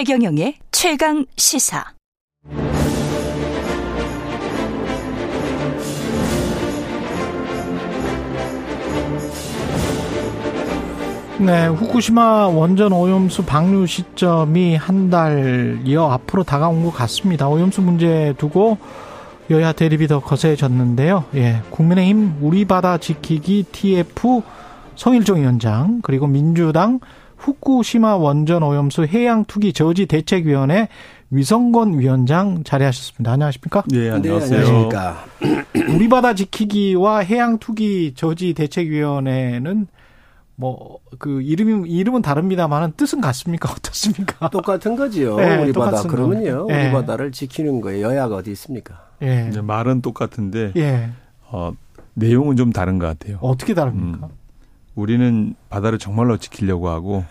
[0.00, 1.84] 최경영의 최강 시사.
[11.38, 17.50] 네, 후쿠시마 원전 오염수 방류 시점이 한 달여 앞으로 다가온 것 같습니다.
[17.50, 18.78] 오염수 문제 두고
[19.50, 21.26] 여야 대립이 더 거세졌는데요.
[21.34, 24.40] 예, 국민의힘 우리 바다 지키기 TF
[24.96, 27.00] 성일종 위원장 그리고 민주당
[27.40, 30.88] 후쿠시마 원전 오염수 해양 투기 저지 대책위원회
[31.30, 33.32] 위성건 위원장 자리하셨습니다.
[33.32, 33.82] 안녕하십니까?
[33.88, 34.60] 네, 안녕하세요.
[34.60, 35.24] 네, 안녕하십니까.
[35.94, 39.86] 우리 바다 지키기와 해양 투기 저지 대책위원회는
[40.56, 43.70] 뭐 그 이름이 이름은 다릅니다만은 뜻은 같습니까?
[43.72, 44.48] 어떻습니까?
[44.48, 45.36] 똑같은 거지요.
[45.36, 46.66] 네, 우리 바다 그러면요.
[46.68, 46.86] 네.
[46.86, 49.08] 우리 바다를 지키는 거에 여야가 어디 있습니까?
[49.22, 49.50] 예.
[49.60, 51.10] 말은 똑같은데 예.
[51.50, 51.72] 어,
[52.14, 53.38] 내용은 좀 다른 것 같아요.
[53.40, 54.26] 어떻게 다릅니까?
[54.26, 54.30] 음,
[54.94, 57.24] 우리는 바다를 정말로 지키려고 하고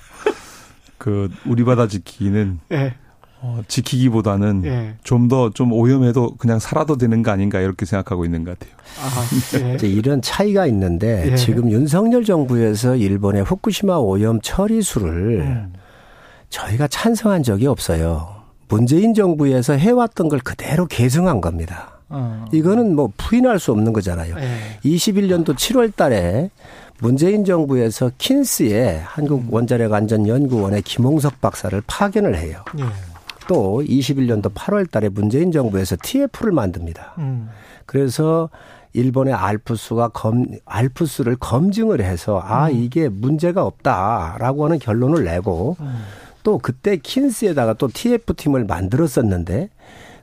[0.98, 2.96] 그 우리 바다 지키기는 예.
[3.42, 4.96] 어, 지키기보다는 예.
[5.04, 8.76] 좀더 좀 오염해도 그냥 살아도 되는 거 아닌가 이렇게 생각하고 있는 것 같아요.
[9.00, 9.88] 아, 예.
[9.88, 11.36] 이런 차이가 있는데 예.
[11.36, 15.74] 지금 윤석열 정부에서 일본의 후쿠시마 오염 처리수를 음.
[16.50, 18.40] 저희가 찬성한 적이 없어요.
[18.68, 22.02] 문재인 정부에서 해왔던 걸 그대로 계승한 겁니다.
[22.10, 22.46] 어.
[22.52, 24.36] 이거는 뭐 부인할 수 없는 거잖아요.
[24.84, 25.54] 21년도 예.
[25.54, 26.50] 7월 달에
[27.02, 29.48] 문재인 정부에서 킨스의 한국 음.
[29.54, 32.64] 원자력 안전 연구원의 김홍석 박사를 파견을 해요.
[32.78, 32.84] 예.
[33.48, 37.16] 또 21년도 8월 달에 문재인 정부에서 TF를 만듭니다.
[37.18, 37.50] 음.
[37.86, 38.50] 그래서
[38.94, 42.76] 일본의 알프스가 검, 알프스를 검증을 해서 아, 음.
[42.76, 46.04] 이게 문제가 없다라고 하는 결론을 내고 음.
[46.44, 49.70] 또 그때 킨스에다가 또 TF팀을 만들었었는데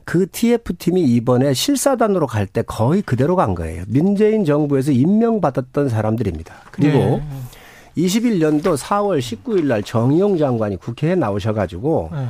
[0.07, 3.83] 그 TF팀이 이번에 실사단으로 갈 때 거의 그대로 간 거예요.
[3.89, 6.55] 문재인 정부에서 임명받았던 사람들입니다.
[6.71, 7.23] 그리고 네.
[7.97, 12.25] 21년도 4월 19일 날 정의용 장관이 국회에 나오셔 가지고 네.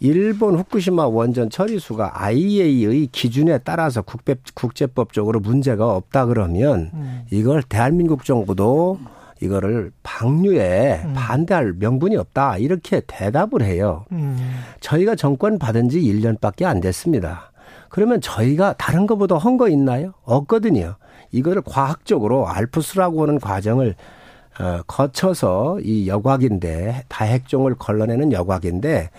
[0.00, 7.22] 일본 후쿠시마 원전 처리수가 IAEA의 기준에 따라서 국배, 국제법적으로 문제가 없다 그러면 음.
[7.30, 8.98] 이걸 대한민국 정부도
[9.44, 11.12] 이거를 방류에 음.
[11.14, 14.04] 반대할 명분이 없다 이렇게 대답을 해요.
[14.12, 14.62] 음.
[14.80, 17.52] 저희가 정권 받은 지 1년밖에 안 됐습니다.
[17.90, 20.14] 그러면 저희가 다른 것보다 한거 있나요?
[20.24, 20.96] 없거든요.
[21.30, 23.94] 이거를 과학적으로 알프스라고 하는 과정을
[24.60, 29.10] 어, 거쳐서 이 여곽인데 다핵종을 걸러내는 여곽인데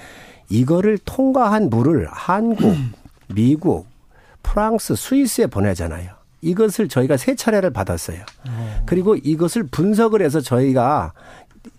[0.50, 2.74] 이거를 통과한 물을 한국,
[3.34, 3.88] 미국,
[4.44, 6.15] 프랑스, 스위스에 보내잖아요.
[6.46, 8.20] 이것을 저희가 세 차례를 받았어요.
[8.86, 11.14] 그리고 이것을 분석을 해서 저희가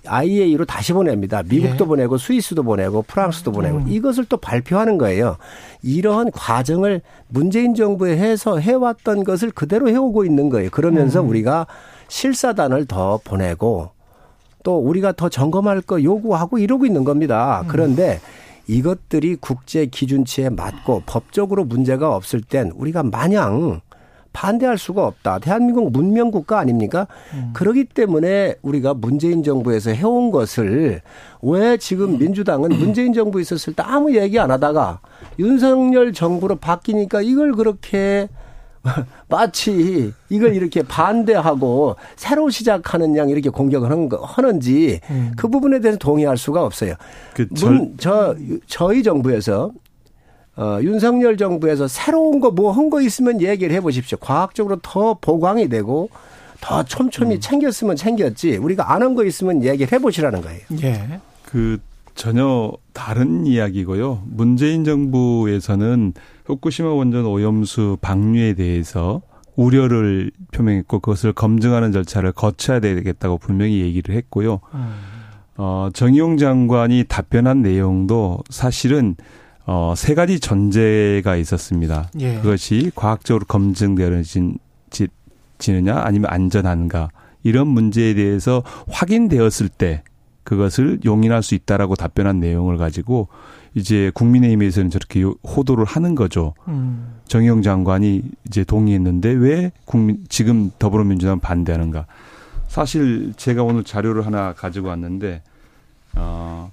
[0.07, 1.43] IAEA로 다시 보냅니다.
[1.45, 1.89] 미국도 예.
[1.89, 3.89] 보내고 스위스도 보내고 프랑스도 보내고 음.
[3.89, 5.37] 이것을 또 발표하는 거예요.
[5.83, 10.71] 이러한 과정을 문재인 정부에 해서 해왔던 것을 그대로 해오고 있는 거예요.
[10.71, 11.29] 그러면서 음.
[11.29, 11.67] 우리가
[12.09, 13.91] 실사단을 더 보내고
[14.65, 17.63] 또 우리가 더 점검할 거 요구하고 이러고 있는 겁니다.
[17.63, 17.69] 음.
[17.69, 18.21] 그런데
[18.69, 23.81] 이것들이 국제 기준치에 맞고 법적으로 문제가 없을 땐 우리가 마냥
[24.37, 25.39] 반대할 수가 없다.
[25.39, 27.07] 대한민국 문명 국가 아닙니까?
[27.33, 27.53] 음.
[27.55, 31.01] 그러기 때문에 우리가 문재인 정부에서 해온 것을
[31.41, 35.01] 왜 지금 민주당은 문재인 정부 있었을 때 아무 얘기 안 하다가
[35.39, 38.29] 윤석열 정부로 바뀌니까 이걸 그렇게
[39.31, 45.33] 마치 이걸 이렇게 반대하고 새로 시작하는 양 이렇게 공격을 하는 하는지 음.
[45.39, 46.93] 그 부분에 대해서 동의할 수가 없어요.
[47.33, 49.73] 그 문, 저 저희 정부에서
[50.57, 54.17] 어, 윤석열 정부에서 새로운 거 뭐 한 거 있으면 얘기를 해 보십시오.
[54.19, 56.09] 과학적으로 더 보강이 되고
[56.61, 57.41] 더 촘촘히 음.
[57.41, 58.57] 챙겼으면 챙겼지.
[58.57, 60.61] 우리가 안 한 거 있으면 얘기를 해 보시라는 거예요.
[60.83, 61.21] 예.
[61.45, 61.79] 그
[62.15, 64.23] 전혀 다른 이야기고요.
[64.27, 66.15] 문재인 정부에서는
[66.47, 69.21] 후쿠시마 원전 오염수 방류에 대해서
[69.57, 74.61] 우려를 표명했고 그것을 검증하는 절차를 거쳐야 되겠다고 분명히 얘기를 했고요.
[74.75, 74.95] 음.
[75.59, 79.17] 어, 정의용 장관이 답변한 내용도 사실은
[79.67, 82.09] 어, 세 가지 전제가 있었습니다.
[82.21, 82.37] 예.
[82.37, 84.59] 그것이 과학적으로 검증되어지느냐
[85.97, 87.11] 아니면 안전한가
[87.43, 90.03] 이런 문제에 대해서 확인되었을 때
[90.45, 93.29] 그것을 용인할 수 있다라고 답변한 내용을 가지고
[93.75, 96.55] 이제 국민의힘에서는 저렇게 호도를 하는 거죠.
[96.69, 97.17] 음.
[97.27, 102.07] 정의용 장관이 이제 동의했는데 왜 국민 지금 더불어민주당 반대하는가?
[102.69, 105.43] 사실 제가 오늘 자료를 하나 가지고 왔는데
[106.15, 106.71] 어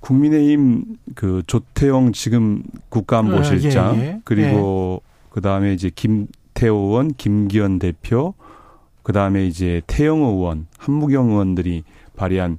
[0.00, 0.84] 국민의힘
[1.14, 4.20] 그 조태영 지금 국가안보실장 어, 예, 예.
[4.24, 5.10] 그리고 예.
[5.30, 8.34] 그다음에 이제 김태호 의원, 김기현 대표
[9.02, 11.84] 그 다음에 이제 태영 의원, 한무경 의원들이
[12.16, 12.58] 발의한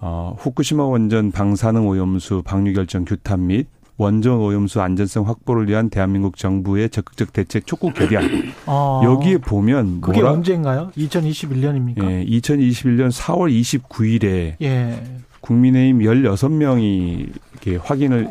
[0.00, 6.36] 어, 후쿠시마 원전 방사능 오염수 방류 결정 규탄 및 원전 오염수 안전성 확보를 위한 대한민국
[6.36, 8.24] 정부의 적극적 대책 촉구 결의안.
[8.66, 10.90] 아, 여기에 보면 그게 뭐라, 언제인가요?
[10.96, 12.10] 2021년입니까?
[12.10, 15.02] 예, 2021년 4월 29일에 예.
[15.42, 18.28] 국민의힘 16명이 이렇게 확인을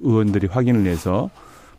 [0.00, 1.30] 의원들이 확인을 해서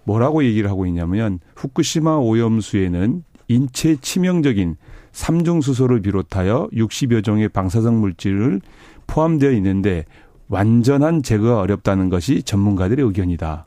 [0.05, 4.75] 뭐라고 얘기를 하고 있냐면 후쿠시마 오염수에는 인체 치명적인
[5.11, 8.61] 삼중 수소를 비롯하여 60여 종의 방사성 물질을
[9.07, 10.05] 포함되어 있는데
[10.47, 13.65] 완전한 제거가 어렵다는 것이 전문가들의 의견이다.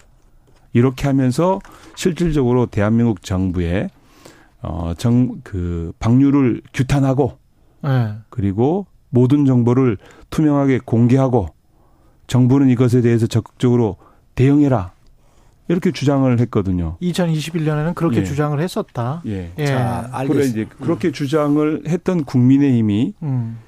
[0.72, 1.58] 이렇게 하면서
[1.96, 3.90] 실질적으로 대한민국 정부의
[4.62, 7.38] 어 정 그 방류를 규탄하고
[7.82, 8.12] 네.
[8.28, 9.98] 그리고 모든 정보를
[10.30, 11.48] 투명하게 공개하고
[12.26, 13.96] 정부는 이것에 대해서 적극적으로
[14.34, 14.92] 대응해라.
[15.68, 16.96] 이렇게 주장을 했거든요.
[17.00, 18.24] 2021년에는 그렇게 예.
[18.24, 19.22] 주장을 했었다.
[19.26, 19.52] 예.
[19.56, 19.66] 예.
[19.66, 20.48] 자, 그래 알겠습니다.
[20.48, 23.58] 이제 그렇게 주장을 했던 국민의힘이 음.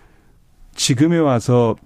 [0.75, 1.77] 지금에 와서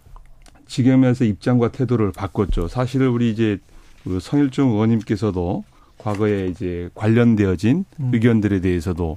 [0.67, 2.69] 지금에 와서 입장과 태도를 바꿨죠.
[2.69, 3.59] 사실은 우리 이제
[4.05, 5.65] 그 성일종 의원님께서도
[5.99, 8.11] 과거에 이제 관련되어진 음.
[8.15, 9.17] 의견들에 대해서도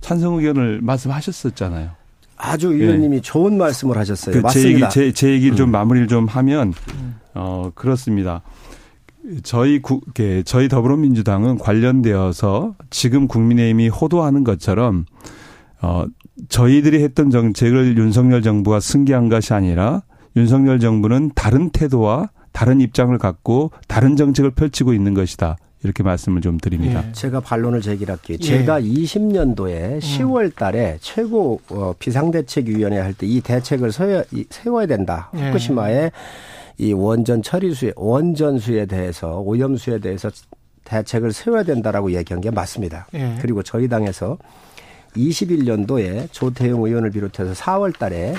[0.00, 2.01] 찬성 의견을 말씀하셨었잖아요.
[2.36, 4.42] 아주 의원님이 좋은 말씀을 하셨어요.
[4.42, 4.88] 그제 얘기 맞습니다.
[4.88, 5.72] 제, 제 얘기를 좀 음.
[5.72, 6.72] 마무리를 좀 하면
[7.34, 8.42] 어 그렇습니다.
[9.42, 15.04] 저희 구, 게 저희 더불어민주당은 관련되어서 지금 국민의힘이 호도하는 것처럼
[15.80, 16.04] 어
[16.48, 20.02] 저희들이 했던 정책을 윤석열 정부가 승계한 것이 아니라
[20.36, 25.56] 윤석열 정부는 다른 태도와 다른 입장을 갖고 다른 정책을 펼치고 있는 것이다.
[25.84, 27.02] 이렇게 말씀을 좀 드립니다.
[27.08, 27.12] 예.
[27.12, 28.38] 제가 반론을 제기할게요.
[28.40, 28.44] 예.
[28.44, 35.30] 제가 20년도에 10월 달에 최고 어, 비상대책위원회 할 때 이 대책을 세워야, 이- 세워야 된다.
[35.36, 35.48] 예.
[35.48, 36.12] 후쿠시마의
[36.78, 40.30] 이 원전 처리수에, 원전수에 대해서, 오염수에 대해서
[40.84, 43.06] 대책을 세워야 된다라고 얘기한 게 맞습니다.
[43.14, 43.36] 예.
[43.40, 44.38] 그리고 저희 당에서
[45.16, 48.34] 21년도에 조태용 의원을 비롯해서 4월 달에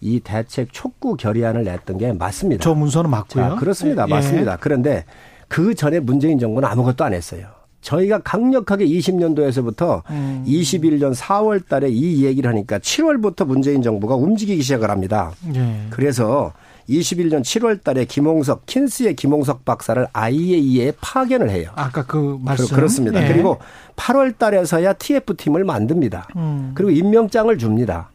[0.00, 2.62] 이 대책 촉구 결의안을 냈던 게 맞습니다.
[2.62, 3.50] 저 문서는 맞고요.
[3.50, 4.04] 자, 그렇습니다.
[4.08, 4.10] 예.
[4.10, 4.56] 맞습니다.
[4.60, 5.04] 그런데
[5.52, 7.46] 그 전에 문재인 정부는 아무것도 안 했어요.
[7.82, 10.42] 저희가 강력하게 20년도에서부터 음.
[10.46, 15.32] 21년 4월 달에 이 얘기를 하니까 7월부터 문재인 정부가 움직이기 시작을 합니다.
[15.54, 15.88] 예.
[15.90, 16.54] 그래서
[16.88, 21.70] 21년 7월 달에 김홍석, 킨스의 김홍석 박사를 IAEA에 파견을 해요.
[21.74, 22.68] 아까 그 말씀.
[22.68, 23.22] 그, 그렇습니다.
[23.22, 23.30] 예.
[23.30, 23.58] 그리고
[23.96, 26.28] 8월 달에서야 TF팀을 만듭니다.
[26.36, 26.72] 음.
[26.74, 28.08] 그리고 임명장을 줍니다.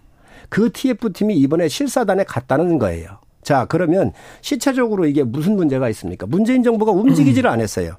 [0.49, 3.19] 그 TF팀이 이번에 실사단에 갔다는 거예요.
[3.43, 4.11] 자, 그러면
[4.41, 6.25] 시체적으로 이게 무슨 문제가 있습니까?
[6.27, 7.93] 문재인 정부가 움직이지를 않았어요.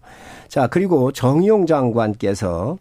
[0.48, 2.78] 자, 그리고 정의용 장관께서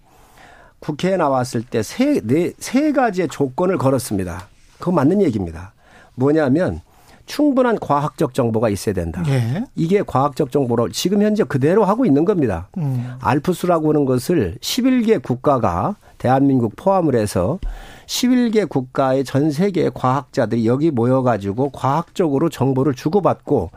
[0.79, 4.47] 국회에 나왔을 때 세, 네, 세 가지의 조건을 걸었습니다.
[4.79, 5.73] 그거 맞는 얘기입니다.
[6.15, 6.81] 뭐냐면
[7.25, 9.21] 충분한 과학적 정보가 있어야 된다.
[9.27, 9.65] 예.
[9.75, 12.69] 이게 과학적 정보를 지금 현재 그대로 하고 있는 겁니다.
[12.77, 13.15] 음.
[13.19, 17.59] 알프스라고 하는 것을 11개 국가가 대한민국 포함을 해서
[18.07, 23.69] 11개 국가의 전 세계의 과학자들이 여기 모여가지고 과학적으로 정보를 주고받고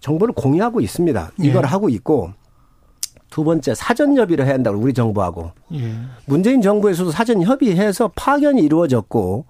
[0.00, 1.32] 정보를 공유하고 있습니다.
[1.38, 1.66] 이걸 예.
[1.66, 2.30] 하고 있고
[3.30, 5.92] 두 번째 사전 협의를 해야 한다고 우리 정부하고 예.
[6.26, 9.44] 문재인 정부에서도 사전 협의해서 파견이 이루어졌고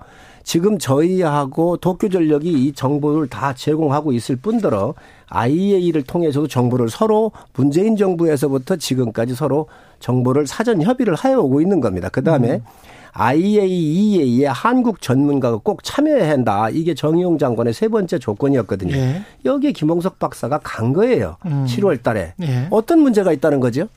[0.44, 4.94] 지금 저희하고 도쿄전력이 이 정보를 다 제공하고 있을 뿐더러
[5.28, 9.66] IAEA를 통해서도 정보를 서로 문재인 정부에서부터 지금까지 서로
[9.98, 12.08] 정보를 사전 협의를 하여 오고 있는 겁니다.
[12.10, 12.60] 그 다음에
[13.18, 16.68] IAEA의 한국 전문가가 꼭 참여해야 한다.
[16.68, 18.94] 이게 정의용 장관의 세 번째 조건이었거든요.
[18.94, 19.22] 예.
[19.44, 21.36] 여기에 김홍석 박사가 간 거예요.
[21.46, 21.64] 음.
[21.66, 22.34] 7월 달에.
[22.42, 22.68] 예.
[22.70, 23.88] 어떤 문제가 있다는 거죠?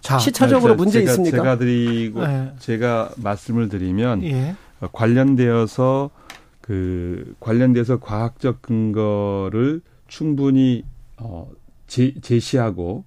[0.00, 1.36] 자, 시차적으로 아, 문제 제가, 있습니까?
[1.36, 2.52] 제가 드리고 네.
[2.58, 4.56] 제가 말씀을 드리면 예.
[4.80, 6.10] 어, 관련되어서
[6.62, 10.84] 그 관련돼서 과학적 근거를 충분히
[11.18, 11.48] 어
[11.86, 13.04] 제, 제시하고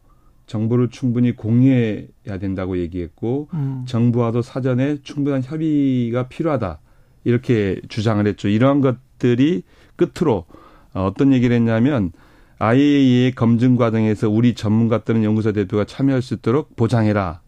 [0.53, 3.85] 정보를 충분히 공유해야 된다고 얘기했고 음.
[3.87, 6.77] 정부와도 사전에 충분한 협의가 필요하다
[7.23, 8.47] 이렇게 주장을 했죠.
[8.49, 9.63] 이러한 것들이
[9.95, 10.45] 끝으로
[10.93, 12.11] 어, 어떤 얘기를 했냐면
[12.59, 17.41] IAEA 검증 과정에서 우리 전문가 또는 연구소 대표가 참여할 수 있도록 보장해라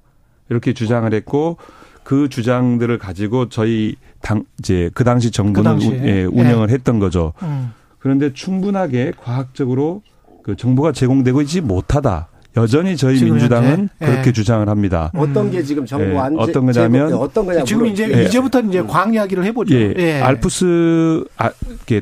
[0.50, 1.58] 이렇게 주장을 했고
[2.04, 5.78] 그 주장들을 가지고 저희 당 이제 그 당시 정부는.
[5.78, 7.34] 우- 예, 운영을 했던 거죠.
[7.44, 7.72] 음.
[8.00, 10.02] 그런데 충분하게 과학적으로
[10.44, 12.30] 그 정보가 제공되고 있지 못하다.
[12.58, 13.94] 여전히 저희 민주당은 현재?
[14.00, 14.32] 그렇게 예.
[14.32, 15.12] 주장을 합니다.
[15.16, 18.24] 어떤 게 지금 정보 예, 안 어떤 거냐면 제공- 어떤 거냐 지금 이제 예.
[18.26, 19.76] 이제부터 이제 과학 이야기를 해보죠.
[19.76, 21.50] 예, 알프스 아,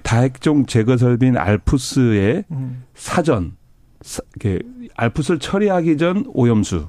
[0.04, 2.84] 다핵종 제거 설비인 알프스의 음.
[2.94, 3.54] 사전
[4.02, 4.64] 사, 이렇게
[4.96, 6.88] 알프스를 처리하기 전 오염수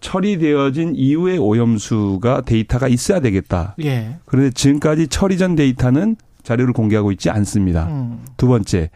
[0.00, 3.76] 처리되어진 이후의 오염수가 데이터가 있어야 되겠다.
[3.84, 4.16] 예.
[4.24, 7.86] 그런데 지금까지 처리 전 데이터는 자료를 공개하고 있지 않습니다.
[7.86, 8.18] 음.
[8.36, 8.90] 두 번째,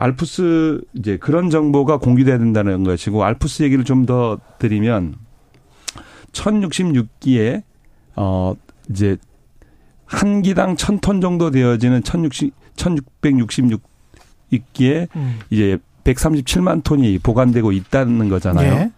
[0.00, 5.14] 알프스 이제 그런 정보가 공개돼야 된다는 것이고 알프스 얘기를 좀 더 드리면
[6.32, 7.62] 1066기에
[8.16, 8.54] 어
[8.88, 9.18] 이제
[10.06, 15.38] 한 기당 1000톤 정도 되어지는 1060 1666기에 음.
[15.50, 18.72] 이제 137만 톤이 보관되고 있다는 거잖아요.
[18.72, 18.90] 예.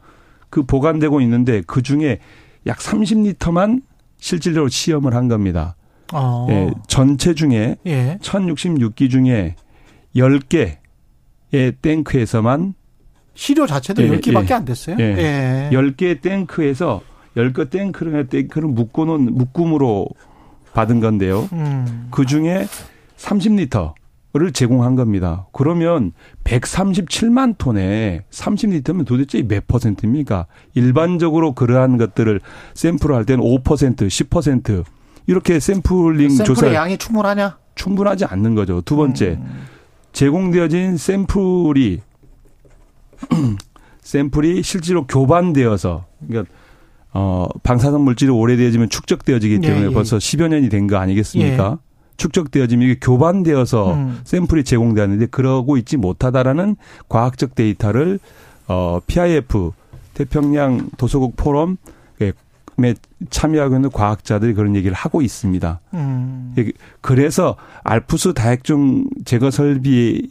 [0.50, 2.20] 그 보관되고 있는데 그 중에
[2.66, 3.82] 약 30리터만
[4.18, 5.74] 실질적으로 시험을 한 겁니다.
[6.12, 6.46] 어.
[6.48, 8.18] 예, 전체 중에 예.
[8.22, 9.56] 1066기 중에
[10.14, 10.81] 10개
[11.52, 12.74] 의 탱크에서만
[13.34, 14.54] 시료 자체도 예, 10개밖에 예.
[14.54, 14.96] 안 됐어요.
[14.98, 15.04] 예.
[15.04, 15.70] 예.
[15.72, 17.02] 10개 탱크에서
[17.36, 20.08] 10개 탱크를 탱크를 묶어 놓은 묶음으로
[20.72, 21.48] 받은 건데요.
[21.52, 22.08] 음.
[22.10, 22.66] 그 중에
[23.18, 25.46] 30리터를 제공한 겁니다.
[25.52, 26.12] 그러면
[26.44, 30.46] 137만 톤에 30리터면 도대체 몇 퍼센트입니까?
[30.74, 32.40] 일반적으로 그러한 것들을
[32.74, 34.84] 샘플을 할 때는 5%, 10%
[35.26, 37.58] 이렇게 샘플링 샘플의 조사 양이 충분하냐?
[37.74, 38.82] 충분하지 않는 거죠.
[38.82, 39.64] 두 번째, 음.
[40.12, 42.00] 제공되어진 샘플이
[44.02, 46.52] 샘플이 실제로 교반되어서 그러니까
[47.14, 49.92] 어 방사선 물질이 오래되어지면 축적되어지기 때문에 예, 예.
[49.92, 51.78] 벌써 10여 년이 된 거 아니겠습니까?
[51.80, 51.92] 예.
[52.16, 54.20] 축적되어지면 이게 교반되어서 음.
[54.24, 56.76] 샘플이 제공되는데 그러고 있지 못하다라는
[57.08, 58.18] 과학적 데이터를
[58.68, 59.72] 어 PIF
[60.14, 61.76] 태평양 도서국 포럼에
[63.30, 65.80] 참여하고 있는 과학자들이 그런 얘기를 하고 있습니다.
[65.94, 66.54] 음.
[67.00, 70.22] 그래서 알프스 다핵종 제거 설비에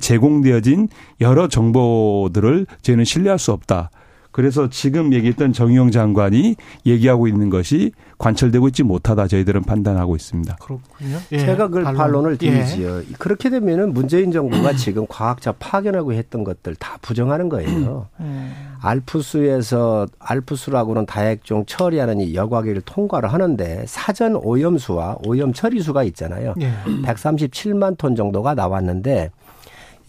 [0.00, 0.88] 제공되어진
[1.20, 3.90] 여러 정보들을 저희는 신뢰할 수 없다.
[4.36, 10.56] 그래서 지금 얘기했던 정의용 장관이 얘기하고 있는 것이 관철되고 있지 못하다 저희들은 판단하고 있습니다.
[10.56, 11.16] 그렇군요.
[11.32, 11.38] 예.
[11.38, 12.98] 제가 그 반론 을 드리지요.
[12.98, 13.04] 예.
[13.18, 18.08] 그렇게 되면은 문재인 정부가 지금 과학자 파견하고 했던 것들 다 부정하는 거예요.
[18.20, 18.52] 음.
[18.82, 26.52] 알프스에서 알프스라고는 다핵종 처리하는 이 여과기를 통과를 하는데 사전 오염수와 오염 처리수가 있잖아요.
[26.60, 26.72] 예.
[27.04, 29.30] 137만 톤 정도가 나왔는데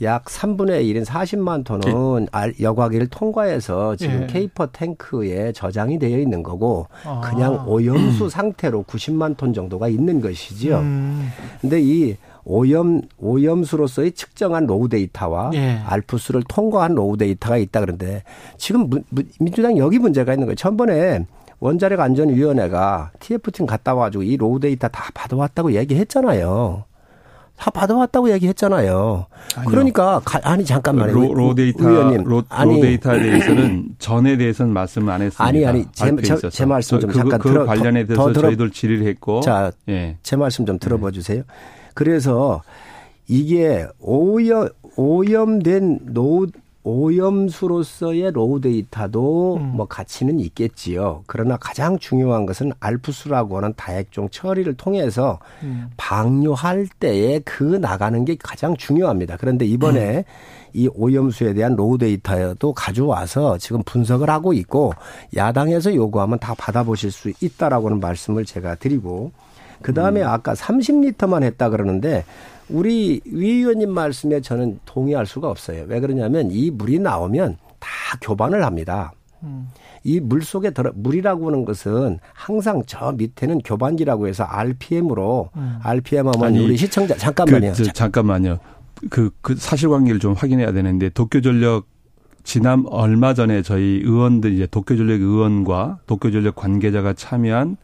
[0.02, 2.64] 약 3분의 1인 40만 톤은 예.
[2.64, 4.28] 여과기를 통과해서 지금 예.
[4.28, 7.22] K4 탱크에 저장이 되어 있는 거고 아.
[7.22, 10.78] 그냥 오염수 상태로 90만 톤 정도가 있는 것이지요.
[10.78, 11.30] 음.
[11.62, 15.82] 근데 이 오염 오염수로서의 측정한 raw data와 예.
[15.86, 18.24] 알프스를 통과한 raw data가 있다 그런데
[18.58, 18.90] 지금
[19.40, 20.56] 민주당 여기 문제가 있는 거예요.
[20.56, 21.26] 전번에
[21.60, 26.86] 원자력 안전위원회가 TF팀 갔다 와가지고 이 raw data 다 받아왔다고 얘기했잖아요.
[27.58, 29.26] 다 받아왔다고 얘기했잖아요.
[29.56, 29.70] 아니요.
[29.70, 31.12] 그러니까 가, 아니 잠깐만요.
[31.12, 32.24] raw, raw 데이터 의원님.
[32.24, 35.44] raw, 아니, raw 데이터에 대해서는 전에 대해서는 말씀 안 했습니다.
[35.44, 38.70] 아니 아니 제, 제, 제 말씀 좀 그, 잠깐 그 들어 관련해 대해서 더, 저희들
[38.70, 40.18] 질의를 했고 자, 예.
[40.22, 41.14] 제 말씀 좀 들어봐 네.
[41.14, 41.44] 주세요.
[41.96, 42.62] 그래서
[43.28, 46.46] 이게 오염 오염된 노
[46.88, 49.74] 오염수로서의 raw 데이터도 음.
[49.76, 51.24] 뭐 가치는 있겠지요.
[51.28, 55.90] 그러나 가장 중요한 것은 ALPS라고 하는 다핵종 처리를 통해서 음.
[55.98, 59.36] 방류할 때에 그 나가는 게 가장 중요합니다.
[59.38, 60.24] 그런데 이번에 음.
[60.74, 64.94] 이 오염수에 대한 raw 데이터도 가져와서 지금 분석을 하고 있고
[65.36, 69.32] 야당에서 요구하면 다 받아보실 수 있다라고는 말씀을 제가 드리고
[69.82, 70.28] 그 다음에 음.
[70.28, 72.24] 아까 30리터만 했다 그러는데
[72.70, 75.86] 우리 위 의원님 말씀에 저는 동의할 수가 없어요.
[75.88, 77.90] 왜 그러냐면 이 물이 나오면 다
[78.22, 79.14] 교반을 합니다.
[79.44, 79.68] 음.
[80.04, 85.80] 이물 속에 들어 물이라고 하는 것은 항상 저 밑에는 교반기라고 해서 RPM으로 음.
[85.84, 87.74] RPM 하면 아니, 우리 시청자 잠깐만요.
[87.74, 88.60] 그, 저, 잠깐만요.
[89.10, 91.88] 그, 그 사실관계를 좀 확인해야 되는데 도쿄전력
[92.44, 97.76] 지난 얼마 전에 저희 의원들 이제 도쿄전력 의원과 도쿄전력 관계자가 참여한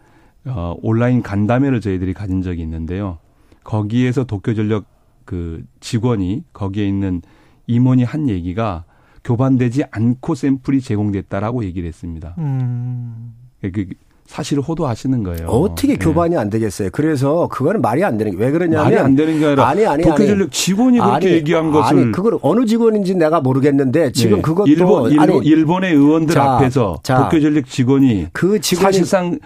[0.46, 3.18] 어, 온라인 간담회를 저희들이 가진 적이 있는데요.
[3.64, 4.86] 거기에서 도쿄전력
[5.26, 7.22] 그 직원이 거기에 있는
[7.68, 8.84] 임원이 한 얘기가
[9.24, 12.36] 교반되지 않고 샘플이 제공됐다라고 얘기를 했습니다.
[12.40, 13.34] 음.
[13.62, 13.86] 그
[14.26, 15.48] 사실을 호도하시는 거예요.
[15.48, 15.96] 어떻게 네.
[15.98, 16.90] 교반이 안 되겠어요?
[16.92, 20.04] 그래서 그거는 말이 안 되는 게 왜 그러냐면 말이 안 되는 게 아니라 아니 아니
[20.04, 24.42] 도쿄전력 직원이 그렇게 아니, 얘기한 것을 아니 그걸 어느 직원인지 내가 모르겠는데 지금 네.
[24.42, 29.40] 그것도 일본, 일본 아니 일본의 의원들 자, 앞에서 자, 도쿄전력 직원이 그 직원이 사실상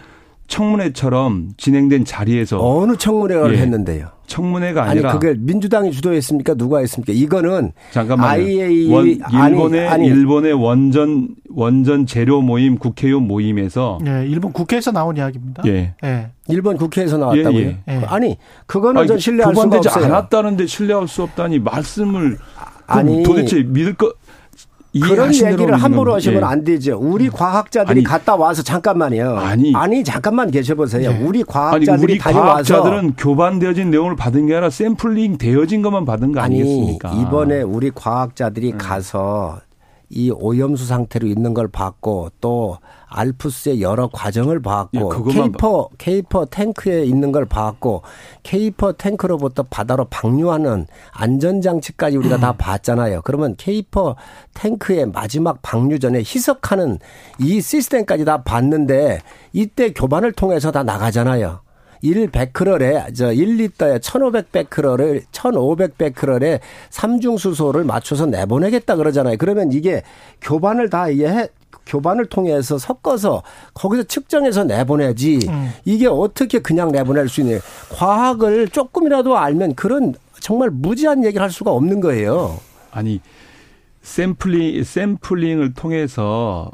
[0.48, 3.60] 청문회처럼 진행된 자리에서 어느 청문회를 예.
[3.60, 4.10] 했는데요?
[4.28, 6.56] 청문회가 아니라 아니 그게 민주당이 주도했습니까?
[6.56, 7.14] 누가 했습니까?
[7.14, 8.30] 이거는 잠깐만요.
[8.30, 10.08] IAEA 원, 일본의 아니, 아니.
[10.08, 15.64] 일본의 원전 원전 재료 모임 국회의원 모임에서 예, 일본 국회에서 나온 이야기입니다.
[15.68, 15.94] 예.
[16.04, 16.30] 예.
[16.50, 17.60] 일본 국회에서 나왔다고요?
[17.60, 18.02] 예, 예.
[18.08, 20.06] 아니 그거는 아니, 전 신뢰할 수가 없어요.
[20.06, 22.38] 않았다는데 신뢰할 수 없다니 말씀을
[22.86, 24.14] 아니 도대체 믿을 거
[25.02, 26.46] 그런 얘기를 함부로 하시면 예.
[26.46, 26.98] 안 되죠.
[27.00, 27.32] 우리 음.
[27.32, 29.38] 과학자들이 아니, 갔다 와서 잠깐만요.
[29.38, 31.12] 아니, 아니 잠깐만 계셔보세요.
[31.12, 31.24] 네.
[31.24, 36.32] 우리 과학자들이 아니, 우리 다녀와서 과학자들은 교반되어진 내용을 받은 게 아니라 샘플링 되어진 것만 받은
[36.32, 37.12] 거 아니 겠습니까?
[37.14, 38.78] 이번에 우리 과학자들이 네.
[38.78, 39.60] 가서
[40.10, 47.04] 이 오염수 상태로 있는 걸 봤고 또 ALPS의 여러 과정을 봤고 예, K4 K4 탱크에
[47.04, 48.04] 있는 걸 봤고
[48.44, 53.22] K4 탱크로부터 바다로 방류하는 안전 장치까지 우리가 다 봤잖아요.
[53.24, 54.16] 그러면 K4
[54.54, 57.00] 탱크의 마지막 방류 전에 희석하는
[57.40, 59.20] 이 시스템까지 다 봤는데
[59.54, 61.62] 이때 교반을 통해서 다 나가잖아요.
[62.04, 66.60] 1베크럴에 저 1리터에 1,500베크럴을 1,500베크럴에
[66.90, 69.38] 삼중 수소를 맞춰서 내보내겠다 그러잖아요.
[69.38, 70.04] 그러면 이게
[70.42, 71.48] 교반을 다 이게 해
[71.86, 73.44] 교반을 통해서 섞어서
[73.74, 75.72] 거기서 측정해서 내보내지 음.
[75.86, 77.60] 이게 어떻게 그냥 내보낼 수 있냐.
[77.94, 82.60] 과학을 조금이라도 알면 그런 정말 무지한 얘기를 할 수가 없는 거예요.
[82.92, 83.22] 아니
[84.02, 86.72] 샘플링 샘플링을 통해서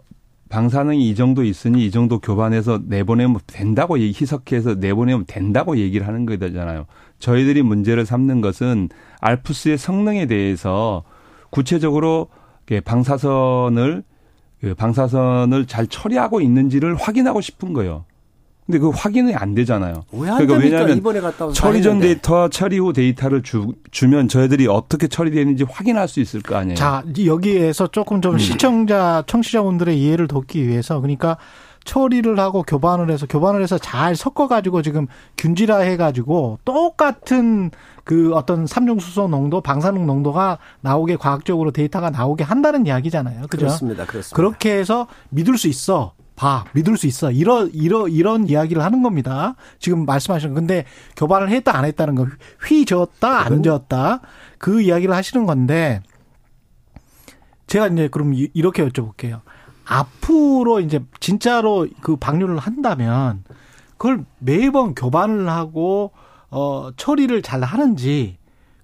[0.54, 6.86] 방사능이 이 정도 있으니 이 정도 교반해서 내보내면 된다고 희석해서 내보내면 된다고 얘기를 하는 거잖아요.
[7.18, 8.90] 저희들이 문제를 삼는 것은
[9.20, 11.04] 알프스의 성능에 대해서
[11.50, 12.28] 구체적으로
[12.86, 14.04] 방사선을
[14.62, 18.06] 그 방사선을 잘 처리하고 있는지를 확인하고 싶은 거예요.
[18.66, 20.04] 근데 그 확인이 안 되잖아요.
[20.12, 20.64] 왜안 그러니까 됩니까?
[20.64, 26.08] 왜냐하면 이번에 갔다 처리 전 데이터와 처리 후 데이터를 주, 주면 저희들이 어떻게 처리되는지 확인할
[26.08, 26.76] 수 있을 거 아니에요.
[26.76, 28.38] 자 여기에서 조금 좀 음.
[28.38, 31.38] 시청자 청취자분들의 이해를 돕기 위해서 그러니까
[31.84, 35.08] 처리를 하고 교반을 해서 교반을 해서 잘 섞어가지고 지금
[35.38, 37.72] 균질화 해가지고 똑같은
[38.06, 43.42] 그 어떤 삼중수소 농도, 방사능 농도가 나오게 과학적으로 데이터가 나오게 한다는 이야기잖아요.
[43.50, 43.66] 그죠?
[43.66, 44.06] 그렇습니다.
[44.06, 44.36] 그렇습니다.
[44.36, 46.14] 그렇게 해서 믿을 수 있어.
[46.36, 47.32] 봐, 믿을 수 있어.
[47.32, 49.56] 이런, 이런, 이런 이야기를 하는 겁니다.
[49.80, 50.86] 지금 말씀하시는, 근데
[51.16, 52.28] 교반을 했다, 안 했다는 거,
[52.68, 54.22] 휘졌다, 안 졌다.
[54.58, 56.02] 그 이야기를 하시는 건데,
[57.68, 59.42] 제가 이제 그럼 이렇게 여쭤볼게요.
[59.86, 63.44] 앞으로 이제 진짜로 그 방류를 한다면,
[63.98, 66.12] 그걸 매번 교반을 하고,
[66.50, 68.38] 어, 처리를 잘 하는지,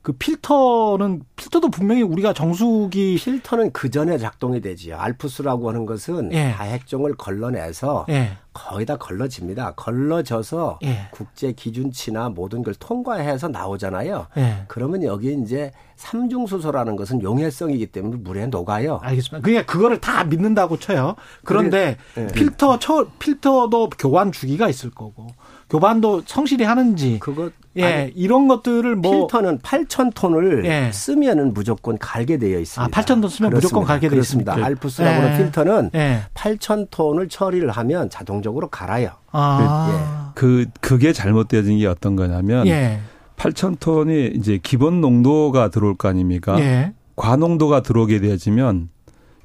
[0.09, 4.97] 그 필터는 필터도 분명히 우리가 정수기 필터는 그 전에 작동이 되지요.
[4.97, 6.51] 알프스라고 하는 것은 예.
[6.51, 8.31] 다핵종을 걸러내서 예.
[8.51, 9.73] 거의 다 걸러집니다.
[9.75, 11.09] 걸러져서 예.
[11.11, 14.25] 국제 기준치나 모든 걸 통과해서 나오잖아요.
[14.37, 14.63] 예.
[14.67, 18.99] 그러면 여기 이제 삼중 수소라는 것은 용해성이기 때문에 물에 녹아요.
[19.03, 19.45] 알겠습니다.
[19.45, 21.17] 그러니까 그거를 다 믿는다고 쳐요.
[21.43, 22.33] 그런데 그래, 예.
[22.33, 25.27] 필터 처 필터도 교환 주기가 있을 거고
[25.69, 30.91] 교반도 성실히 하는지 그것 예 아니, 이런 것들을 뭐 필터는 8천 톤을 예.
[30.91, 32.83] 쓰면은 무조건 갈게 되어 있습니다.
[32.83, 33.55] 아 8천 톤 쓰면 그렇습니다.
[33.55, 34.53] 무조건 갈게 되어 있습니다.
[34.65, 35.37] 알프스라고 하는 예.
[35.37, 36.21] 필터는 예.
[36.33, 39.11] 8천 톤을 처리를 하면 자동적으로 갈아요.
[39.31, 40.31] 아.
[40.35, 42.99] 그 그게 잘못되어진 게 어떤 거냐면 예.
[43.37, 46.59] 8천 톤이 이제 기본 농도가 들어올 거 아닙니까?
[46.59, 46.93] 예.
[47.15, 48.89] 과농도가 들어오게 되어지면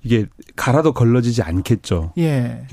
[0.03, 0.27] 이게
[0.57, 2.13] 갈아도 걸러지지 않겠죠.
[2.19, 2.67] 예.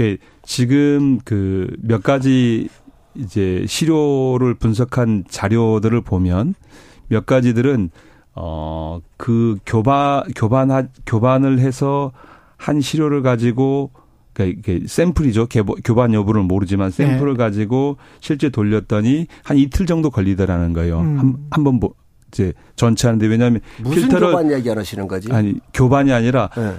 [0.44, 2.70] 지금 그 몇 가지
[3.16, 6.56] 이제 시료를 분석한 자료들을 보면
[7.10, 7.90] 몇 가지들은
[8.36, 12.12] 어 그 교반 교반 교반을 해서
[12.58, 13.92] 한 시료를 가지고
[14.34, 15.48] 그러니까 이게 샘플이죠.
[15.84, 17.38] 교반 여부를 모르지만 샘플을 네.
[17.38, 21.02] 가지고 실제 돌렸더니 한 이틀 정도 걸리더라는 거예요.
[21.02, 21.20] 음.
[21.20, 21.94] 한 한번 뭐
[22.30, 25.32] 이제 전체 하는데 왜냐하면 무슨 필터를 교반 얘기 하시는 거지?
[25.32, 26.74] 아니 교반이 아니라 네.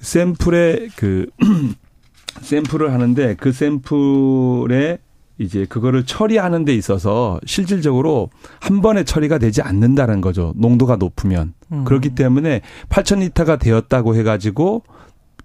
[0.00, 1.26] 샘플에 그
[2.42, 4.98] 샘플을 하는데 그 샘플에
[5.40, 8.28] 이제 그거를 처리하는 데 있어서 실질적으로
[8.60, 10.52] 한 번에 처리가 되지 않는다는 거죠.
[10.54, 11.54] 농도가 높으면.
[11.72, 11.84] 음.
[11.84, 12.60] 그렇기 때문에
[12.90, 14.82] 8,000리터가 되었다고 해가지고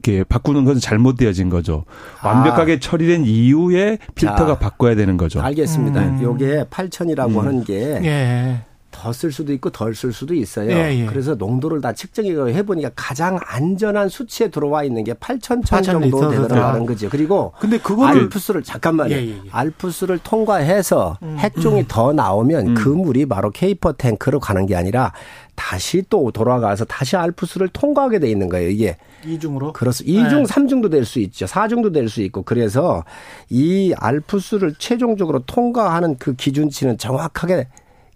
[0.04, 1.86] 이렇게 바꾸는 것은 잘못되어진 거죠.
[2.24, 2.80] 완벽하게 아.
[2.80, 5.42] 처리된 이후에 필터가 자, 바꿔야 되는 거죠.
[5.42, 6.02] 알겠습니다.
[6.02, 6.22] 음.
[6.22, 7.40] 요게 8,000이라고 음.
[7.40, 7.74] 하는 게
[8.04, 8.62] 예.
[8.96, 10.72] 더 쓸 수도 있고 덜 쓸 수도 있어요.
[10.72, 11.06] 예, 예.
[11.06, 16.86] 그래서 농도를 다 측정해 보니까 가장 안전한 수치에 들어와 있는 게 8천 천 정도 되더라는
[16.86, 17.10] 거죠.
[17.10, 19.14] 그리고 근데 그거 알프스를 잠깐만요.
[19.16, 21.36] 예, 예, 예, 알프스를 통과해서 음.
[21.40, 21.86] 핵종이 음.
[21.88, 22.74] 더 나오면 음.
[22.76, 25.12] 그 물이 바로 케이퍼 탱크로 가는 게 아니라
[25.56, 28.70] 다시 또 돌아가서 다시 알프스를 통과하게 돼 있는 거예요.
[28.70, 30.28] 이게 이중으로 그렇습니다.
[30.28, 30.46] 이중, 네.
[30.46, 31.48] 삼중도 될수 있죠.
[31.48, 33.04] 사중도 될 수 있고 그래서
[33.50, 37.68] 이 알프스를 최종적으로 통과하는 그 기준치는 정확하게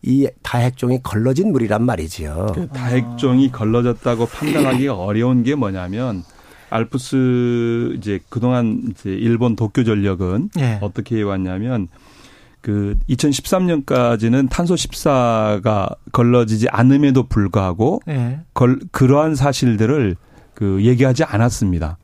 [0.01, 2.51] 이 다핵종이 걸러진 물이란 말이지요.
[2.55, 6.23] 그 다핵종이 걸러졌다고 판단하기가 어려운 게 뭐냐면
[6.69, 10.79] 알프스 이제 그동안 이제 일본 도쿄 전력은 예.
[10.81, 11.87] 어떻게 해왔냐면
[12.61, 18.41] 그 2013년까지는 탄소 14가 걸러지지 않음에도 불구하고 예.
[18.53, 20.15] 걸, 그러한 사실들을
[20.53, 21.97] 그 얘기하지 않았습니다.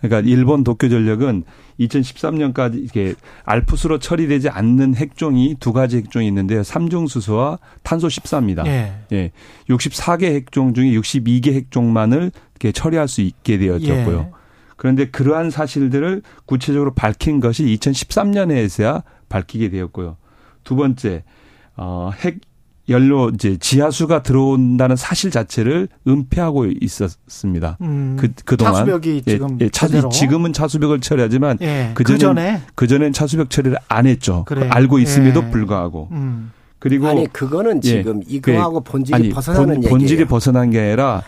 [0.00, 1.44] 그러니까 일본 도쿄 전력은
[1.80, 3.14] 2013년까지 이게
[3.44, 6.62] 알프스로 처리되지 않는 핵종이 두 가지 핵종이 있는데요.
[6.62, 8.66] 삼중 수소와 탄소 14입니다.
[8.66, 8.92] 예.
[9.12, 9.32] 예.
[9.68, 14.18] 64개 핵종 중에 62개 핵종만을 이렇게 처리할 수 있게 되었고요.
[14.18, 14.44] 예.
[14.76, 20.16] 그런데 그러한 사실들을 구체적으로 밝힌 것이 2013년에서야 밝히게 되었고요.
[20.62, 21.24] 두 번째,
[21.76, 22.38] 어, 핵
[22.88, 27.78] 연료 이제 지하수가 들어온다는 사실 자체를 은폐하고 있었습니다.
[27.80, 32.86] 음, 그 그동안 차수벽이 예, 지금 예, 차, 지금은 차수벽을 처리하지만 예, 그 전에 그
[32.86, 34.44] 전엔 차수벽 처리를 안 했죠.
[34.46, 34.68] 그래.
[34.68, 35.50] 알고 있음에도 예.
[35.50, 36.08] 불구하고.
[36.12, 36.52] 음.
[36.84, 39.90] 그리고 아니 그거는 예, 지금 예, 이거하고 본질이 아니, 벗어나는 본, 얘기예요.
[39.90, 41.22] 본질이 벗어난 게 아니라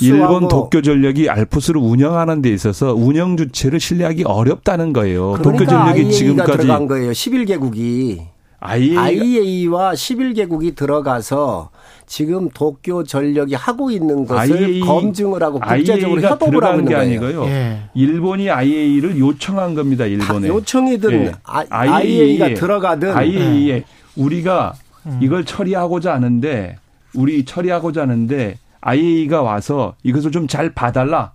[0.00, 5.32] 일본 도쿄 전력이 알프스를 운영하는 데 있어서 운영 주체를 신뢰하기 어렵다는 거예요.
[5.32, 7.10] 그러니까 도쿄 전력이 지금까지 들어간 거예요.
[7.10, 8.20] 11개국이
[8.60, 11.70] IEA, 와 11개국이 들어가서
[12.06, 17.10] 지금 도쿄 전력이 하고 있는 것을 IEA, 검증을 하고 국제적으로 협업을 하고 있는 게 거예요.
[17.10, 17.44] 아니고요.
[17.46, 17.78] 예.
[17.94, 20.04] 일본이 IEA를 요청한 겁니다.
[20.04, 20.48] 일본에.
[20.48, 21.32] 요청이든 예.
[21.70, 23.84] IEA가 들어가든 IEA에 예.
[24.16, 24.74] 우리가
[25.06, 25.18] 음.
[25.22, 26.76] 이걸 처리하고자 하는데
[27.14, 31.32] 우리 처리하고자 하는데 IEA가 와서 이것을 좀 잘 봐달라.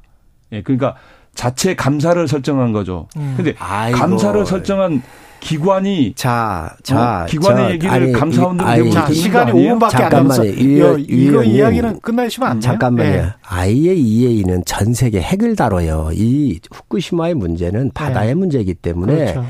[0.51, 0.95] 예, 그러니까
[1.33, 3.07] 자체 감사를 설정한 거죠.
[3.17, 3.33] 음.
[3.37, 3.97] 근데 아이고.
[3.97, 5.01] 감사를 설정한
[5.45, 7.25] 기관이 자, 자, 어?
[7.27, 10.43] 기관의 저, 얘기를 아니, 감사원들이 자, 시간이 5분밖에 안 남았어.
[10.45, 12.71] 이거, 이거 이야기는 끝나시면 안 돼요.
[12.71, 13.11] 잠깐만요.
[13.11, 13.25] 네.
[13.43, 16.09] IAEA는 전 세계 핵을 다뤄요.
[16.13, 18.33] 이 후쿠시마의 문제는 바다의 네.
[18.33, 19.45] 문제이기 때문에 그렇죠.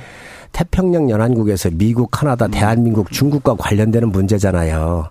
[0.51, 5.09] 태평양 연안국에서 미국, 카나다, 대한민국, 중국과 관련되는 문제잖아요.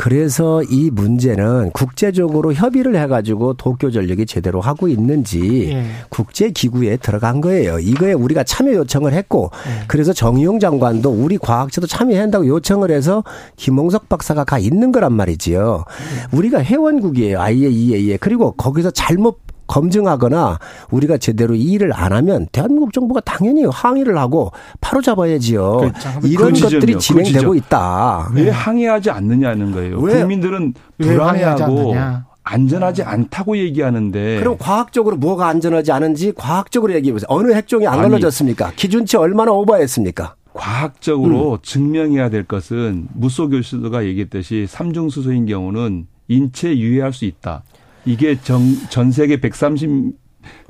[0.00, 5.84] 그래서 이 문제는 국제적으로 협의를 해가지고 도쿄 전력이 제대로 하고 있는지 예.
[6.08, 7.78] 국제 기구에 들어간 거예요.
[7.78, 9.84] 이거에 우리가 참여 요청을 했고 예.
[9.88, 13.22] 그래서 정의용 장관도 우리 과학자도 참여한다고 요청을 해서
[13.56, 15.84] 김홍석 박사가 가 있는 거란 말이지요.
[15.86, 16.34] 예.
[16.34, 17.38] 우리가 회원국이에요.
[17.38, 20.58] IAEA에 그리고 거기서 잘못 검증하거나
[20.90, 25.76] 우리가 제대로 이 일을 안 하면 대한민국 정부가 당연히 항의를 하고 바로 잡아야지요.
[25.78, 26.08] 그렇죠.
[26.24, 28.30] 이런 그 것들이 진행되고 그 있다.
[28.34, 30.00] 왜 항의하지 않느냐는 거예요.
[30.00, 31.94] 왜, 국민들은 불안해하고
[32.42, 34.40] 안전하지 않다고 얘기하는데.
[34.40, 37.26] 그럼 과학적으로 뭐가 안전하지 않은지 과학적으로 얘기해 보세요.
[37.28, 38.72] 어느 핵종이 안 걸러졌습니까?
[38.74, 40.34] 기준치 얼마나 오버했습니까?
[40.52, 41.58] 과학적으로 음.
[41.62, 47.62] 증명해야 될 것은 무소 교수가 얘기했듯이 삼중수소인 경우는 인체에 유해할 수 있다.
[48.04, 50.12] 이게 정, 전 세계 130,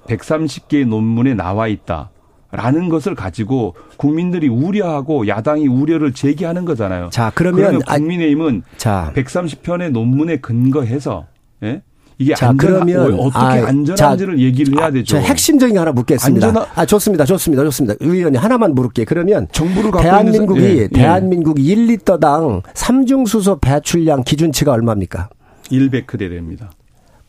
[0.07, 2.11] 130개의 논문에 나와 있다.
[2.53, 7.11] 라는 것을 가지고 국민들이 우려하고 야당이 우려를 제기하는 거잖아요.
[7.13, 9.13] 자, 그러면, 그러면 국민의힘은 자.
[9.15, 11.27] 130편의 논문에 근거해서
[11.63, 11.83] 예?
[12.19, 15.17] 이게 자, 안전, 그러면 어떻게 아, 안전한지를 자, 얘기를 해야 되죠.
[15.17, 16.49] 아, 핵심적인 거 하나 묻겠습니다.
[16.49, 16.69] 안전하...
[16.75, 17.95] 아 좋습니다, 좋습니다, 좋습니다.
[18.01, 19.07] 의원님 하나만 물을게.
[19.07, 20.89] 그러면 정부를 대한민국이 예, 예.
[20.89, 25.31] 대한민국 1리터당 삼중 수소 배출량 기준치가 얼마입니까?
[25.71, 26.71] 1베크레 됩니다.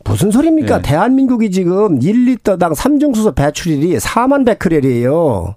[0.04, 0.78] 무슨 소리입니까?
[0.78, 0.82] 네.
[0.82, 5.56] 대한민국이 지금 1리터당 삼중수소 배출일이 4만 베크렐이에요.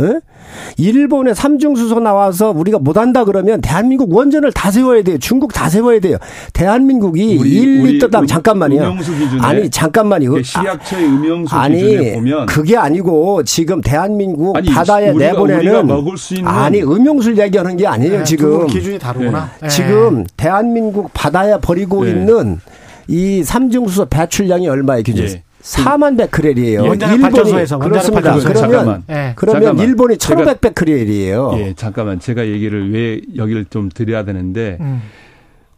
[0.00, 0.20] 에?
[0.76, 5.18] 일본에 삼중수소 나와서 우리가 못한다 그러면 대한민국 원전을 다 세워야 돼요.
[5.18, 6.16] 중국 다 세워야 돼요.
[6.52, 8.96] 대한민국이 우리, 1리터당 우리, 잠깐만요.
[9.40, 10.42] 아니 잠깐만요.
[10.42, 16.16] 시약처의 음영수 아니, 기준에 보면 그게 아니고 지금 대한민국 아니, 바다에 우리가, 내보내는 우리가 먹을
[16.18, 18.18] 수 있는 아니 음영수를 얘기하는 게 아니에요.
[18.18, 19.50] 네, 지금 기준이 다르구나.
[19.60, 19.68] 네.
[19.68, 22.10] 지금 대한민국 바다에 버리고 네.
[22.10, 22.58] 있는
[23.08, 25.26] 이 삼중수소 배출량이 얼마예요, 기준?
[25.26, 25.42] 예.
[25.62, 26.84] 4만 베크렐이에요.
[26.84, 26.88] 예.
[27.14, 28.34] 일본이 그렇습니다.
[28.38, 29.32] 그러면 예.
[29.34, 29.78] 그러면 잠깐만.
[29.86, 31.52] 일본이 1,500 베크렐이에요.
[31.56, 35.00] 예, 잠깐만 제가 얘기를 왜 여기를 좀 드려야 되는데 음.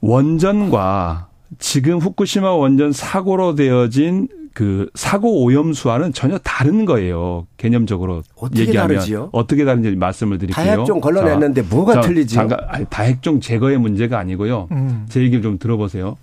[0.00, 1.28] 원전과
[1.58, 7.46] 지금 후쿠시마 원전 사고로 되어진 그 사고 오염수와는 전혀 다른 거예요.
[7.58, 9.28] 개념적으로 어떻게 얘기하면 다르지요?
[9.32, 10.64] 어떻게 다른지 말씀을 드릴게요.
[10.64, 12.34] 다핵종 걸러냈는데 자, 뭐가 자, 틀리지?
[12.34, 12.58] 잠깐
[12.88, 14.68] 다핵종 제거의 문제가 아니고요.
[14.72, 15.06] 음.
[15.10, 16.16] 제 얘기를 좀 들어보세요.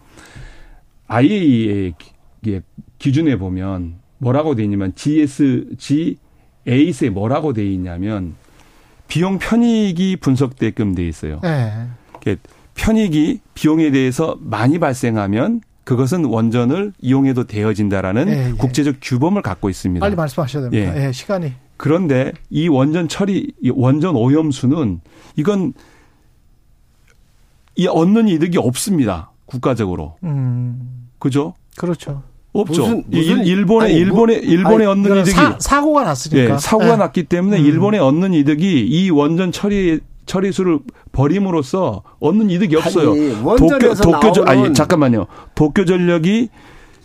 [1.08, 1.94] IAEA의
[2.98, 8.36] 기준에 보면 뭐라고 돼 있냐면 GS, G8에 뭐라고 돼 있냐면
[9.08, 11.40] 비용 편익이 분석되게끔 돼 있어요.
[11.44, 11.88] 네.
[12.76, 18.52] 편익이 비용에 대해서 많이 발생하면 그것은 원전을 이용해도 되어진다라는 네, 네.
[18.54, 20.04] 국제적 규범을 갖고 있습니다.
[20.04, 20.98] 빨리 말씀하셔야 됩니다.
[20.98, 21.08] 예.
[21.08, 21.54] 예, 시간이.
[21.78, 25.02] 그런데 이 원전 처리, 이 원전 오염수는
[25.36, 25.74] 이건
[27.76, 29.33] 이 얻는 이득이 없습니다.
[29.54, 30.16] 국가적으로.
[30.24, 31.08] 음.
[31.20, 31.54] 그죠?
[31.78, 32.24] 그렇죠.
[32.54, 32.82] 없죠.
[32.82, 36.54] 무슨, 무슨 일본의 아니, 일본의 뭐, 일본에 얻는 이득이 사, 고가 났으니까.
[36.54, 36.98] 예, 사고가 네.
[36.98, 37.66] 났기 때문에 음.
[37.66, 40.80] 일본에 얻는 이득이 이 원전 처리 처리수를
[41.12, 43.12] 버림으로써 얻는 이득이 없어요.
[43.12, 45.26] 아니, 도쿄 도쿄 아니 잠깐만요.
[45.56, 46.50] 도쿄 전력이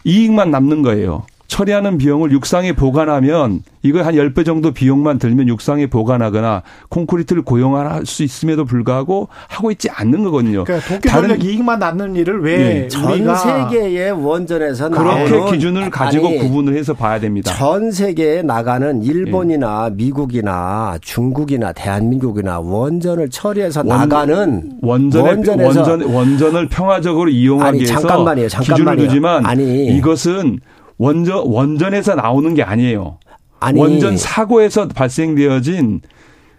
[0.05, 1.25] 이익만 남는 거예요.
[1.49, 8.23] 처리하는 비용을 육상에 보관하면 이거 한 10배 정도 비용만 들면 육상에 보관하거나 콘크리트를 고용할 수
[8.23, 10.65] 있음에도 불구하고 하고 있지 않는 거거든요.
[10.65, 12.89] 그러니까 도쿄 다른 이익만 낳는 일을 왜 네.
[12.89, 17.51] 전 세계의 원전에서 그렇게 기준을 가지고 아니, 구분을 해서 봐야 됩니다.
[17.55, 19.95] 전 세계에 나가는 일본이나 네.
[19.97, 28.01] 미국이나 중국이나 대한민국이나 원전을 처리해서 원, 나가는 원전에, 원전에서 원전 원전을 평화적으로 이용하기 아니, 위해서
[28.01, 28.85] 잠깐만요, 잠깐만요.
[28.85, 30.61] 기준을 두지만 아니, 이것은
[30.99, 33.19] 원전 원전에서 나오는 게 아니에요.
[33.61, 33.81] 아니.
[33.81, 36.01] 원전 사고에서 발생되어진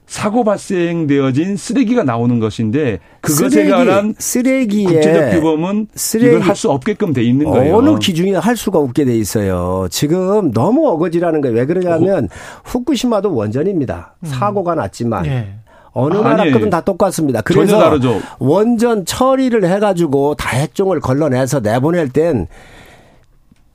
[0.06, 6.72] 사고 발생되어진 쓰레기가 나오는 것인데 그것에 쓰레기, 관한 쓰레기의 국제적 규범은 쓰레기, 이걸 할 수
[6.72, 7.78] 없게끔 돼 있는 거예요.
[7.78, 9.88] 어느 기준이 할 수가 없게 돼 있어요.
[9.91, 11.56] 지금 너무 어거지라는 거예요.
[11.56, 12.28] 왜 그러냐면 어.
[12.66, 14.16] 후쿠시마도 원전입니다.
[14.22, 14.26] 음.
[14.26, 15.53] 사고가 났지만 네.
[15.91, 17.41] 어느 나라 거든 다 똑같습니다.
[17.41, 17.98] 그래서
[18.40, 22.48] 원전 처리를 해가지고 다핵종을 걸러내서 내보낼 땐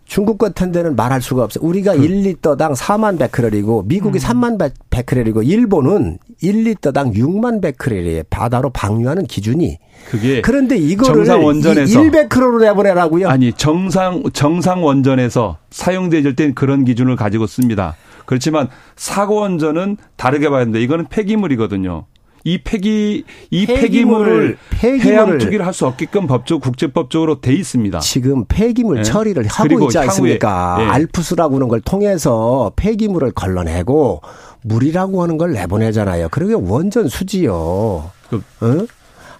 [0.07, 1.65] 중국 같은 데는 말할 수가 없어요.
[1.65, 2.01] 우리가 그.
[2.01, 4.21] 1리터당 4만 베크렐이고 미국이 음.
[4.21, 8.25] 3만 베크렐이고 일본은 1리터당 6만 베크렐이에요.
[8.31, 9.79] 바다로 방류하는 기준이.
[10.11, 13.29] 그게 그런데 이거를 정상 원전에서 1베크렐로 내보내라고요?
[13.29, 17.97] 아니, 정상 정상 원전에서 사용될 땐 그런 기준을 가지고 씁니다.
[18.27, 22.07] 그렇지만 사고 원전은 다르게 봐야 되는데 이거는 폐기물이거든요.
[22.45, 27.99] 이 폐기 이 폐기물을, 폐기물을 해양 투기를 할 수 없게끔 법적 국제법적으로 돼 있습니다.
[27.99, 29.03] 지금 폐기물 네.
[29.03, 30.77] 처리를 하고 있지 않습니까?
[30.79, 30.85] 네.
[30.85, 34.21] 알프스라고 하는 걸 통해서 폐기물을 걸러내고
[34.62, 36.29] 물이라고 하는 걸 내보내잖아요.
[36.29, 38.11] 그러게 원전 수지요.
[38.31, 38.87] 그, 어?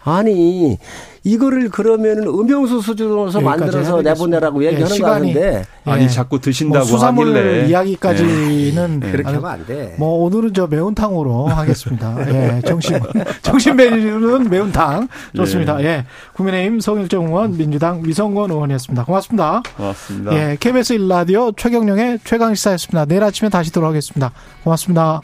[0.03, 0.77] 아니
[1.25, 7.29] 이거를 그러면은 음영수 수준으로 만들어서 내보내라고 얘기하는 예, 거 아닌데 아니 자꾸 드신다고 뭐 수산물
[7.29, 9.11] 하길래 이야기까지는 네.
[9.11, 9.97] 그렇게 하면 안 돼.
[9.99, 12.17] 뭐 오늘은 저 매운탕으로 하겠습니다.
[12.29, 13.01] 예, 정신
[13.41, 15.81] 정신 메뉴는 매운탕 좋습니다.
[15.81, 16.05] 예, 예.
[16.35, 19.05] 국민의힘 성일정 의원, 민주당 위성권 의원이었습니다.
[19.05, 19.63] 고맙습니다.
[19.77, 20.35] 고맙습니다.
[20.35, 23.07] 예, KBS 1 라디오 최경령의 최강 시사였습니다.
[23.07, 24.31] 내일 아침에 다시 돌아오겠습니다.
[24.63, 25.23] 고맙습니다.